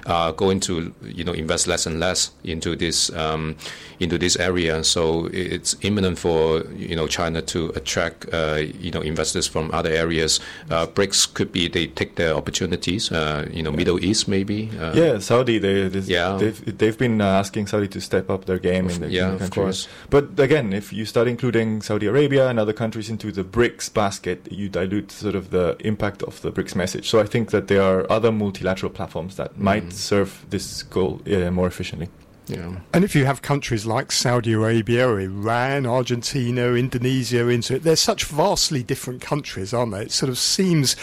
are 0.06 0.32
going 0.32 0.60
to 0.60 0.92
you 1.02 1.24
know 1.24 1.32
invest 1.32 1.66
less 1.66 1.86
and 1.86 2.00
less 2.00 2.32
into 2.44 2.76
this 2.76 3.10
um, 3.14 3.56
into 3.98 4.18
this 4.18 4.36
area. 4.36 4.82
So 4.84 5.28
it's 5.32 5.76
imminent 5.82 6.18
for 6.18 6.64
you 6.74 6.96
know 6.96 7.06
China 7.06 7.42
to 7.42 7.70
attract 7.76 8.26
uh, 8.32 8.62
you 8.78 8.90
know 8.90 9.00
investors 9.00 9.46
from 9.46 9.70
other 9.72 9.90
areas. 9.90 10.40
Uh, 10.70 10.86
BRICS 10.86 11.34
could 11.34 11.52
be 11.52 11.68
they 11.68 11.86
take 11.86 12.16
their 12.16 12.34
opportunities. 12.34 13.12
Uh, 13.12 13.48
you 13.52 13.62
know, 13.62 13.70
Middle 13.70 14.02
East 14.04 14.28
maybe. 14.28 14.70
Uh, 14.78 14.92
yeah, 14.94 15.18
Saudi. 15.18 15.58
They, 15.58 15.88
they 15.88 16.00
yeah. 16.00 16.36
they've 16.36 16.78
they've 16.78 16.98
been 16.98 17.20
uh, 17.20 17.26
asking 17.26 17.66
Saudi 17.66 17.88
to 17.88 18.00
step 18.00 18.30
up 18.30 18.46
their 18.46 18.58
game 18.58 18.88
in 18.88 19.00
the, 19.00 19.08
yeah, 19.08 19.32
of 19.32 19.50
course. 19.50 19.88
But 20.08 20.38
again, 20.38 20.72
if 20.72 20.92
you 20.92 21.04
start 21.04 21.28
including 21.28 21.82
Saudi 21.82 22.06
Arabia 22.06 22.48
and 22.48 22.58
other 22.58 22.72
countries 22.72 23.10
into 23.10 23.32
the 23.32 23.44
BRICS 23.44 23.92
basket, 23.92 24.50
you 24.50 24.68
dilute 24.68 25.10
sort 25.10 25.34
of 25.34 25.50
the 25.50 25.76
impact 25.80 26.22
of 26.22 26.40
the 26.42 26.50
BRICS 26.50 26.74
message. 26.74 27.08
So 27.08 27.20
I 27.20 27.24
think 27.24 27.50
that 27.50 27.68
there 27.68 27.82
are 27.82 28.10
other 28.10 28.32
multilateral 28.32 28.90
platforms 28.90 29.36
that 29.36 29.58
mm. 29.90 29.96
serve 29.96 30.46
this 30.50 30.82
goal 30.82 31.20
uh, 31.26 31.50
more 31.50 31.66
efficiently. 31.66 32.08
Yeah. 32.50 32.80
And 32.92 33.04
if 33.04 33.14
you 33.14 33.26
have 33.26 33.42
countries 33.42 33.86
like 33.86 34.10
Saudi 34.10 34.52
Arabia, 34.52 35.08
Iran, 35.08 35.86
Argentina, 35.86 36.72
Indonesia 36.72 37.46
into 37.48 37.76
it, 37.76 37.84
they're 37.84 37.94
such 37.94 38.24
vastly 38.24 38.82
different 38.82 39.20
countries, 39.20 39.72
aren't 39.72 39.92
they? 39.92 40.02
It 40.02 40.10
sort 40.10 40.30
of 40.30 40.38
seems 40.38 40.96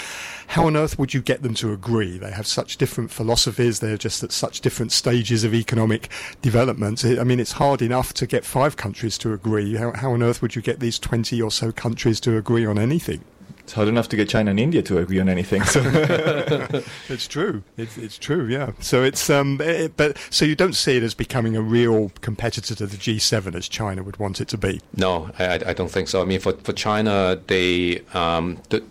how 0.48 0.66
on 0.68 0.76
earth 0.76 1.00
would 1.00 1.14
you 1.14 1.22
get 1.22 1.44
them 1.44 1.54
to 1.56 1.72
agree? 1.72 2.18
They 2.18 2.32
have 2.32 2.48
such 2.48 2.78
different 2.78 3.12
philosophies. 3.12 3.80
They're 3.80 3.98
just 3.98 4.24
at 4.24 4.34
such 4.34 4.60
different 4.60 4.92
stages 4.92 5.46
of 5.46 5.54
economic 5.54 6.10
development. 6.42 7.06
I 7.06 7.24
mean, 7.24 7.40
it's 7.40 7.54
hard 7.54 7.82
enough 7.82 8.14
to 8.16 8.28
get 8.28 8.44
five 8.44 8.76
countries 8.76 9.18
to 9.20 9.32
agree. 9.32 9.76
How, 9.76 9.94
how 9.94 10.12
on 10.12 10.24
earth 10.24 10.42
would 10.42 10.56
you 10.56 10.62
get 10.62 10.82
these 10.82 11.00
20 11.00 11.42
or 11.42 11.52
so 11.52 11.72
countries 11.72 12.20
to 12.22 12.38
agree 12.38 12.66
on 12.66 12.78
anything? 12.78 13.24
It's 13.68 13.74
hard 13.74 13.90
enough 13.90 14.08
to 14.08 14.16
get 14.16 14.30
China 14.30 14.52
and 14.52 14.62
India 14.62 14.82
to 14.84 14.98
agree 14.98 15.20
on 15.20 15.28
anything. 15.28 15.62
So 15.64 15.82
it's 17.10 17.28
true. 17.28 17.64
It's, 17.76 17.98
it's 17.98 18.18
true. 18.18 18.48
Yeah. 18.48 18.72
So 18.80 19.04
it's 19.04 19.30
um, 19.30 19.60
it, 19.60 19.98
but 19.98 20.18
so 20.30 20.46
you 20.46 20.56
don't 20.56 20.72
see 20.72 20.96
it 20.96 21.04
as 21.04 21.14
becoming 21.14 21.58
a 21.58 21.62
real 21.62 22.14
competitor 22.22 22.76
to 22.76 22.88
the 22.88 22.96
G7 22.96 23.56
as 23.56 23.68
China 23.68 24.04
would 24.04 24.20
want 24.20 24.40
it 24.40 24.48
to 24.48 24.58
be. 24.58 24.80
No, 24.96 25.32
I, 25.38 25.56
I 25.56 25.74
don't 25.74 25.92
think 25.92 26.08
so. 26.08 26.22
I 26.22 26.26
mean, 26.26 26.40
for 26.40 26.54
for 26.54 26.72
China, 26.72 27.38
they 27.48 28.04
um, 28.14 28.62
the, 28.70 28.86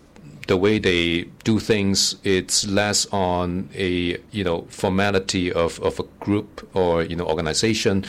the 0.45 0.57
way 0.57 0.77
they 0.77 1.23
do 1.43 1.57
things, 1.59 2.15
it's 2.23 2.67
less 2.67 3.07
on 3.07 3.69
a 3.73 4.19
you 4.29 4.43
know 4.43 4.67
formality 4.69 5.51
of, 5.51 5.79
of 5.79 5.99
a 5.99 6.03
group 6.19 6.69
or 6.75 7.01
you 7.01 7.15
know 7.15 7.25
organization. 7.25 8.05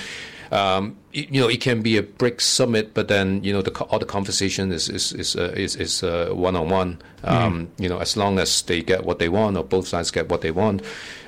Um, 0.51 0.97
you 1.13 1.41
know, 1.41 1.49
it 1.49 1.61
can 1.61 1.83
be 1.83 1.97
a 1.97 2.03
BRICS 2.03 2.43
summit, 2.43 2.95
but 2.95 3.09
then 3.09 3.43
you 3.45 3.53
know, 3.53 3.63
the 3.63 3.73
all 3.85 3.99
the 3.99 4.07
conversation 4.07 4.73
is 4.73 4.89
is 4.89 5.13
is 5.13 5.37
uh, 5.37 5.53
is, 5.57 5.77
is 5.77 6.03
one 6.03 6.57
on 6.57 6.69
one. 6.69 6.99
You 7.79 7.89
know, 7.89 7.99
as 7.99 8.17
long 8.17 8.39
as 8.39 8.63
they 8.63 8.83
get 8.83 9.05
what 9.05 9.19
they 9.19 9.29
want, 9.29 9.57
or 9.57 9.65
both 9.65 9.89
sides 9.89 10.11
get 10.11 10.29
what 10.29 10.41
they 10.41 10.51
want, 10.51 10.83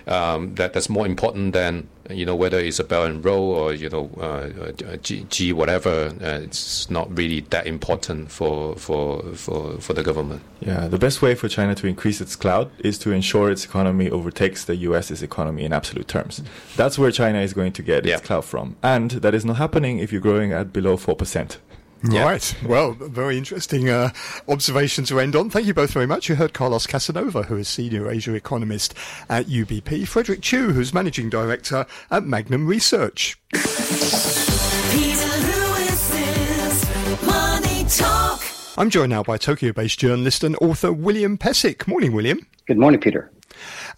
um, 0.07 0.55
that 0.55 0.73
that's 0.73 0.89
more 0.89 1.07
important 1.07 1.53
than 1.53 1.89
you 2.09 2.27
know 2.27 2.35
whether 2.35 2.59
it's 2.59 2.79
a 2.79 2.85
Belt 2.85 3.09
and 3.09 3.25
Road 3.25 3.53
or 3.55 3.73
you 3.75 3.89
know 3.89 4.11
uh, 4.19 4.51
uh 4.85 4.97
G, 4.97 5.27
G, 5.31 5.53
whatever. 5.53 6.13
Uh, 6.21 6.41
it's 6.43 6.91
not 6.91 7.17
really 7.17 7.41
that 7.51 7.67
important 7.67 8.31
for 8.31 8.77
for 8.77 9.23
for 9.35 9.79
for 9.81 9.93
the 9.93 10.03
government. 10.03 10.43
Yeah, 10.61 10.89
the 10.89 10.99
best 10.99 11.23
way 11.23 11.35
for 11.35 11.49
China 11.49 11.75
to 11.77 11.87
increase 11.87 12.21
its 12.21 12.37
clout 12.37 12.71
is 12.81 12.99
to 12.99 13.13
ensure 13.13 13.51
its 13.51 13.65
economy 13.65 14.11
overtakes 14.11 14.65
the 14.65 14.77
U.S.'s 14.77 15.23
economy 15.23 15.65
in 15.65 15.73
absolute 15.73 16.09
terms. 16.09 16.43
That's 16.77 16.99
where 16.99 17.11
China 17.11 17.41
is 17.41 17.53
going 17.53 17.73
to 17.73 17.83
get 17.83 17.99
its 17.99 18.09
Yeah. 18.09 18.19
clout 18.19 18.45
from, 18.45 18.77
and 18.83 19.11
that 19.13 19.35
is 19.35 19.45
not 19.45 19.57
happening 19.57 19.99
if 19.99 20.13
you're 20.13 20.21
growing 20.21 20.53
at 20.53 20.73
below 20.73 20.97
four 20.97 21.17
percent. 21.17 21.59
Yeah. 22.03 22.25
Right. 22.25 22.55
Well, 22.65 22.93
very 22.93 23.37
interesting 23.37 23.89
uh, 23.91 24.11
observation 24.49 25.05
to 25.05 25.21
end 25.21 25.37
on. 25.37 25.51
Thank 25.51 25.67
you 25.67 25.75
both 25.75 25.93
very 25.93 26.07
much. 26.07 26.29
You 26.29 26.37
heard 26.37 26.55
Carlos 26.55 26.87
Casanova, 26.87 27.43
who 27.45 27.57
is 27.57 27.69
Senior 27.69 28.11
Asia 28.11 28.35
Economist 28.35 28.95
at 29.29 29.47
UBP, 29.47 30.07
Frederick 30.09 30.41
Chu, 30.41 30.73
who's 30.73 30.95
Managing 30.95 31.29
Director 31.29 31.87
at 32.11 32.25
Magnum 32.25 32.67
Research. 32.67 33.39
Peter 33.53 35.29
Lewis's 35.51 37.23
Money 37.27 37.85
Talk. 37.89 38.43
I'm 38.79 38.89
joined 38.89 39.11
now 39.11 39.23
by 39.23 39.37
Tokyo 39.37 39.73
based 39.73 39.99
journalist 39.99 40.43
and 40.43 40.57
author 40.57 40.93
William 40.93 41.37
Pesek. 41.37 41.87
Morning, 41.87 42.13
William. 42.13 42.47
Good 42.67 42.79
morning, 42.79 43.01
Peter. 43.01 43.31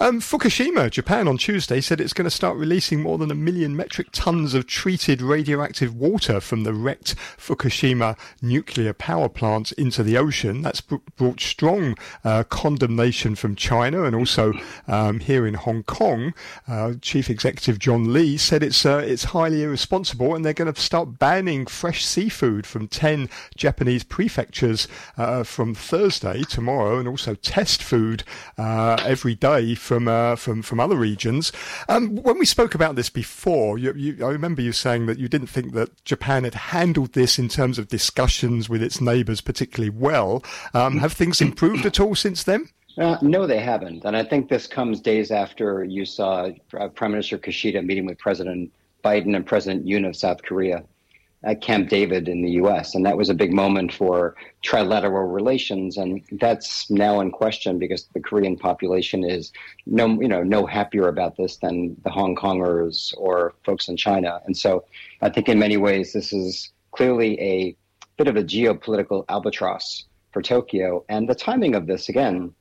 Um, 0.01 0.21
Fukushima, 0.21 0.91
Japan, 0.91 1.29
on 1.29 1.39
Tuesday 1.39 1.81
said 1.81 2.01
it's 2.01 2.13
going 2.13 2.25
to 2.25 2.31
start 2.31 2.57
releasing 2.57 3.03
more 3.03 3.19
than 3.19 3.31
a 3.31 3.35
million 3.35 3.77
metric 3.77 4.09
tons 4.13 4.55
of 4.55 4.67
treated 4.67 5.23
radioactive 5.23 5.95
water 5.95 6.41
from 6.41 6.65
the 6.65 6.73
wrecked 6.73 7.15
Fukushima 7.39 8.19
nuclear 8.41 8.93
power 8.93 9.29
plant 9.29 9.73
into 9.73 10.03
the 10.03 10.17
ocean. 10.17 10.63
That's 10.63 10.81
br- 10.81 10.97
brought 11.17 11.41
strong 11.41 11.97
uh, 12.25 12.45
condemnation 12.45 13.35
from 13.35 13.55
China 13.55 14.05
and 14.05 14.17
also 14.17 14.55
um, 14.89 15.21
here 15.21 15.47
in 15.47 15.55
Hong 15.55 15.83
Kong. 15.85 16.35
Uh, 16.67 16.95
Chief 17.01 17.31
Executive 17.31 17.79
John 17.79 18.13
Lee 18.13 18.37
said 18.37 18.63
it's 18.63 18.85
uh, 18.85 18.99
it's 18.99 19.25
highly 19.25 19.63
irresponsible 19.63 20.35
and 20.35 20.45
they're 20.45 20.53
going 20.53 20.73
to 20.73 20.81
start 20.81 21.19
banning 21.19 21.67
fresh 21.67 22.05
seafood 22.05 22.67
from 22.67 22.89
10 22.89 23.29
Japanese 23.57 24.05
prefectures 24.05 24.89
uh, 25.17 25.43
from 25.43 25.75
Thursday, 25.75 26.43
tomorrow, 26.43 26.99
and 26.99 27.07
also 27.07 27.35
test 27.35 27.83
food 27.83 28.25
uh, 28.59 28.97
every 29.05 29.35
day 29.35 29.52
from 29.77 30.09
uh, 30.09 30.37
from 30.37 30.63
from 30.63 30.81
other 30.81 30.97
regions. 30.97 31.53
Um, 31.89 32.17
when 32.17 32.39
we 32.39 32.47
spoke 32.47 32.75
about 32.75 32.97
this 32.97 33.11
before, 33.11 33.79
you, 33.79 33.93
you, 33.95 34.25
I 34.25 34.31
remember 34.31 34.63
you 34.63 34.73
saying 34.73 35.07
that 35.07 35.19
you 35.19 35.29
didn't 35.29 35.49
think 35.49 35.73
that 35.75 36.05
Japan 36.05 36.45
had 36.45 36.55
handled 36.55 37.13
this 37.13 37.39
in 37.39 37.49
terms 37.49 37.79
of 37.79 37.89
discussions 37.89 38.69
with 38.69 38.83
its 38.83 39.01
neighbours 39.01 39.41
particularly 39.41 39.91
well. 39.91 40.43
Um, 40.75 40.99
have 40.99 41.13
things 41.13 41.41
improved 41.41 41.87
at 41.87 42.01
all 42.01 42.15
since 42.15 42.45
then? 42.45 42.69
Uh, 42.99 43.17
no, 43.23 43.47
they 43.47 43.61
haven't. 43.61 44.05
And 44.05 44.17
I 44.17 44.25
think 44.25 44.49
this 44.49 44.67
comes 44.67 45.01
days 45.01 45.31
after 45.31 45.85
you 45.85 46.05
saw 46.05 46.51
uh, 46.79 46.89
Prime 46.89 47.13
Minister 47.13 47.39
Kishida 47.39 47.85
meeting 47.85 48.07
with 48.07 48.19
President 48.19 48.73
Biden 49.05 49.35
and 49.35 49.47
President 49.47 49.87
Yoon 49.87 50.07
of 50.07 50.15
South 50.15 50.43
Korea 50.43 50.85
at 51.45 51.61
Camp 51.61 51.88
David 51.88 52.28
in 52.28 52.43
the 52.43 52.51
U.S. 52.53 52.95
And 52.95 53.05
that 53.05 53.16
was 53.16 53.28
a 53.28 53.34
big 53.34 53.53
moment 53.53 53.93
for 53.93 54.36
trilateral 54.64 55.32
relations. 55.32 55.97
And 55.97 56.22
that's 56.32 56.88
now 56.90 57.20
in 57.20 57.30
question 57.30 57.78
because 57.78 58.07
the 58.14 58.20
Korean 58.20 58.57
population 58.57 59.24
is 59.24 59.53
no, 59.86 60.20
you 60.20 60.28
know, 60.28 60.43
no 60.43 60.66
happier 60.66 61.09
about 61.09 61.36
this 61.36 61.57
than 61.57 61.97
the 62.05 62.11
Hong 62.11 62.36
Kongers 62.36 63.12
or 63.16 63.55
folks 63.64 63.88
in 63.88 63.97
China. 63.97 64.40
And 64.47 64.57
so 64.57 64.84
I 65.20 65.30
think 65.30 65.49
in 65.49 65.59
many 65.59 65.76
ways 65.76 66.12
this 66.12 66.32
is 66.32 66.70
clearly 66.93 67.40
a 67.40 67.76
bit 68.16 68.28
of 68.28 68.36
a 68.36 68.45
geopolitical 68.45 69.24
albatross 69.28 70.05
for 70.32 70.43
Tokyo. 70.43 71.05
And 71.09 71.28
the 71.28 71.34
timing 71.34 71.74
of 71.74 71.86
this, 71.86 72.09
again, 72.09 72.55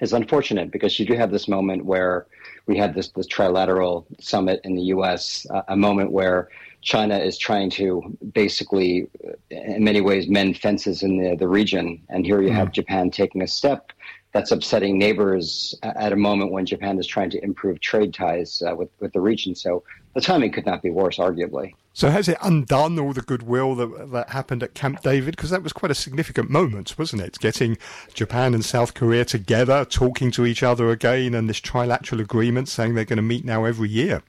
is 0.00 0.12
unfortunate 0.12 0.70
because 0.70 0.98
you 0.98 1.06
do 1.06 1.14
have 1.14 1.30
this 1.30 1.48
moment 1.48 1.84
where 1.84 2.26
we 2.66 2.76
had 2.76 2.94
this 2.94 3.08
this 3.12 3.28
trilateral 3.28 4.06
summit 4.20 4.60
in 4.64 4.74
the 4.74 4.82
U.S. 4.82 5.46
Uh, 5.50 5.62
a 5.68 5.76
moment 5.76 6.10
where 6.10 6.48
China 6.84 7.18
is 7.18 7.38
trying 7.38 7.70
to 7.70 8.16
basically, 8.32 9.08
in 9.50 9.82
many 9.82 10.02
ways, 10.02 10.28
mend 10.28 10.58
fences 10.58 11.02
in 11.02 11.16
the 11.16 11.34
the 11.34 11.48
region, 11.48 12.00
and 12.10 12.24
here 12.24 12.42
you 12.42 12.52
have 12.52 12.72
Japan 12.72 13.10
taking 13.10 13.42
a 13.42 13.48
step 13.48 13.92
that's 14.32 14.50
upsetting 14.50 14.98
neighbors 14.98 15.74
at 15.82 16.12
a 16.12 16.16
moment 16.16 16.52
when 16.52 16.66
Japan 16.66 16.98
is 16.98 17.06
trying 17.06 17.30
to 17.30 17.42
improve 17.42 17.80
trade 17.80 18.12
ties 18.12 18.62
uh, 18.62 18.74
with 18.74 18.90
with 19.00 19.12
the 19.14 19.20
region. 19.20 19.54
So 19.54 19.82
the 20.14 20.20
timing 20.20 20.52
could 20.52 20.66
not 20.66 20.82
be 20.82 20.90
worse, 20.90 21.16
arguably. 21.16 21.74
So 21.94 22.10
has 22.10 22.28
it 22.28 22.36
undone 22.42 22.98
all 22.98 23.14
the 23.14 23.22
goodwill 23.22 23.74
that 23.76 24.10
that 24.12 24.30
happened 24.30 24.62
at 24.62 24.74
Camp 24.74 25.00
David? 25.00 25.36
Because 25.36 25.50
that 25.50 25.62
was 25.62 25.72
quite 25.72 25.90
a 25.90 25.94
significant 25.94 26.50
moment, 26.50 26.98
wasn't 26.98 27.22
it? 27.22 27.38
Getting 27.38 27.78
Japan 28.12 28.52
and 28.52 28.64
South 28.64 28.92
Korea 28.92 29.24
together, 29.24 29.86
talking 29.86 30.30
to 30.32 30.44
each 30.44 30.62
other 30.62 30.90
again, 30.90 31.34
and 31.34 31.48
this 31.48 31.60
trilateral 31.60 32.20
agreement 32.20 32.68
saying 32.68 32.94
they're 32.94 33.06
going 33.06 33.16
to 33.16 33.22
meet 33.22 33.44
now 33.44 33.64
every 33.64 33.88
year. 33.88 34.22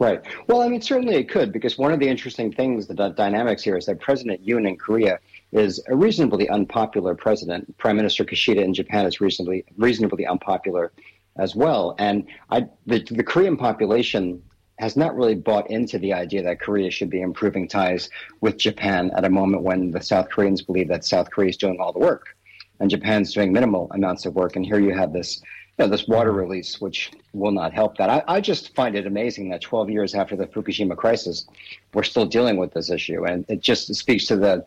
Right. 0.00 0.22
Well, 0.46 0.62
I 0.62 0.68
mean, 0.68 0.80
certainly 0.80 1.16
it 1.16 1.28
could, 1.28 1.52
because 1.52 1.76
one 1.76 1.92
of 1.92 1.98
the 1.98 2.08
interesting 2.08 2.52
things, 2.52 2.86
the 2.86 2.94
dy- 2.94 3.12
dynamics 3.16 3.64
here, 3.64 3.76
is 3.76 3.86
that 3.86 3.98
President 3.98 4.46
Yoon 4.46 4.68
in 4.68 4.76
Korea 4.76 5.18
is 5.50 5.82
a 5.88 5.96
reasonably 5.96 6.48
unpopular 6.48 7.16
president. 7.16 7.76
Prime 7.78 7.96
Minister 7.96 8.24
Kishida 8.24 8.62
in 8.62 8.74
Japan 8.74 9.06
is 9.06 9.20
reasonably 9.20 9.64
reasonably 9.76 10.24
unpopular 10.24 10.92
as 11.36 11.56
well. 11.56 11.96
And 11.98 12.26
I, 12.50 12.66
the, 12.86 13.00
the 13.10 13.24
Korean 13.24 13.56
population 13.56 14.42
has 14.78 14.96
not 14.96 15.16
really 15.16 15.34
bought 15.34 15.68
into 15.70 15.98
the 15.98 16.12
idea 16.12 16.42
that 16.44 16.60
Korea 16.60 16.90
should 16.90 17.10
be 17.10 17.20
improving 17.20 17.66
ties 17.66 18.08
with 18.40 18.56
Japan 18.56 19.10
at 19.16 19.24
a 19.24 19.30
moment 19.30 19.64
when 19.64 19.90
the 19.90 20.00
South 20.00 20.28
Koreans 20.30 20.62
believe 20.62 20.88
that 20.88 21.04
South 21.04 21.30
Korea 21.30 21.50
is 21.50 21.56
doing 21.56 21.78
all 21.80 21.92
the 21.92 21.98
work 21.98 22.36
and 22.80 22.88
Japan's 22.88 23.32
doing 23.32 23.52
minimal 23.52 23.90
amounts 23.92 24.24
of 24.24 24.34
work. 24.34 24.54
And 24.54 24.64
here 24.64 24.78
you 24.78 24.94
have 24.94 25.12
this, 25.12 25.42
you 25.78 25.84
know, 25.84 25.90
this 25.90 26.08
water 26.08 26.32
release, 26.32 26.80
which 26.80 27.12
will 27.32 27.52
not 27.52 27.72
help 27.72 27.96
that. 27.98 28.10
I, 28.10 28.22
I 28.26 28.40
just 28.40 28.74
find 28.74 28.96
it 28.96 29.06
amazing 29.06 29.50
that 29.50 29.60
12 29.60 29.90
years 29.90 30.14
after 30.14 30.34
the 30.34 30.46
Fukushima 30.46 30.96
crisis, 30.96 31.46
we're 31.94 32.02
still 32.02 32.26
dealing 32.26 32.56
with 32.56 32.72
this 32.72 32.90
issue, 32.90 33.24
and 33.24 33.44
it 33.48 33.60
just 33.60 33.94
speaks 33.94 34.26
to 34.26 34.36
the 34.36 34.66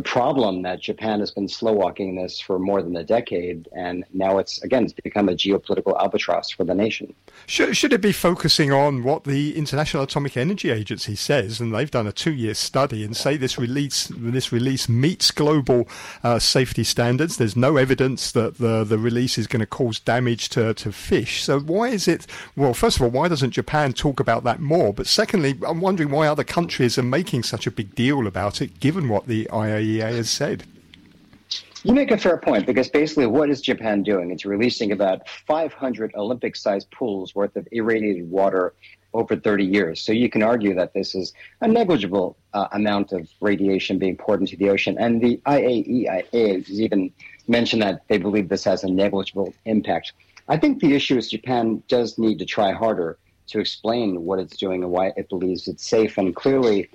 the 0.00 0.08
problem 0.08 0.62
that 0.62 0.80
Japan 0.80 1.20
has 1.20 1.30
been 1.30 1.46
slow 1.46 1.72
walking 1.72 2.16
this 2.16 2.40
for 2.40 2.58
more 2.58 2.80
than 2.80 2.96
a 2.96 3.04
decade, 3.04 3.68
and 3.76 4.02
now 4.14 4.38
it's 4.38 4.62
again 4.62 4.84
it's 4.84 4.94
become 4.94 5.28
a 5.28 5.32
geopolitical 5.32 6.00
albatross 6.00 6.50
for 6.50 6.64
the 6.64 6.74
nation. 6.74 7.12
Should, 7.46 7.76
should 7.76 7.92
it 7.92 8.00
be 8.00 8.12
focusing 8.12 8.72
on 8.72 9.02
what 9.02 9.24
the 9.24 9.56
International 9.56 10.02
Atomic 10.02 10.38
Energy 10.38 10.70
Agency 10.70 11.14
says, 11.14 11.60
and 11.60 11.74
they've 11.74 11.90
done 11.90 12.06
a 12.06 12.12
two-year 12.12 12.54
study 12.54 13.04
and 13.04 13.14
say 13.14 13.36
this 13.36 13.58
release 13.58 14.10
this 14.16 14.50
release 14.52 14.88
meets 14.88 15.30
global 15.30 15.86
uh, 16.24 16.38
safety 16.38 16.84
standards. 16.84 17.36
There's 17.36 17.56
no 17.56 17.76
evidence 17.76 18.32
that 18.32 18.56
the 18.56 18.84
the 18.84 18.98
release 18.98 19.36
is 19.36 19.46
going 19.46 19.60
to 19.60 19.66
cause 19.66 20.00
damage 20.00 20.48
to, 20.50 20.72
to 20.72 20.92
fish. 20.92 21.44
So 21.44 21.60
why 21.60 21.88
is 21.88 22.08
it? 22.08 22.26
Well, 22.56 22.72
first 22.72 22.96
of 22.96 23.02
all, 23.02 23.10
why 23.10 23.28
doesn't 23.28 23.50
Japan 23.50 23.92
talk 23.92 24.18
about 24.18 24.44
that 24.44 24.60
more? 24.60 24.94
But 24.94 25.06
secondly, 25.06 25.58
I'm 25.66 25.82
wondering 25.82 26.10
why 26.10 26.26
other 26.26 26.44
countries 26.44 26.96
are 26.96 27.02
making 27.02 27.42
such 27.42 27.66
a 27.66 27.70
big 27.70 27.94
deal 27.94 28.26
about 28.26 28.62
it, 28.62 28.80
given 28.80 29.10
what 29.10 29.26
the 29.26 29.44
IAEA 29.52 29.89
has 29.98 30.30
said. 30.30 30.64
You 31.82 31.94
make 31.94 32.10
a 32.10 32.18
fair 32.18 32.36
point 32.36 32.66
because 32.66 32.90
basically, 32.90 33.26
what 33.26 33.48
is 33.48 33.62
Japan 33.62 34.02
doing? 34.02 34.30
It's 34.30 34.44
releasing 34.44 34.92
about 34.92 35.26
500 35.28 36.14
Olympic 36.14 36.54
sized 36.54 36.90
pools 36.90 37.34
worth 37.34 37.56
of 37.56 37.66
irradiated 37.72 38.30
water 38.30 38.74
over 39.14 39.34
30 39.34 39.64
years. 39.64 40.00
So 40.00 40.12
you 40.12 40.28
can 40.28 40.42
argue 40.42 40.74
that 40.74 40.92
this 40.92 41.14
is 41.14 41.32
a 41.62 41.68
negligible 41.68 42.36
uh, 42.52 42.68
amount 42.72 43.12
of 43.12 43.28
radiation 43.40 43.98
being 43.98 44.16
poured 44.16 44.40
into 44.40 44.56
the 44.56 44.68
ocean. 44.68 44.96
And 44.98 45.22
the 45.22 45.40
IAEA 45.46 46.66
has 46.66 46.80
even 46.80 47.12
mentioned 47.48 47.82
that 47.82 48.02
they 48.08 48.18
believe 48.18 48.48
this 48.48 48.64
has 48.64 48.84
a 48.84 48.90
negligible 48.90 49.54
impact. 49.64 50.12
I 50.48 50.58
think 50.58 50.80
the 50.80 50.94
issue 50.94 51.16
is 51.16 51.30
Japan 51.30 51.82
does 51.88 52.18
need 52.18 52.38
to 52.40 52.44
try 52.44 52.72
harder 52.72 53.18
to 53.48 53.58
explain 53.58 54.24
what 54.24 54.38
it's 54.38 54.56
doing 54.56 54.82
and 54.82 54.92
why 54.92 55.12
it 55.16 55.28
believes 55.28 55.66
it's 55.66 55.88
safe. 55.88 56.18
And 56.18 56.36
clearly, 56.36 56.88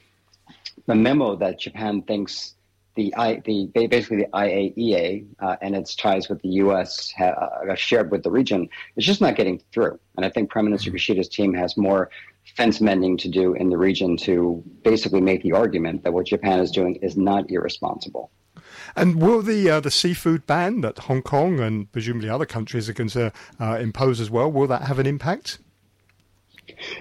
the 0.86 0.96
memo 0.96 1.36
that 1.38 1.60
Japan 1.60 2.02
thinks 2.04 2.54
the, 2.96 3.14
I, 3.16 3.42
the 3.46 3.70
basically 3.74 4.18
the 4.18 4.30
IAEA 4.34 5.26
uh, 5.40 5.56
and 5.62 5.76
its 5.76 5.96
ties 5.96 6.30
with 6.30 6.42
the 6.42 6.50
U.S. 6.50 7.14
Ha, 7.18 7.26
uh, 7.26 7.76
shared 7.76 8.12
with 8.12 8.24
the 8.24 8.32
region 8.32 8.70
is 8.96 9.06
just 9.06 9.22
not 9.22 9.36
getting 9.36 9.62
through. 9.72 10.00
And 10.16 10.26
I 10.26 10.30
think 10.30 10.50
Prime 10.50 10.66
Minister 10.66 10.92
Kishida's 10.92 11.28
team 11.28 11.54
has 11.54 11.76
more 11.78 12.10
fence 12.56 12.80
mending 12.80 13.18
to 13.18 13.28
do 13.28 13.54
in 13.54 13.70
the 13.70 13.78
region 13.78 14.16
to 14.18 14.64
basically 14.84 15.22
make 15.22 15.44
the 15.44 15.52
argument 15.52 16.04
that 16.04 16.14
what 16.14 16.28
Japan 16.28 16.60
is 16.60 16.72
doing 16.72 16.96
is 16.98 17.18
not 17.18 17.50
irresponsible. 17.50 18.32
And 18.96 19.22
will 19.22 19.42
the 19.42 19.70
uh, 19.70 19.80
the 19.80 19.92
seafood 19.92 20.46
ban 20.48 20.82
that 20.82 21.00
Hong 21.00 21.22
Kong 21.22 21.60
and 21.60 21.92
presumably 21.92 22.30
other 22.30 22.46
countries 22.46 22.88
are 22.88 22.94
going 22.94 23.10
to 23.10 23.34
uh, 23.60 23.78
impose 23.80 24.20
as 24.20 24.30
well, 24.30 24.52
will 24.52 24.68
that 24.68 24.84
have 24.84 25.00
an 25.00 25.06
impact? 25.06 25.60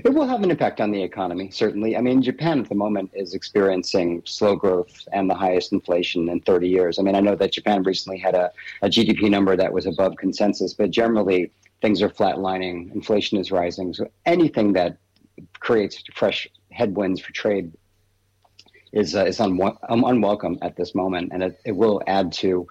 It 0.04 0.12
will 0.14 0.26
have 0.26 0.42
an 0.42 0.50
impact 0.50 0.80
on 0.80 0.90
the 0.90 1.02
economy, 1.02 1.50
certainly. 1.50 1.96
I 1.96 2.00
mean, 2.00 2.22
Japan 2.22 2.60
at 2.60 2.68
the 2.68 2.74
moment 2.74 3.10
is 3.14 3.34
experiencing 3.34 4.22
slow 4.24 4.56
growth 4.56 5.06
and 5.12 5.28
the 5.28 5.34
highest 5.34 5.72
inflation 5.72 6.28
in 6.28 6.40
30 6.40 6.68
years. 6.68 6.98
I 6.98 7.02
mean, 7.02 7.14
I 7.14 7.20
know 7.20 7.34
that 7.36 7.52
Japan 7.52 7.82
recently 7.82 8.18
had 8.18 8.34
a, 8.34 8.52
a 8.82 8.88
GDP 8.88 9.30
number 9.30 9.56
that 9.56 9.72
was 9.72 9.86
above 9.86 10.16
consensus, 10.16 10.74
but 10.74 10.90
generally 10.90 11.50
things 11.82 12.02
are 12.02 12.08
flatlining, 12.08 12.94
inflation 12.94 13.38
is 13.38 13.50
rising. 13.50 13.92
So 13.94 14.08
anything 14.26 14.72
that 14.74 14.98
creates 15.60 16.02
fresh 16.14 16.48
headwinds 16.70 17.20
for 17.20 17.32
trade 17.32 17.72
is 18.92 19.14
uh, 19.14 19.24
is 19.24 19.40
un- 19.40 19.60
unwelcome 19.88 20.58
at 20.62 20.76
this 20.76 20.94
moment, 20.94 21.30
and 21.32 21.42
it, 21.42 21.60
it 21.64 21.72
will 21.72 22.00
add 22.06 22.32
to 22.32 22.66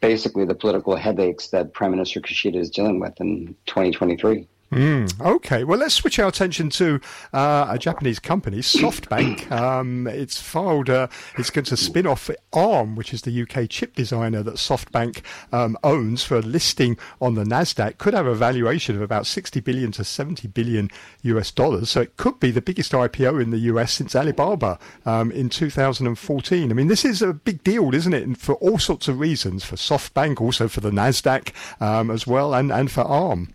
basically 0.00 0.44
the 0.44 0.54
political 0.54 0.96
headaches 0.96 1.48
that 1.48 1.72
Prime 1.72 1.90
Minister 1.90 2.20
Kishida 2.20 2.56
is 2.56 2.70
dealing 2.70 3.00
with 3.00 3.20
in 3.20 3.54
2023. 3.66 4.48
Mm, 4.70 5.18
okay, 5.18 5.64
well, 5.64 5.78
let's 5.78 5.94
switch 5.94 6.18
our 6.18 6.28
attention 6.28 6.68
to 6.70 7.00
uh, 7.32 7.68
a 7.70 7.78
Japanese 7.78 8.18
company, 8.18 8.58
SoftBank. 8.58 9.48
Um, 9.58 10.06
it's 10.06 10.40
filed, 10.40 10.88
uh, 10.88 11.08
it's 11.36 11.50
going 11.50 11.64
to 11.66 11.76
spin 11.76 12.06
off 12.06 12.30
ARM, 12.52 12.96
which 12.96 13.12
is 13.12 13.22
the 13.22 13.42
UK 13.42 13.68
chip 13.68 13.94
designer 13.94 14.42
that 14.42 14.54
SoftBank 14.54 15.22
um, 15.52 15.76
owns 15.82 16.22
for 16.22 16.40
listing 16.42 16.96
on 17.20 17.34
the 17.34 17.44
NASDAQ. 17.44 17.98
Could 17.98 18.14
have 18.14 18.26
a 18.26 18.34
valuation 18.34 18.94
of 18.94 19.02
about 19.02 19.26
60 19.26 19.60
billion 19.60 19.90
to 19.92 20.04
70 20.04 20.48
billion 20.48 20.90
US 21.22 21.50
dollars. 21.50 21.90
So 21.90 22.00
it 22.02 22.16
could 22.16 22.38
be 22.40 22.50
the 22.50 22.60
biggest 22.60 22.92
IPO 22.92 23.42
in 23.42 23.50
the 23.50 23.58
US 23.58 23.92
since 23.92 24.14
Alibaba 24.14 24.78
um, 25.06 25.30
in 25.32 25.48
2014. 25.48 26.70
I 26.70 26.74
mean, 26.74 26.88
this 26.88 27.04
is 27.04 27.20
a 27.22 27.32
big 27.32 27.62
deal, 27.64 27.94
isn't 27.94 28.14
it? 28.14 28.22
And 28.22 28.38
for 28.38 28.54
all 28.56 28.78
sorts 28.78 29.08
of 29.08 29.18
reasons 29.18 29.64
for 29.64 29.76
SoftBank, 29.76 30.40
also 30.40 30.68
for 30.68 30.80
the 30.80 30.90
NASDAQ 30.90 31.52
um, 31.80 32.10
as 32.10 32.26
well, 32.26 32.54
and, 32.54 32.70
and 32.70 32.90
for 32.90 33.02
ARM. 33.02 33.54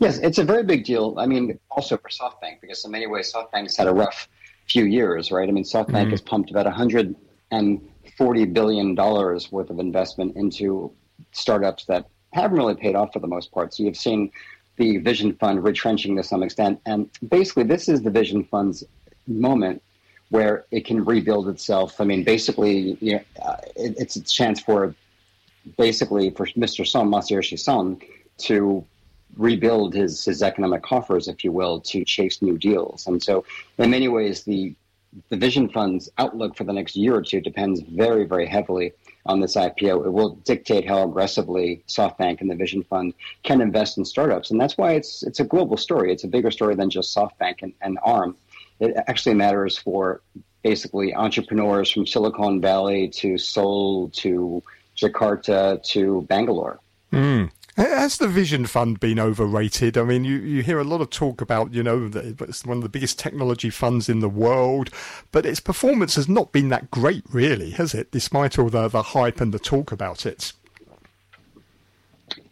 Yes, 0.00 0.16
it's 0.18 0.38
a 0.38 0.44
very 0.44 0.62
big 0.62 0.84
deal. 0.84 1.14
I 1.18 1.26
mean, 1.26 1.58
also 1.70 1.98
for 1.98 2.08
SoftBank, 2.08 2.62
because 2.62 2.82
in 2.86 2.90
many 2.90 3.06
ways, 3.06 3.30
SoftBank's 3.32 3.76
had 3.76 3.86
a 3.86 3.92
rough 3.92 4.28
few 4.66 4.84
years, 4.84 5.30
right? 5.30 5.46
I 5.46 5.52
mean, 5.52 5.64
SoftBank 5.64 5.88
mm-hmm. 5.88 6.10
has 6.10 6.22
pumped 6.22 6.50
about 6.50 6.64
$140 6.64 8.52
billion 8.54 8.94
worth 8.94 9.70
of 9.70 9.78
investment 9.78 10.36
into 10.36 10.90
startups 11.32 11.84
that 11.84 12.06
haven't 12.32 12.56
really 12.56 12.74
paid 12.74 12.94
off 12.94 13.12
for 13.12 13.18
the 13.18 13.26
most 13.26 13.52
part. 13.52 13.74
So 13.74 13.82
you've 13.82 13.96
seen 13.96 14.32
the 14.78 14.96
Vision 14.96 15.34
Fund 15.34 15.62
retrenching 15.62 16.16
to 16.16 16.22
some 16.22 16.42
extent. 16.42 16.80
And 16.86 17.10
basically, 17.28 17.64
this 17.64 17.86
is 17.86 18.00
the 18.00 18.10
Vision 18.10 18.44
Fund's 18.44 18.82
moment 19.26 19.82
where 20.30 20.64
it 20.70 20.86
can 20.86 21.04
rebuild 21.04 21.46
itself. 21.48 22.00
I 22.00 22.04
mean, 22.04 22.24
basically, 22.24 22.96
you 23.02 23.16
know, 23.16 23.22
uh, 23.42 23.56
it, 23.76 23.96
it's 23.98 24.16
a 24.16 24.22
chance 24.22 24.60
for 24.60 24.94
basically 25.76 26.30
for 26.30 26.46
Mr. 26.46 26.86
Son, 26.86 27.10
Masayoshi 27.10 27.58
Son, 27.58 28.00
to 28.38 28.86
rebuild 29.36 29.94
his 29.94 30.24
his 30.24 30.42
economic 30.42 30.82
coffers, 30.82 31.28
if 31.28 31.44
you 31.44 31.52
will, 31.52 31.80
to 31.80 32.04
chase 32.04 32.42
new 32.42 32.58
deals. 32.58 33.06
And 33.06 33.22
so, 33.22 33.44
in 33.78 33.90
many 33.90 34.08
ways, 34.08 34.44
the 34.44 34.74
the 35.28 35.36
Vision 35.36 35.68
Fund's 35.68 36.08
outlook 36.18 36.56
for 36.56 36.64
the 36.64 36.72
next 36.72 36.94
year 36.94 37.16
or 37.16 37.22
two 37.22 37.40
depends 37.40 37.80
very, 37.80 38.24
very 38.24 38.46
heavily 38.46 38.92
on 39.26 39.40
this 39.40 39.56
IPO. 39.56 40.06
It 40.06 40.12
will 40.12 40.36
dictate 40.36 40.86
how 40.86 41.02
aggressively 41.02 41.82
SoftBank 41.88 42.40
and 42.40 42.50
the 42.50 42.54
Vision 42.54 42.84
Fund 42.84 43.14
can 43.42 43.60
invest 43.60 43.98
in 43.98 44.04
startups, 44.04 44.50
and 44.50 44.60
that's 44.60 44.78
why 44.78 44.92
it's 44.92 45.22
it's 45.22 45.40
a 45.40 45.44
global 45.44 45.76
story. 45.76 46.12
It's 46.12 46.24
a 46.24 46.28
bigger 46.28 46.50
story 46.50 46.74
than 46.74 46.90
just 46.90 47.14
SoftBank 47.14 47.62
and, 47.62 47.72
and 47.80 47.98
ARM. 48.02 48.36
It 48.78 48.94
actually 49.08 49.34
matters 49.34 49.76
for 49.76 50.22
basically 50.62 51.14
entrepreneurs 51.14 51.90
from 51.90 52.06
Silicon 52.06 52.60
Valley 52.60 53.08
to 53.08 53.38
Seoul 53.38 54.10
to 54.10 54.62
Jakarta 54.96 55.82
to 55.84 56.22
Bangalore. 56.22 56.78
Mm. 57.12 57.50
Has 57.76 58.18
the 58.18 58.28
Vision 58.28 58.66
Fund 58.66 59.00
been 59.00 59.20
overrated? 59.20 59.96
I 59.96 60.02
mean, 60.02 60.24
you, 60.24 60.36
you 60.36 60.62
hear 60.62 60.78
a 60.78 60.84
lot 60.84 61.00
of 61.00 61.10
talk 61.10 61.40
about, 61.40 61.72
you 61.72 61.82
know, 61.82 62.10
it's 62.12 62.64
one 62.64 62.78
of 62.78 62.82
the 62.82 62.88
biggest 62.88 63.18
technology 63.18 63.70
funds 63.70 64.08
in 64.08 64.20
the 64.20 64.28
world, 64.28 64.90
but 65.30 65.46
its 65.46 65.60
performance 65.60 66.16
has 66.16 66.28
not 66.28 66.52
been 66.52 66.68
that 66.70 66.90
great, 66.90 67.24
really, 67.30 67.70
has 67.70 67.94
it, 67.94 68.10
despite 68.10 68.58
all 68.58 68.70
the, 68.70 68.88
the 68.88 69.02
hype 69.02 69.40
and 69.40 69.54
the 69.54 69.58
talk 69.58 69.92
about 69.92 70.26
it? 70.26 70.52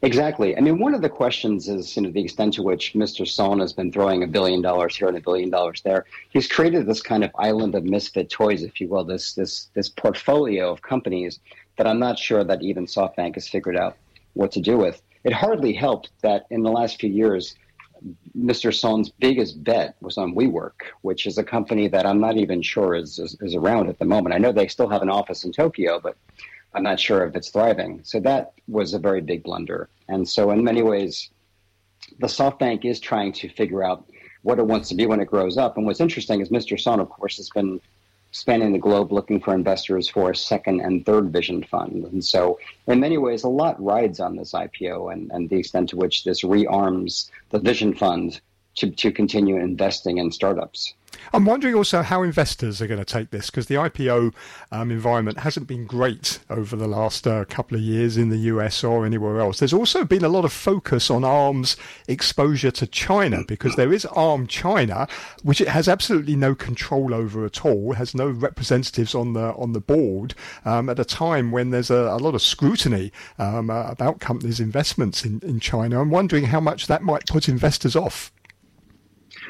Exactly. 0.02 0.56
I 0.56 0.60
mean, 0.60 0.78
one 0.78 0.94
of 0.94 1.02
the 1.02 1.08
questions 1.08 1.68
is, 1.68 1.96
you 1.96 2.02
know, 2.02 2.10
the 2.10 2.22
extent 2.22 2.54
to 2.54 2.62
which 2.62 2.94
Mr. 2.94 3.26
Son 3.26 3.58
has 3.58 3.72
been 3.72 3.90
throwing 3.90 4.22
a 4.22 4.28
billion 4.28 4.62
dollars 4.62 4.96
here 4.96 5.08
and 5.08 5.16
a 5.16 5.20
billion 5.20 5.50
dollars 5.50 5.82
there. 5.82 6.04
He's 6.30 6.46
created 6.46 6.86
this 6.86 7.02
kind 7.02 7.24
of 7.24 7.32
island 7.36 7.74
of 7.74 7.84
misfit 7.84 8.30
toys, 8.30 8.62
if 8.62 8.80
you 8.80 8.86
will, 8.86 9.02
this 9.04 9.32
this 9.32 9.68
this 9.74 9.88
portfolio 9.88 10.70
of 10.70 10.82
companies 10.82 11.40
that 11.76 11.88
I'm 11.88 11.98
not 11.98 12.16
sure 12.16 12.44
that 12.44 12.62
even 12.62 12.86
SoftBank 12.86 13.34
has 13.34 13.48
figured 13.48 13.76
out 13.76 13.96
what 14.34 14.52
to 14.52 14.60
do 14.60 14.78
with 14.78 15.02
it 15.24 15.32
hardly 15.32 15.72
helped 15.72 16.10
that 16.22 16.46
in 16.50 16.62
the 16.62 16.70
last 16.70 17.00
few 17.00 17.10
years, 17.10 17.54
Mr. 18.36 18.72
Son's 18.72 19.10
biggest 19.10 19.62
bet 19.64 19.96
was 20.00 20.18
on 20.18 20.34
WeWork, 20.34 20.80
which 21.02 21.26
is 21.26 21.38
a 21.38 21.44
company 21.44 21.88
that 21.88 22.06
I'm 22.06 22.20
not 22.20 22.36
even 22.36 22.62
sure 22.62 22.94
is, 22.94 23.18
is, 23.18 23.36
is 23.40 23.54
around 23.54 23.88
at 23.88 23.98
the 23.98 24.04
moment. 24.04 24.34
I 24.34 24.38
know 24.38 24.52
they 24.52 24.68
still 24.68 24.88
have 24.88 25.02
an 25.02 25.10
office 25.10 25.44
in 25.44 25.52
Tokyo, 25.52 25.98
but 26.00 26.16
I'm 26.74 26.82
not 26.82 27.00
sure 27.00 27.26
if 27.26 27.34
it's 27.34 27.50
thriving. 27.50 28.00
So 28.04 28.20
that 28.20 28.52
was 28.68 28.94
a 28.94 28.98
very 28.98 29.20
big 29.20 29.42
blunder. 29.42 29.88
And 30.08 30.28
so, 30.28 30.50
in 30.50 30.62
many 30.62 30.82
ways, 30.82 31.30
the 32.20 32.26
SoftBank 32.26 32.84
is 32.84 33.00
trying 33.00 33.32
to 33.34 33.48
figure 33.48 33.82
out 33.82 34.08
what 34.42 34.58
it 34.58 34.66
wants 34.66 34.88
to 34.90 34.94
be 34.94 35.06
when 35.06 35.20
it 35.20 35.26
grows 35.26 35.56
up. 35.58 35.76
And 35.76 35.86
what's 35.86 36.00
interesting 36.00 36.40
is 36.40 36.50
Mr. 36.50 36.78
Son, 36.78 37.00
of 37.00 37.08
course, 37.08 37.36
has 37.38 37.50
been 37.50 37.80
spanning 38.30 38.72
the 38.72 38.78
globe 38.78 39.12
looking 39.12 39.40
for 39.40 39.54
investors 39.54 40.08
for 40.08 40.30
a 40.30 40.36
second 40.36 40.80
and 40.80 41.04
third 41.06 41.32
vision 41.32 41.62
fund. 41.62 42.04
And 42.04 42.24
so, 42.24 42.58
in 42.86 43.00
many 43.00 43.18
ways, 43.18 43.44
a 43.44 43.48
lot 43.48 43.82
rides 43.82 44.20
on 44.20 44.36
this 44.36 44.52
IPO 44.52 45.12
and, 45.12 45.30
and 45.32 45.48
the 45.48 45.56
extent 45.56 45.90
to 45.90 45.96
which 45.96 46.24
this 46.24 46.44
rearms 46.44 47.30
the 47.50 47.58
vision 47.58 47.94
fund 47.94 48.40
to, 48.78 48.90
to 48.90 49.12
continue 49.12 49.56
investing 49.56 50.18
in 50.18 50.30
startups. 50.30 50.94
I'm 51.32 51.44
wondering 51.44 51.74
also 51.74 52.02
how 52.02 52.22
investors 52.22 52.80
are 52.80 52.86
going 52.86 53.00
to 53.00 53.04
take 53.04 53.30
this 53.30 53.50
because 53.50 53.66
the 53.66 53.74
IPO 53.74 54.32
um, 54.72 54.90
environment 54.90 55.38
hasn't 55.38 55.66
been 55.66 55.86
great 55.86 56.38
over 56.48 56.76
the 56.76 56.88
last 56.88 57.26
uh, 57.26 57.44
couple 57.44 57.76
of 57.76 57.82
years 57.82 58.16
in 58.16 58.30
the 58.30 58.38
US 58.38 58.82
or 58.82 59.04
anywhere 59.04 59.40
else. 59.40 59.58
There's 59.58 59.72
also 59.72 60.04
been 60.04 60.24
a 60.24 60.28
lot 60.28 60.44
of 60.44 60.52
focus 60.52 61.10
on 61.10 61.24
ARM's 61.24 61.76
exposure 62.06 62.70
to 62.72 62.86
China 62.86 63.44
because 63.46 63.76
there 63.76 63.92
is 63.92 64.06
ARM 64.06 64.46
China, 64.46 65.06
which 65.42 65.60
it 65.60 65.68
has 65.68 65.88
absolutely 65.88 66.36
no 66.36 66.54
control 66.54 67.12
over 67.12 67.44
at 67.44 67.64
all, 67.64 67.92
has 67.92 68.14
no 68.14 68.28
representatives 68.28 69.14
on 69.14 69.32
the 69.34 69.52
on 69.54 69.72
the 69.72 69.80
board 69.80 70.34
um, 70.64 70.88
at 70.88 70.98
a 70.98 71.04
time 71.04 71.50
when 71.50 71.70
there's 71.70 71.90
a, 71.90 71.94
a 71.94 72.18
lot 72.18 72.34
of 72.34 72.42
scrutiny 72.42 73.12
um, 73.38 73.70
uh, 73.70 73.90
about 73.90 74.20
companies' 74.20 74.60
investments 74.60 75.24
in, 75.24 75.40
in 75.42 75.60
China. 75.60 76.00
I'm 76.00 76.10
wondering 76.10 76.44
how 76.44 76.60
much 76.60 76.86
that 76.86 77.02
might 77.02 77.26
put 77.26 77.48
investors 77.48 77.96
off. 77.96 78.32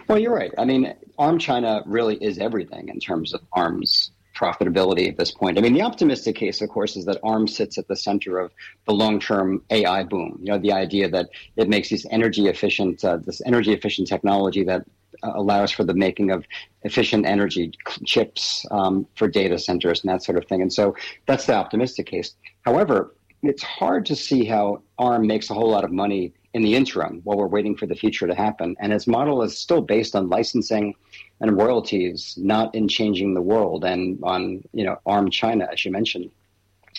Well, 0.09 0.19
you're 0.19 0.35
right. 0.35 0.53
I 0.57 0.65
mean, 0.65 0.95
ARM 1.19 1.39
China 1.39 1.83
really 1.85 2.17
is 2.17 2.39
everything 2.39 2.89
in 2.89 2.99
terms 2.99 3.35
of 3.35 3.43
ARM's 3.53 4.11
profitability 4.35 5.09
at 5.09 5.19
this 5.19 5.33
point. 5.33 5.59
I 5.59 5.61
mean, 5.61 5.75
the 5.75 5.83
optimistic 5.83 6.37
case, 6.37 6.63
of 6.63 6.71
course, 6.71 6.97
is 6.97 7.05
that 7.05 7.19
ARM 7.23 7.47
sits 7.47 7.77
at 7.77 7.89
the 7.89 7.97
center 7.97 8.39
of 8.39 8.53
the 8.87 8.95
long-term 8.95 9.63
AI 9.69 10.05
boom. 10.05 10.39
You 10.41 10.53
know, 10.53 10.59
the 10.59 10.73
idea 10.73 11.11
that 11.11 11.29
it 11.57 11.69
makes 11.69 11.91
these 11.91 12.07
energy 12.11 12.47
efficient, 12.47 13.05
uh, 13.05 13.19
this 13.19 13.43
energy 13.45 13.73
efficient 13.73 14.09
technology 14.09 14.65
that 14.65 14.87
uh, 15.23 15.33
allows 15.35 15.73
for 15.73 15.85
the 15.85 15.95
making 15.95 16.31
of 16.31 16.47
efficient 16.85 17.27
energy 17.27 17.73
chips 18.07 18.65
um, 18.71 19.07
for 19.15 19.29
data 19.29 19.59
centers 19.59 20.01
and 20.03 20.11
that 20.11 20.23
sort 20.23 20.39
of 20.39 20.47
thing. 20.47 20.63
And 20.63 20.73
so 20.73 20.95
that's 21.27 21.45
the 21.47 21.55
optimistic 21.55 22.07
case. 22.07 22.35
However, 22.63 23.15
it's 23.43 23.63
hard 23.63 24.07
to 24.07 24.17
see 24.17 24.45
how 24.45 24.83
ARM 24.99 25.27
makes 25.27 25.51
a 25.51 25.55
whole 25.55 25.71
lot 25.71 25.85
of 25.85 25.93
money 25.93 26.33
in 26.55 26.63
the 26.63 26.75
interim 26.75 27.21
while 27.25 27.37
we're 27.37 27.47
waiting 27.47 27.77
for 27.77 27.87
the 27.87 27.95
future 27.95 28.27
to 28.27 28.35
happen. 28.35 28.77
And 28.81 28.93
its 28.93 29.07
model 29.07 29.43
is 29.43 29.59
still 29.59 29.83
based 29.83 30.17
on 30.17 30.29
licensing 30.29 30.95
and 31.41 31.57
royalties, 31.57 32.35
not 32.37 32.75
in 32.75 32.89
changing 32.89 33.35
the 33.35 33.43
world 33.43 33.85
and 33.85 34.19
on, 34.23 34.63
you 34.73 34.85
know, 34.85 34.99
ARM 35.07 35.31
China, 35.31 35.69
as 35.71 35.85
you 35.85 35.93
mentioned. 35.93 36.31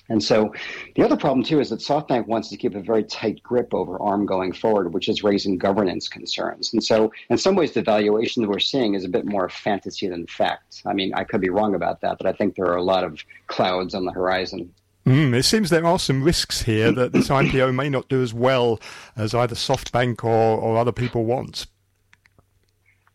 And 0.07 0.23
so 0.23 0.53
the 0.95 1.03
other 1.03 1.17
problem 1.17 1.43
too 1.43 1.59
is 1.59 1.69
that 1.69 1.79
SoftBank 1.79 2.27
wants 2.27 2.49
to 2.49 2.57
keep 2.57 2.73
a 2.73 2.81
very 2.81 3.03
tight 3.03 3.41
grip 3.43 3.73
over 3.73 4.01
ARM 4.01 4.25
going 4.25 4.53
forward, 4.53 4.93
which 4.93 5.09
is 5.09 5.23
raising 5.23 5.57
governance 5.57 6.07
concerns. 6.07 6.73
And 6.73 6.83
so 6.83 7.11
in 7.29 7.37
some 7.37 7.55
ways 7.55 7.73
the 7.73 7.81
valuation 7.81 8.41
that 8.41 8.49
we're 8.49 8.59
seeing 8.59 8.95
is 8.95 9.03
a 9.03 9.09
bit 9.09 9.25
more 9.25 9.49
fantasy 9.49 10.07
than 10.07 10.25
fact. 10.27 10.81
I 10.85 10.93
mean, 10.93 11.13
I 11.13 11.23
could 11.23 11.41
be 11.41 11.49
wrong 11.49 11.75
about 11.75 12.01
that, 12.01 12.17
but 12.17 12.27
I 12.27 12.33
think 12.33 12.55
there 12.55 12.67
are 12.67 12.77
a 12.77 12.83
lot 12.83 13.03
of 13.03 13.23
clouds 13.47 13.93
on 13.93 14.05
the 14.05 14.11
horizon. 14.11 14.73
Mm, 15.09 15.33
it 15.33 15.41
seems 15.41 15.71
there 15.71 15.87
are 15.87 15.97
some 15.97 16.21
risks 16.21 16.61
here 16.61 16.91
that 16.91 17.13
this 17.13 17.29
IPO 17.29 17.73
may 17.73 17.89
not 17.89 18.07
do 18.09 18.21
as 18.21 18.31
well 18.31 18.79
as 19.17 19.33
either 19.33 19.55
SoftBank 19.55 20.23
or, 20.23 20.59
or 20.59 20.77
other 20.77 20.91
people 20.91 21.25
want. 21.25 21.65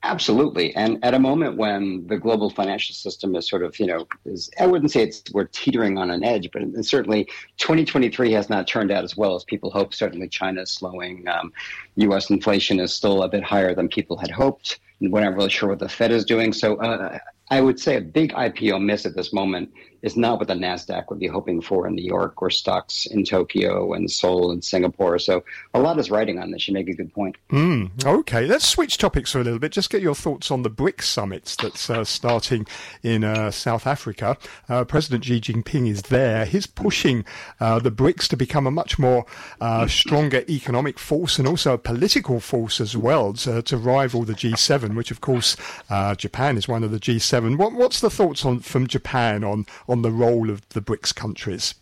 Absolutely. 0.02 0.74
And 0.74 0.98
at 1.04 1.14
a 1.14 1.20
moment 1.20 1.56
when 1.56 2.04
the 2.08 2.18
global 2.18 2.50
financial 2.50 2.96
system 2.96 3.36
is 3.36 3.48
sort 3.48 3.62
of, 3.62 3.78
you 3.78 3.86
know, 3.86 4.08
is, 4.24 4.50
I 4.58 4.66
wouldn't 4.66 4.90
say 4.90 5.04
it's 5.04 5.22
we're 5.32 5.44
teetering 5.44 5.96
on 5.96 6.10
an 6.10 6.24
edge, 6.24 6.50
but 6.52 6.62
certainly 6.84 7.26
2023 7.58 8.32
has 8.32 8.50
not 8.50 8.66
turned 8.66 8.90
out 8.90 9.04
as 9.04 9.16
well 9.16 9.36
as 9.36 9.44
people 9.44 9.70
hoped. 9.70 9.94
Certainly 9.94 10.30
China 10.30 10.62
is 10.62 10.72
slowing. 10.72 11.28
Um, 11.28 11.52
U.S. 11.94 12.28
inflation 12.28 12.80
is 12.80 12.92
still 12.92 13.22
a 13.22 13.28
bit 13.28 13.44
higher 13.44 13.72
than 13.72 13.88
people 13.88 14.16
had 14.16 14.32
hoped. 14.32 14.80
We're 15.00 15.22
not 15.22 15.36
really 15.36 15.48
sure 15.48 15.68
what 15.68 15.78
the 15.78 15.88
Fed 15.88 16.10
is 16.10 16.24
doing. 16.24 16.52
So 16.52 16.74
uh, 16.78 17.18
I 17.50 17.60
would 17.60 17.78
say 17.78 17.96
a 17.96 18.00
big 18.00 18.32
IPO 18.32 18.82
miss 18.82 19.06
at 19.06 19.14
this 19.14 19.32
moment 19.32 19.70
is 20.04 20.16
not 20.16 20.38
what 20.38 20.48
the 20.48 20.54
Nasdaq 20.54 21.08
would 21.08 21.18
be 21.18 21.26
hoping 21.26 21.60
for 21.60 21.86
in 21.86 21.94
New 21.94 22.04
York 22.04 22.40
or 22.42 22.50
stocks 22.50 23.06
in 23.06 23.24
Tokyo 23.24 23.94
and 23.94 24.10
Seoul 24.10 24.52
and 24.52 24.62
Singapore. 24.62 25.18
So 25.18 25.42
a 25.72 25.80
lot 25.80 25.98
is 25.98 26.10
writing 26.10 26.38
on 26.38 26.50
this. 26.50 26.68
You 26.68 26.74
make 26.74 26.88
a 26.88 26.94
good 26.94 27.12
point. 27.12 27.36
Mm, 27.50 28.04
okay, 28.04 28.46
let's 28.46 28.68
switch 28.68 28.98
topics 28.98 29.32
for 29.32 29.40
a 29.40 29.44
little 29.44 29.58
bit. 29.58 29.72
Just 29.72 29.90
get 29.90 30.02
your 30.02 30.14
thoughts 30.14 30.50
on 30.50 30.62
the 30.62 30.70
BRICS 30.70 31.02
summit 31.02 31.56
that's 31.60 31.90
uh, 31.90 32.04
starting 32.04 32.66
in 33.02 33.24
uh, 33.24 33.50
South 33.50 33.86
Africa. 33.86 34.36
Uh, 34.68 34.84
President 34.84 35.24
Xi 35.24 35.40
Jinping 35.40 35.88
is 35.88 36.02
there. 36.02 36.44
He's 36.44 36.66
pushing 36.66 37.24
uh, 37.58 37.78
the 37.78 37.90
BRICS 37.90 38.28
to 38.28 38.36
become 38.36 38.66
a 38.66 38.70
much 38.70 38.98
more 38.98 39.26
uh, 39.60 39.86
stronger 39.86 40.44
economic 40.48 40.98
force 40.98 41.38
and 41.38 41.48
also 41.48 41.72
a 41.72 41.78
political 41.78 42.40
force 42.40 42.80
as 42.80 42.96
well 42.96 43.32
to, 43.34 43.62
to 43.62 43.76
rival 43.76 44.22
the 44.22 44.34
G7, 44.34 44.94
which 44.94 45.10
of 45.10 45.20
course 45.20 45.56
uh, 45.90 46.14
Japan 46.14 46.56
is 46.56 46.68
one 46.68 46.84
of 46.84 46.90
the 46.90 47.00
G7 47.00 47.24
G7. 47.24 47.56
What, 47.56 47.72
what's 47.72 48.00
the 48.00 48.10
thoughts 48.10 48.44
on 48.44 48.60
from 48.60 48.86
Japan 48.86 49.44
on 49.44 49.66
the 50.02 50.10
role 50.10 50.50
of 50.50 50.68
the 50.70 50.80
BRICS 50.80 51.14
countries? 51.14 51.74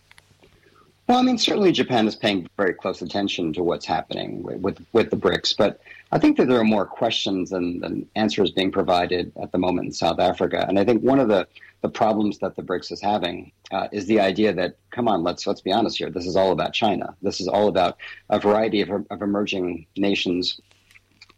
Well, 1.08 1.18
I 1.18 1.22
mean, 1.22 1.36
certainly 1.36 1.72
Japan 1.72 2.06
is 2.06 2.14
paying 2.14 2.48
very 2.56 2.74
close 2.74 3.02
attention 3.02 3.52
to 3.54 3.62
what's 3.62 3.84
happening 3.84 4.42
with, 4.42 4.60
with, 4.60 4.86
with 4.92 5.10
the 5.10 5.16
BRICS, 5.16 5.56
but 5.56 5.80
I 6.12 6.18
think 6.18 6.36
that 6.36 6.46
there 6.46 6.60
are 6.60 6.64
more 6.64 6.86
questions 6.86 7.50
than, 7.50 7.80
than 7.80 8.06
answers 8.14 8.50
being 8.50 8.70
provided 8.70 9.32
at 9.42 9.50
the 9.50 9.58
moment 9.58 9.86
in 9.86 9.92
South 9.92 10.20
Africa. 10.20 10.64
And 10.68 10.78
I 10.78 10.84
think 10.84 11.02
one 11.02 11.18
of 11.18 11.28
the, 11.28 11.48
the 11.80 11.88
problems 11.88 12.38
that 12.38 12.54
the 12.54 12.62
BRICS 12.62 12.92
is 12.92 13.00
having 13.00 13.50
uh, 13.72 13.88
is 13.90 14.06
the 14.06 14.20
idea 14.20 14.52
that, 14.52 14.76
come 14.90 15.08
on, 15.08 15.22
let's 15.22 15.46
let's 15.46 15.60
be 15.60 15.72
honest 15.72 15.98
here. 15.98 16.10
This 16.10 16.26
is 16.26 16.36
all 16.36 16.52
about 16.52 16.72
China. 16.72 17.16
This 17.22 17.40
is 17.40 17.48
all 17.48 17.68
about 17.68 17.96
a 18.30 18.38
variety 18.38 18.80
of, 18.82 18.90
of 19.10 19.22
emerging 19.22 19.86
nations 19.96 20.60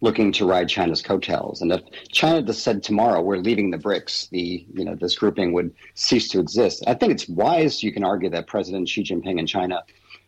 looking 0.05 0.31
to 0.31 0.45
ride 0.45 0.69
China's 0.69 1.01
coattails. 1.01 1.63
And 1.63 1.73
if 1.73 1.81
China 2.13 2.43
just 2.43 2.63
said 2.63 2.83
tomorrow 2.83 3.23
we're 3.23 3.39
leaving 3.39 3.71
the 3.71 3.79
BRICS, 3.79 4.29
the 4.29 4.67
you 4.73 4.85
know 4.85 4.95
this 4.95 5.17
grouping 5.17 5.55
would 5.55 5.75
cease 5.95 6.29
to 6.29 6.41
exist. 6.41 6.85
I 6.87 6.95
think 6.95 7.13
it's 7.13 7.27
wise. 7.29 7.83
You 7.83 7.91
can 7.91 8.05
argue 8.05 8.31
that 8.31 8.47
President 8.47 8.87
Xi 8.89 9.03
Jinping 9.03 9.39
in 9.39 9.47
China 9.47 9.83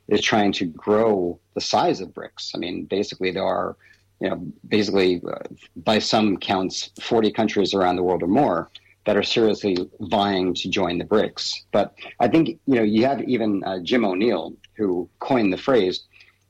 is 0.09 0.22
trying 0.22 0.53
to 0.53 0.64
grow 0.64 1.39
the 1.55 1.61
size 1.61 2.01
of 2.01 2.09
BRICS. 2.09 2.53
I 2.55 2.59
mean, 2.59 2.87
basically 2.87 3.31
there 3.31 3.45
are 3.45 3.77
you 4.20 4.31
know 4.31 4.39
basically 4.66 5.22
uh, 5.31 5.47
by 5.77 5.99
some 5.99 6.39
counts 6.39 6.91
40 7.03 7.31
countries 7.33 7.74
around 7.74 7.97
the 7.97 8.03
world 8.03 8.22
or 8.22 8.29
more 8.29 8.70
that 9.05 9.16
are 9.16 9.22
seriously 9.22 9.77
vying 10.01 10.55
to 10.55 10.68
join 10.70 10.99
the 10.99 11.05
BRICS. 11.05 11.64
But 11.70 11.95
I 12.18 12.29
think 12.29 12.49
you 12.66 12.77
know 12.77 12.83
you 12.83 13.05
have 13.05 13.20
even 13.35 13.62
uh, 13.62 13.81
Jim 13.81 14.07
O'Neill 14.07 14.55
who 14.79 15.09
coined 15.18 15.53
the 15.53 15.59
phrase 15.68 16.07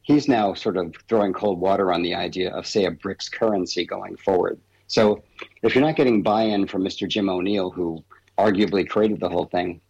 he's 0.07 0.29
now 0.29 0.55
sort 0.55 0.77
of 0.77 0.95
throwing 1.09 1.33
cold 1.33 1.61
water 1.61 1.93
on 1.93 2.03
the 2.03 2.15
idea 2.15 2.55
of, 2.55 2.67
say, 2.67 2.85
a 2.85 2.91
BRICS 2.93 3.31
currency 3.31 3.85
going 3.85 4.17
forward. 4.17 4.59
So 4.87 5.25
if 5.63 5.75
you're 5.75 5.85
not 5.85 5.97
getting 5.97 6.23
buy-in 6.23 6.69
from 6.69 6.83
Mr. 6.83 7.09
Jim 7.09 7.29
O'Neill, 7.29 7.71
who 7.71 8.05
arguably 8.39 8.89
created 8.89 9.19
the 9.19 9.29
whole 9.29 9.47
thing, 9.47 9.81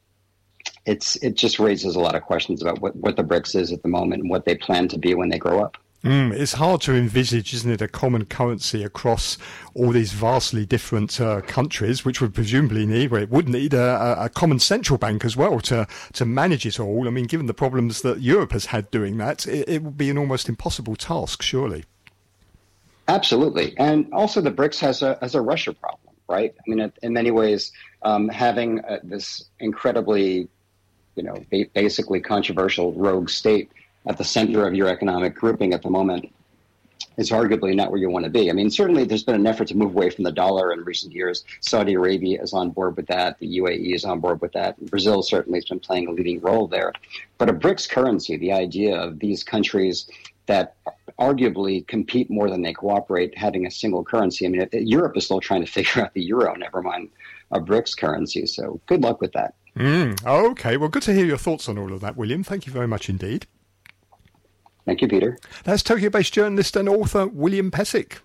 it's 0.87 1.17
it 1.17 1.35
just 1.35 1.59
raises 1.59 1.97
a 1.97 2.01
lot 2.01 2.15
of 2.15 2.23
questions 2.23 2.63
about 2.63 2.81
what, 2.81 2.97
what 2.97 3.17
the 3.17 3.25
BRICS 3.25 3.57
is 3.57 3.73
at 3.73 3.83
the 3.83 3.89
moment 3.89 4.23
and 4.23 4.31
what 4.31 4.47
they 4.47 4.57
plan 4.57 4.89
to 4.89 4.99
be 4.99 5.15
when 5.15 5.29
they 5.29 5.39
grow 5.39 5.61
up. 5.61 5.77
Mm, 6.07 6.33
it's 6.33 6.53
hard 6.53 6.83
to 6.83 6.95
envisage, 6.95 7.53
isn't 7.53 7.71
it, 7.71 7.83
a 7.83 7.89
common 7.89 8.27
currency 8.27 8.85
across 8.85 9.37
all 9.75 9.91
these 9.91 10.13
vastly 10.13 10.65
different 10.65 11.21
uh, 11.21 11.41
countries, 11.41 12.05
which 12.05 12.21
would 12.21 12.33
presumably 12.33 12.87
need, 12.87 13.11
well, 13.11 13.23
it 13.23 13.31
would 13.31 13.49
need 13.49 13.75
a, 13.75 14.17
a, 14.17 14.29
common 14.29 14.61
central 14.61 14.99
bank 14.99 15.25
as 15.25 15.37
well 15.37 15.59
to, 15.61 15.87
to 16.13 16.25
manage 16.25 16.65
it 16.65 16.79
all. 16.79 17.09
I 17.09 17.11
mean, 17.11 17.25
given 17.25 17.47
the 17.47 17.55
problems 17.55 18.03
that 18.03 18.21
Europe 18.21 18.53
has 18.53 18.67
had 18.67 18.89
doing 18.93 19.17
that, 19.19 19.49
it, 19.49 19.69
it 19.69 19.83
would 19.83 19.99
be 19.99 20.09
an 20.09 20.17
almost 20.17 20.49
impossible 20.49 20.95
task, 20.95 21.43
surely. 21.43 21.85
Absolutely. 23.09 23.77
And 23.77 24.13
also, 24.13 24.41
the 24.41 24.53
BRICS 24.53 24.79
has 24.81 25.03
a, 25.03 25.19
has 25.21 25.35
a 25.35 25.41
Russia 25.41 25.73
problem, 25.73 26.15
right? 26.29 26.55
I 26.57 26.71
mean, 26.71 26.93
in 27.03 27.13
many 27.13 27.33
ways, 27.33 27.73
um, 28.03 28.29
having 28.29 28.79
uh, 28.85 29.01
this 29.03 29.47
incredibly, 29.59 30.47
you 31.17 31.23
know, 31.25 31.45
basically 31.75 32.21
controversial 32.21 32.93
rogue 32.93 33.29
state 33.29 33.71
at 34.07 34.19
the 34.19 34.25
center 34.25 34.67
of 34.67 34.75
your 34.75 34.89
economic 34.89 35.35
grouping 35.35 35.75
at 35.75 35.83
the 35.83 35.91
moment 35.91 36.33
is 37.17 37.31
arguably 37.31 37.75
not 37.75 37.91
where 37.91 38.01
you 38.01 38.11
want 38.11 38.25
to 38.25 38.31
be. 38.31 38.51
I 38.51 38.53
mean, 38.53 38.71
certainly 38.71 39.05
there's 39.05 39.25
been 39.25 39.35
an 39.35 39.47
effort 39.47 39.69
to 39.69 39.77
move 39.77 39.95
away 39.95 40.11
from 40.11 40.25
the 40.25 40.33
dollar 40.33 40.73
in 40.73 40.85
recent 40.85 41.13
years. 41.13 41.45
Saudi 41.61 41.95
Arabia 41.95 42.43
is 42.43 42.53
on 42.53 42.71
board 42.71 42.97
with 42.97 43.07
that. 43.07 43.39
The 43.39 43.59
UAE 43.59 43.95
is 43.95 44.05
on 44.05 44.21
board 44.21 44.41
with 44.41 44.53
that. 44.53 44.79
Brazil 44.87 45.23
certainly 45.23 45.59
has 45.59 45.65
been 45.65 45.81
playing 45.81 46.09
a 46.09 46.11
leading 46.11 46.41
role 46.41 46.67
there. 46.67 46.93
But 47.39 47.49
a 47.49 47.55
BRICS 47.55 47.89
currency, 47.89 48.37
the 48.37 48.53
idea 48.53 48.97
of 49.01 49.19
these 49.19 49.43
countries 49.43 50.09
that 50.47 50.77
arguably 51.19 51.87
compete 51.87 52.31
more 52.31 52.49
than 52.51 52.63
they 52.63 52.73
cooperate 52.73 53.37
having 53.37 53.67
a 53.67 53.71
single 53.71 54.05
currency. 54.05 54.47
I 54.47 54.49
mean, 54.49 54.69
Europe 54.73 55.17
is 55.17 55.25
still 55.25 55.41
trying 55.41 55.65
to 55.65 55.71
figure 55.79 56.03
out 56.03 56.15
the 56.15 56.23
euro, 56.23 56.55
never 56.55 56.83
mind 56.83 57.11
a 57.51 57.61
BRICS 57.61 57.97
currency. 57.97 58.47
So 58.47 58.81
good 58.87 59.03
luck 59.03 59.21
with 59.21 59.33
that. 59.33 59.55
Mm, 59.77 60.25
okay, 60.25 60.77
well, 60.77 60.89
good 60.89 61.03
to 61.03 61.13
hear 61.13 61.27
your 61.27 61.37
thoughts 61.37 61.69
on 61.69 61.77
all 61.79 61.93
of 61.93 62.01
that, 62.01 62.17
William. 62.17 62.43
Thank 62.43 62.67
you 62.67 62.73
very 62.73 62.89
much 62.89 63.09
indeed. 63.09 63.47
Thank 64.87 65.03
you, 65.03 65.09
Peter. 65.09 65.39
That's 65.65 65.83
Tokyo 65.83 66.09
based 66.11 66.33
journalist 66.33 66.77
and 66.77 66.89
author 66.89 67.27
William 67.27 67.71
Pesek. 67.71 68.19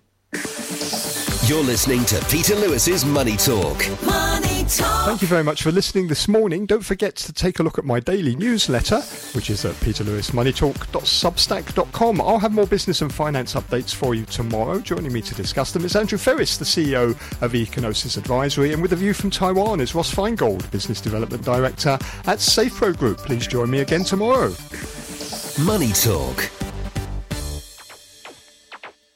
You're 1.48 1.64
listening 1.64 2.04
to 2.04 2.24
Peter 2.30 2.54
Lewis's 2.54 3.04
Money 3.04 3.36
Talk. 3.36 3.78
Money 4.06 4.64
Talk. 4.68 5.06
Thank 5.06 5.22
you 5.22 5.28
very 5.28 5.42
much 5.42 5.64
for 5.64 5.72
listening 5.72 6.06
this 6.06 6.28
morning. 6.28 6.66
Don't 6.66 6.84
forget 6.84 7.16
to 7.16 7.32
take 7.32 7.58
a 7.58 7.64
look 7.64 7.80
at 7.80 7.84
my 7.84 7.98
daily 7.98 8.36
newsletter, 8.36 9.00
which 9.34 9.50
is 9.50 9.64
at 9.64 9.74
peterlewismoneytalk.substack.com. 9.74 12.20
I'll 12.20 12.38
have 12.38 12.52
more 12.52 12.68
business 12.68 13.02
and 13.02 13.12
finance 13.12 13.54
updates 13.54 13.92
for 13.92 14.14
you 14.14 14.24
tomorrow. 14.24 14.78
Joining 14.78 15.12
me 15.12 15.20
to 15.20 15.34
discuss 15.34 15.72
them 15.72 15.84
is 15.84 15.96
Andrew 15.96 16.16
Ferris, 16.16 16.58
the 16.58 16.64
CEO 16.64 17.10
of 17.42 17.52
Econosis 17.52 18.16
Advisory, 18.16 18.72
and 18.72 18.80
with 18.80 18.92
a 18.92 18.96
view 18.96 19.12
from 19.12 19.30
Taiwan 19.30 19.80
is 19.80 19.96
Ross 19.96 20.14
Feingold, 20.14 20.70
Business 20.70 21.00
Development 21.00 21.44
Director 21.44 21.98
at 22.24 22.38
SafePro 22.38 22.96
Group. 22.96 23.18
Please 23.18 23.48
join 23.48 23.68
me 23.68 23.80
again 23.80 24.04
tomorrow. 24.04 24.54
Money 25.58 25.92
Talk 25.92 26.71